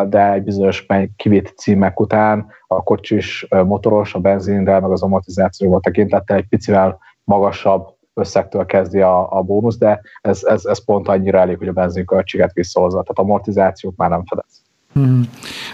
de 0.08 0.32
egy 0.32 0.42
bizonyos 0.42 0.86
kivitt 1.16 1.46
címek 1.56 2.00
után 2.00 2.46
a 2.66 2.82
kocsis 2.82 3.46
motoros, 3.66 4.14
a 4.14 4.18
benzinre, 4.18 4.80
meg 4.80 4.90
az 4.90 5.02
amortizációval 5.02 5.80
tekintettel 5.80 6.36
egy 6.36 6.48
picivel 6.48 6.98
magasabb 7.24 7.96
összegtől 8.18 8.66
kezdi 8.66 9.00
a, 9.00 9.38
a 9.38 9.42
bónusz, 9.42 9.78
de 9.78 10.00
ez, 10.20 10.44
ez, 10.44 10.64
ez 10.64 10.84
pont 10.84 11.08
annyira 11.08 11.38
elég, 11.38 11.58
hogy 11.58 11.68
a 11.68 11.72
benzinköltséget 11.72 12.52
visszahozza, 12.52 13.02
tehát 13.02 13.18
amortizációt 13.18 13.96
már 13.96 14.10
nem 14.10 14.24
fedez. 14.24 14.62
Hmm. 14.92 15.28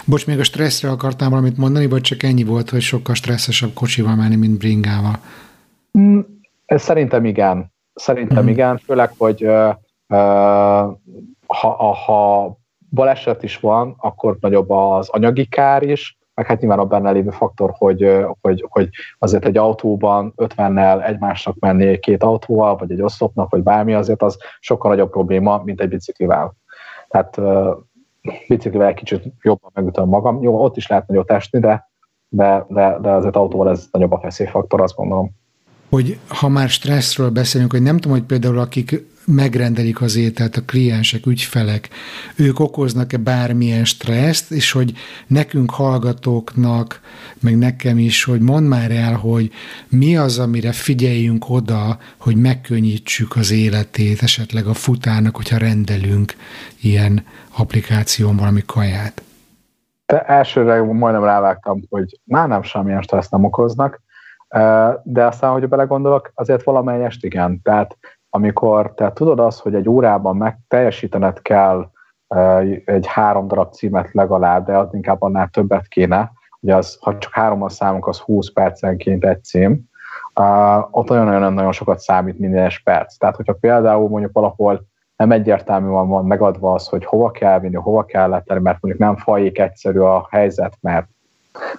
Bocs, 0.05 0.27
még 0.27 0.39
a 0.39 0.43
stresszre 0.43 0.89
akartál 0.89 1.29
valamit 1.29 1.57
mondani, 1.57 1.87
vagy 1.87 2.01
csak 2.01 2.23
ennyi 2.23 2.43
volt, 2.43 2.69
hogy 2.69 2.81
sokkal 2.81 3.15
stresszesebb 3.15 3.73
kocsival 3.73 4.15
menni, 4.15 4.35
mint 4.35 4.57
bringával? 4.57 5.17
Hmm. 5.91 6.25
Szerintem 6.65 7.25
igen. 7.25 7.73
Szerintem 7.93 8.37
hmm. 8.37 8.47
igen, 8.47 8.77
főleg, 8.77 9.11
hogy 9.17 9.45
uh, 9.45 9.73
ha, 11.47 11.93
ha 12.05 12.51
baleset 12.89 13.43
is 13.43 13.59
van, 13.59 13.95
akkor 13.97 14.37
nagyobb 14.39 14.69
az 14.69 15.09
anyagi 15.09 15.45
kár 15.45 15.83
is, 15.83 16.17
meg 16.35 16.45
hát 16.45 16.59
nyilván 16.59 16.79
a 16.79 16.85
benne 16.85 17.11
lévő 17.11 17.29
faktor, 17.29 17.73
hogy, 17.77 18.25
hogy, 18.41 18.65
hogy 18.69 18.89
azért 19.19 19.45
egy 19.45 19.57
autóban 19.57 20.33
50-nel 20.37 21.07
egymásnak 21.07 21.59
menni 21.59 21.99
két 21.99 22.23
autóval, 22.23 22.75
vagy 22.75 22.91
egy 22.91 23.01
oszlopnak, 23.01 23.49
vagy 23.49 23.63
bármi, 23.63 23.93
azért 23.93 24.21
az 24.21 24.37
sokkal 24.59 24.91
nagyobb 24.91 25.09
probléma, 25.09 25.61
mint 25.63 25.81
egy 25.81 25.89
biciklivel. 25.89 26.53
Tehát 27.07 27.41
biciklivel 28.47 28.93
kicsit 28.93 29.23
jobban 29.41 29.71
megütöm 29.73 30.07
magam. 30.07 30.43
Jó, 30.43 30.63
ott 30.63 30.77
is 30.77 30.87
lehet 30.87 31.07
nagyot 31.07 31.31
esni, 31.31 31.59
de, 31.59 31.89
de, 32.27 32.65
de, 32.69 32.97
de 33.01 33.09
azért 33.09 33.35
autóval 33.35 33.69
ez 33.69 33.87
nagyobb 33.91 34.11
a 34.11 34.19
feszélyfaktor, 34.19 34.81
azt 34.81 34.95
gondolom 34.95 35.31
hogy 35.89 36.19
ha 36.27 36.49
már 36.49 36.69
stresszről 36.69 37.29
beszélünk, 37.29 37.71
hogy 37.71 37.81
nem 37.81 37.97
tudom, 37.97 38.17
hogy 38.17 38.25
például 38.25 38.59
akik 38.59 39.05
megrendelik 39.25 40.01
az 40.01 40.15
ételt, 40.15 40.55
a 40.55 40.61
kliensek, 40.65 41.25
ügyfelek, 41.25 41.89
ők 42.35 42.59
okoznak-e 42.59 43.17
bármilyen 43.17 43.85
stresszt, 43.85 44.51
és 44.51 44.71
hogy 44.71 44.93
nekünk 45.27 45.71
hallgatóknak, 45.71 46.99
meg 47.39 47.57
nekem 47.57 47.97
is, 47.97 48.23
hogy 48.23 48.41
mondd 48.41 48.65
már 48.65 48.91
el, 48.91 49.13
hogy 49.13 49.51
mi 49.89 50.17
az, 50.17 50.39
amire 50.39 50.71
figyeljünk 50.71 51.49
oda, 51.49 51.97
hogy 52.17 52.35
megkönnyítsük 52.35 53.35
az 53.35 53.51
életét, 53.51 54.21
esetleg 54.21 54.65
a 54.65 54.73
futának, 54.73 55.35
hogyha 55.35 55.57
rendelünk 55.57 56.33
ilyen 56.81 57.25
applikáción 57.57 58.35
valami 58.35 58.61
kaját. 58.65 59.21
De 60.05 60.21
elsőre 60.21 60.81
majdnem 60.81 61.23
rávágtam, 61.23 61.81
hogy 61.89 62.19
már 62.23 62.47
nem 62.47 62.63
semmilyen 62.63 63.01
stressz 63.01 63.29
nem 63.29 63.43
okoznak, 63.43 64.03
de 65.03 65.25
aztán, 65.25 65.51
hogy 65.51 65.67
belegondolok, 65.67 66.31
azért 66.33 66.63
valamelyest 66.63 67.23
igen. 67.23 67.61
Tehát 67.61 67.97
amikor 68.35 68.93
te 68.93 69.13
tudod 69.13 69.39
azt, 69.39 69.59
hogy 69.59 69.75
egy 69.75 69.89
órában 69.89 70.35
meg 70.35 70.57
teljesítened 70.67 71.41
kell 71.41 71.89
egy 72.85 73.07
három 73.07 73.47
darab 73.47 73.73
címet 73.73 74.13
legalább, 74.13 74.65
de 74.65 74.77
az 74.77 74.93
inkább 74.93 75.21
annál 75.21 75.47
többet 75.47 75.87
kéne, 75.87 76.31
ugye 76.59 76.75
az, 76.75 76.97
ha 77.01 77.17
csak 77.17 77.33
hárommal 77.33 77.69
számunk, 77.69 78.07
az 78.07 78.19
20 78.19 78.51
percenként 78.51 79.25
egy 79.25 79.43
cím, 79.43 79.83
uh, 80.35 80.97
ott 80.97 81.09
olyan-olyan 81.09 81.53
nagyon 81.53 81.71
sokat 81.71 81.99
számít 81.99 82.39
minden 82.39 82.71
perc. 82.83 83.17
Tehát, 83.17 83.35
hogyha 83.35 83.53
például 83.53 84.09
mondjuk 84.09 84.33
valahol 84.33 84.85
nem 85.15 85.31
egyértelműen 85.31 86.07
van 86.07 86.25
megadva 86.25 86.73
az, 86.73 86.87
hogy 86.87 87.05
hova 87.05 87.31
kell 87.31 87.59
vinni, 87.59 87.75
hova 87.75 88.05
kell 88.05 88.29
letenni, 88.29 88.61
mert 88.61 88.81
mondjuk 88.81 89.03
nem 89.03 89.17
fajék 89.17 89.59
egyszerű 89.59 89.99
a 89.99 90.27
helyzet, 90.29 90.77
mert, 90.81 91.07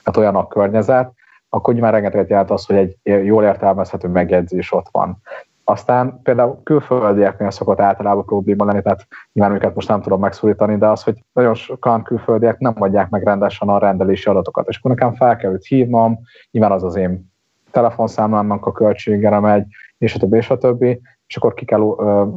mert 0.04 0.16
olyan 0.16 0.36
a 0.36 0.46
környezet, 0.46 1.12
akkor 1.48 1.74
nyilván 1.74 1.92
rengeteget 1.92 2.28
jelent 2.28 2.50
az, 2.50 2.66
hogy 2.66 2.76
egy 2.76 3.24
jól 3.24 3.44
értelmezhető 3.44 4.08
megjegyzés 4.08 4.72
ott 4.72 4.88
van. 4.90 5.22
Aztán 5.68 6.20
például 6.22 6.60
külföldieknél 6.62 7.50
szokott 7.50 7.80
általában 7.80 8.24
probléma 8.24 8.64
lenni, 8.64 8.82
tehát 8.82 9.06
nyilván 9.32 9.54
őket 9.54 9.74
most 9.74 9.88
nem 9.88 10.02
tudom 10.02 10.20
megszólítani, 10.20 10.76
de 10.76 10.86
az, 10.86 11.02
hogy 11.02 11.24
nagyon 11.32 11.54
sokan 11.54 12.02
külföldiek 12.02 12.58
nem 12.58 12.74
adják 12.78 13.08
meg 13.08 13.22
rendesen 13.22 13.68
a 13.68 13.78
rendelési 13.78 14.28
adatokat, 14.28 14.68
és 14.68 14.78
akkor 14.78 14.90
nekem 14.90 15.14
fel 15.14 15.36
kell 15.36 15.56
hívnom, 15.68 16.18
nyilván 16.50 16.72
az 16.72 16.82
az 16.82 16.96
én 16.96 17.32
telefonszámlámnak 17.70 18.66
a 18.66 18.72
költségére 18.72 19.40
megy, 19.40 19.66
és 19.98 20.14
a 20.14 20.18
többi, 20.18 20.36
és 20.36 20.50
a 20.50 20.58
többi, 20.58 21.00
és 21.26 21.36
akkor 21.36 21.54
ki 21.54 21.64
kell, 21.64 21.82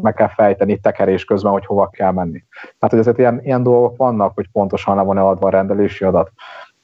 meg 0.01 0.13
kell 0.13 0.27
fejteni 0.27 0.79
tekerés 0.79 1.25
közben, 1.25 1.51
hogy 1.51 1.65
hova 1.65 1.89
kell 1.89 2.11
menni. 2.11 2.43
Tehát, 2.61 2.89
hogy 2.89 2.99
ezért 2.99 3.17
ilyen, 3.17 3.39
ilyen 3.43 3.63
dolgok 3.63 3.97
vannak, 3.97 4.31
hogy 4.35 4.47
pontosan 4.51 4.95
le 4.95 5.01
van 5.01 5.17
adva 5.17 5.47
a 5.47 5.51
rendelési 5.51 6.03
adat. 6.03 6.31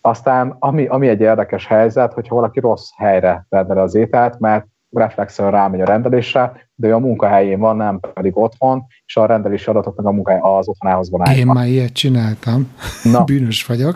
Aztán, 0.01 0.55
ami, 0.59 0.85
ami 0.87 1.07
egy 1.07 1.21
érdekes 1.21 1.67
helyzet, 1.67 2.13
hogyha 2.13 2.35
valaki 2.35 2.59
rossz 2.59 2.89
helyre 2.97 3.45
rendel 3.49 3.77
az 3.77 3.95
ételt, 3.95 4.39
mert 4.39 4.65
reflexen 4.97 5.51
rámegy 5.51 5.81
a 5.81 5.85
rendelésre, 5.85 6.51
de 6.75 6.87
ő 6.87 6.93
a 6.93 6.99
munkahelyén 6.99 7.59
van, 7.59 7.75
nem 7.75 7.99
pedig 8.13 8.37
otthon, 8.37 8.83
és 9.05 9.17
a 9.17 9.25
rendelési 9.25 9.69
adatok 9.69 9.95
meg 9.95 10.05
a 10.05 10.11
munkahely 10.11 10.39
az 10.41 10.67
otthonához 10.67 11.09
van 11.11 11.27
állítva. 11.27 11.49
Én 11.49 11.55
már 11.55 11.67
ilyet 11.67 11.93
csináltam. 11.93 12.71
Na. 13.03 13.23
Bűnös 13.33 13.65
vagyok. 13.65 13.95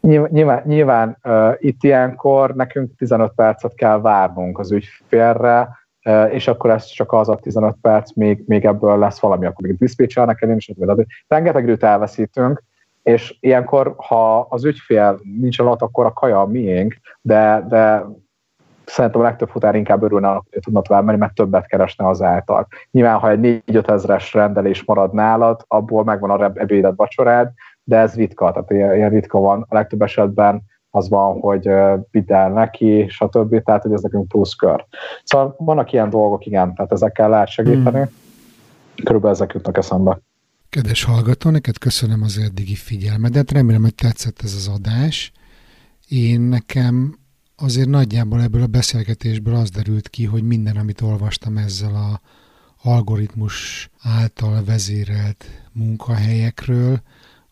Nyilván, 0.00 0.62
nyilván 0.64 1.18
uh, 1.24 1.54
itt 1.58 1.82
ilyenkor 1.82 2.54
nekünk 2.54 2.96
15 2.96 3.32
percet 3.36 3.74
kell 3.74 4.00
várnunk 4.00 4.58
az 4.58 4.72
ügyfélre, 4.72 5.68
uh, 6.04 6.34
és 6.34 6.48
akkor 6.48 6.70
ez 6.70 6.84
csak 6.84 7.12
az 7.12 7.28
a 7.28 7.36
15 7.36 7.76
perc, 7.80 8.14
még, 8.14 8.42
még 8.46 8.64
ebből 8.64 8.98
lesz 8.98 9.18
valami, 9.18 9.46
akkor 9.46 9.66
még 9.66 9.78
diszpécselnek 9.78 10.42
el, 10.42 10.50
és 10.50 10.72
rengeteg 11.28 11.62
időt 11.62 11.82
elveszítünk, 11.82 12.62
és 13.02 13.36
ilyenkor, 13.40 13.94
ha 13.96 14.40
az 14.40 14.64
ügyfél 14.64 15.20
nincs 15.40 15.58
alatt, 15.58 15.82
akkor 15.82 16.04
a 16.04 16.12
kaja 16.12 16.40
a 16.40 16.46
miénk, 16.46 16.96
de, 17.20 17.64
de 17.68 18.04
szerintem 18.86 19.20
a 19.20 19.24
legtöbb 19.24 19.48
futár 19.48 19.74
inkább 19.74 20.02
örülne 20.02 20.28
hogy 20.28 20.60
tudna 20.60 20.82
tovább 20.82 21.04
menni, 21.04 21.18
mert 21.18 21.34
többet 21.34 21.66
keresne 21.66 22.08
azáltal. 22.08 22.66
Nyilván, 22.90 23.18
ha 23.18 23.30
egy 23.30 23.62
4-5 23.66 23.90
ezres 23.90 24.34
rendelés 24.34 24.84
marad 24.84 25.12
nálad, 25.12 25.64
abból 25.68 26.04
megvan 26.04 26.30
a 26.30 26.50
ebédet, 26.54 26.96
vacsorád, 26.96 27.52
de 27.84 27.98
ez 27.98 28.14
ritka, 28.14 28.52
tehát 28.52 28.70
ilyen, 28.70 28.94
ilyen 28.94 29.10
ritka 29.10 29.38
van. 29.38 29.66
A 29.68 29.74
legtöbb 29.74 30.02
esetben 30.02 30.62
az 30.90 31.08
van, 31.08 31.40
hogy 31.40 31.68
vidd 32.10 32.32
el 32.32 32.50
neki, 32.50 33.06
stb. 33.08 33.62
Tehát, 33.62 33.82
hogy 33.82 33.92
ez 33.92 34.02
nekünk 34.02 34.28
pluszkör. 34.28 34.84
Szóval 35.24 35.54
vannak 35.58 35.92
ilyen 35.92 36.10
dolgok, 36.10 36.46
igen, 36.46 36.74
tehát 36.74 36.92
ezekkel 36.92 37.28
lehet 37.28 37.48
segíteni. 37.48 37.98
Hmm. 37.98 38.14
Körülbelül 39.04 39.36
ezek 39.36 39.52
jutnak 39.52 39.76
eszembe. 39.76 40.20
Kedves 40.68 41.04
hallgató, 41.04 41.50
neked 41.50 41.78
köszönöm 41.78 42.22
az 42.22 42.38
eddigi 42.38 42.74
figyelmedet, 42.74 43.52
remélem, 43.52 43.82
hogy 43.82 43.94
tetszett 43.94 44.40
ez 44.42 44.54
az 44.54 44.70
adás. 44.74 45.32
Én 46.08 46.40
nekem 46.40 47.18
azért 47.56 47.88
nagyjából 47.88 48.42
ebből 48.42 48.62
a 48.62 48.66
beszélgetésből 48.66 49.54
az 49.54 49.70
derült 49.70 50.08
ki, 50.08 50.24
hogy 50.24 50.42
minden, 50.42 50.76
amit 50.76 51.00
olvastam 51.00 51.56
ezzel 51.56 51.94
a 51.94 52.20
algoritmus 52.82 53.88
által 53.98 54.64
vezérelt 54.64 55.44
munkahelyekről, 55.72 57.02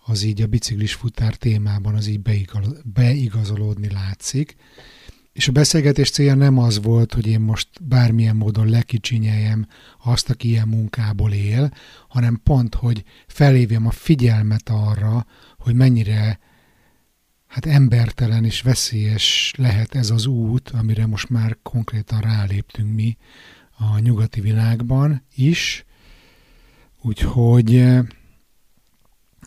az 0.07 0.23
így 0.23 0.43
a 0.43 0.47
biciklis 0.47 0.95
futár 0.95 1.35
témában 1.35 1.95
az 1.95 2.07
így 2.07 2.21
beigazolódni 2.85 3.91
látszik. 3.91 4.57
És 5.33 5.49
a 5.49 5.53
beszélgetés 5.53 6.11
célja 6.11 6.35
nem 6.35 6.59
az 6.59 6.83
volt, 6.83 7.15
hogy 7.15 7.27
én 7.27 7.41
most 7.41 7.69
bármilyen 7.83 8.37
módon 8.37 8.69
lekicsinyeljem 8.69 9.67
azt, 10.05 10.31
aki 10.31 10.49
ilyen 10.49 10.69
munkából 10.69 11.33
él, 11.33 11.73
hanem 12.09 12.41
pont, 12.43 12.75
hogy 12.75 13.05
felhívjam 13.27 13.87
a 13.87 13.91
figyelmet 13.91 14.69
arra, 14.69 15.27
hogy 15.59 15.75
mennyire 15.75 16.39
hát 17.55 17.67
embertelen 17.67 18.45
és 18.45 18.63
veszélyes 18.63 19.53
lehet 19.57 19.95
ez 19.95 20.11
az 20.11 20.27
út, 20.27 20.71
amire 20.71 21.07
most 21.07 21.29
már 21.29 21.57
konkrétan 21.63 22.21
ráléptünk 22.21 22.95
mi 22.95 23.17
a 23.79 23.99
nyugati 23.99 24.41
világban 24.41 25.23
is. 25.35 25.85
Úgyhogy 27.03 27.77
eh, 27.77 28.05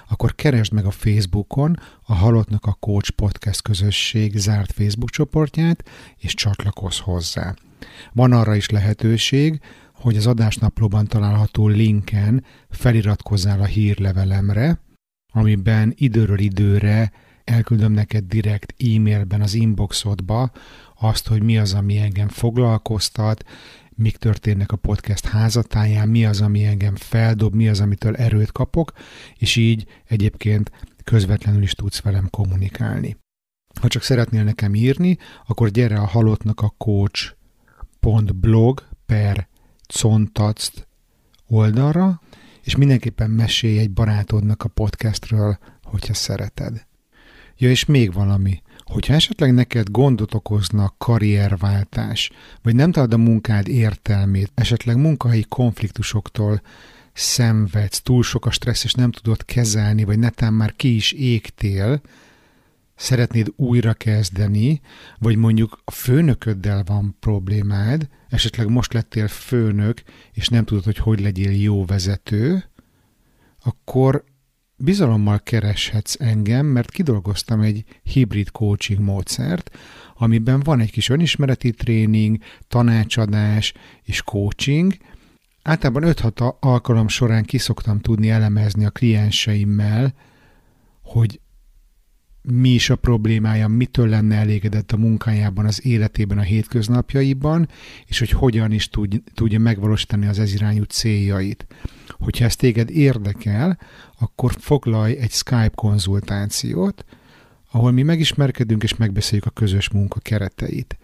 akkor 0.09 0.35
keresd 0.35 0.73
meg 0.73 0.85
a 0.85 0.91
Facebookon 0.91 1.79
a 2.01 2.13
Halottnak 2.13 2.65
a 2.65 2.77
Coach 2.79 3.11
Podcast 3.11 3.61
közösség 3.61 4.37
zárt 4.37 4.71
Facebook 4.71 5.09
csoportját, 5.09 5.83
és 6.17 6.33
csatlakozz 6.33 6.99
hozzá. 6.99 7.55
Van 8.13 8.31
arra 8.31 8.55
is 8.55 8.69
lehetőség, 8.69 9.59
hogy 9.93 10.17
az 10.17 10.27
adásnaplóban 10.27 11.07
található 11.07 11.67
linken 11.67 12.45
feliratkozzál 12.69 13.61
a 13.61 13.65
hírlevelemre, 13.65 14.81
amiben 15.33 15.93
időről 15.95 16.39
időre 16.39 17.11
elküldöm 17.43 17.91
neked 17.91 18.23
direkt 18.23 18.73
e-mailben 18.77 19.41
az 19.41 19.53
inboxodba 19.53 20.51
azt, 20.99 21.27
hogy 21.27 21.43
mi 21.43 21.57
az, 21.57 21.73
ami 21.73 21.97
engem 21.97 22.27
foglalkoztat, 22.27 23.43
mik 23.95 24.17
történnek 24.17 24.71
a 24.71 24.75
podcast 24.75 25.25
házatáján, 25.25 26.09
mi 26.09 26.25
az, 26.25 26.41
ami 26.41 26.65
engem 26.65 26.95
feldob, 26.95 27.55
mi 27.55 27.67
az, 27.67 27.79
amitől 27.79 28.15
erőt 28.15 28.51
kapok, 28.51 28.91
és 29.37 29.55
így 29.55 29.85
egyébként 30.07 30.71
közvetlenül 31.03 31.61
is 31.61 31.71
tudsz 31.71 32.01
velem 32.01 32.29
kommunikálni. 32.29 33.17
Ha 33.81 33.87
csak 33.87 34.03
szeretnél 34.03 34.43
nekem 34.43 34.75
írni, 34.75 35.17
akkor 35.47 35.69
gyere 35.69 35.99
a 35.99 36.05
halottnak 36.05 36.61
a 36.61 36.73
coach.blog 36.77 38.27
per 39.05 39.47
contact 40.01 40.87
oldalra, 41.47 42.21
és 42.63 42.75
mindenképpen 42.75 43.29
mesélj 43.29 43.77
egy 43.77 43.91
barátodnak 43.91 44.63
a 44.63 44.69
podcastről, 44.69 45.57
hogyha 45.83 46.13
szereted. 46.13 46.85
Ja, 47.57 47.69
és 47.69 47.85
még 47.85 48.13
valami. 48.13 48.61
Hogyha 48.91 49.13
esetleg 49.13 49.53
neked 49.53 49.89
gondot 49.89 50.33
okozna 50.33 50.93
karrierváltás, 50.97 52.31
vagy 52.61 52.75
nem 52.75 52.91
találod 52.91 53.13
a 53.13 53.17
munkád 53.17 53.67
értelmét, 53.67 54.51
esetleg 54.53 54.97
munkahelyi 54.97 55.45
konfliktusoktól 55.49 56.61
szenvedsz, 57.13 58.01
túl 58.01 58.23
sok 58.23 58.45
a 58.45 58.51
stressz, 58.51 58.83
és 58.83 58.93
nem 58.93 59.11
tudod 59.11 59.45
kezelni, 59.45 60.03
vagy 60.03 60.19
netán 60.19 60.53
már 60.53 60.75
ki 60.75 60.95
is 60.95 61.11
égtél, 61.11 62.01
szeretnéd 62.95 63.53
újra 63.55 63.93
kezdeni, 63.93 64.81
vagy 65.17 65.35
mondjuk 65.35 65.81
a 65.83 65.91
főnököddel 65.91 66.83
van 66.83 67.15
problémád, 67.19 68.07
esetleg 68.29 68.69
most 68.69 68.93
lettél 68.93 69.27
főnök, 69.27 70.01
és 70.31 70.47
nem 70.47 70.65
tudod, 70.65 70.83
hogy 70.83 70.97
hogy 70.97 71.19
legyél 71.19 71.61
jó 71.61 71.85
vezető, 71.85 72.63
akkor 73.63 74.23
bizalommal 74.83 75.39
kereshetsz 75.39 76.15
engem, 76.19 76.65
mert 76.65 76.91
kidolgoztam 76.91 77.61
egy 77.61 77.83
hibrid 78.03 78.51
coaching 78.51 78.99
módszert, 78.99 79.77
amiben 80.15 80.59
van 80.59 80.79
egy 80.79 80.91
kis 80.91 81.09
önismereti 81.09 81.71
tréning, 81.71 82.37
tanácsadás 82.67 83.73
és 84.03 84.21
coaching. 84.21 84.93
Általában 85.61 86.03
5-6 86.05 86.59
alkalom 86.59 87.07
során 87.07 87.43
kiszoktam 87.43 87.99
tudni 87.99 88.29
elemezni 88.29 88.85
a 88.85 88.89
klienseimmel, 88.89 90.13
hogy 91.03 91.39
mi 92.41 92.69
is 92.69 92.89
a 92.89 92.95
problémája, 92.95 93.67
mitől 93.67 94.07
lenne 94.07 94.35
elégedett 94.35 94.91
a 94.91 94.97
munkájában, 94.97 95.65
az 95.65 95.85
életében, 95.85 96.37
a 96.37 96.41
hétköznapjaiban, 96.41 97.69
és 98.05 98.19
hogy 98.19 98.29
hogyan 98.29 98.71
is 98.71 98.89
tud, 98.89 99.21
tudja 99.33 99.59
megvalósítani 99.59 100.27
az 100.27 100.39
ezirányú 100.39 100.83
céljait. 100.83 101.67
Hogyha 102.07 102.45
ez 102.45 102.55
téged 102.55 102.89
érdekel, 102.89 103.79
akkor 104.19 104.55
foglalj 104.59 105.17
egy 105.17 105.31
Skype 105.31 105.71
konzultációt, 105.75 107.05
ahol 107.71 107.91
mi 107.91 108.03
megismerkedünk 108.03 108.83
és 108.83 108.95
megbeszéljük 108.95 109.45
a 109.45 109.49
közös 109.49 109.89
munka 109.89 110.19
kereteit. 110.19 110.97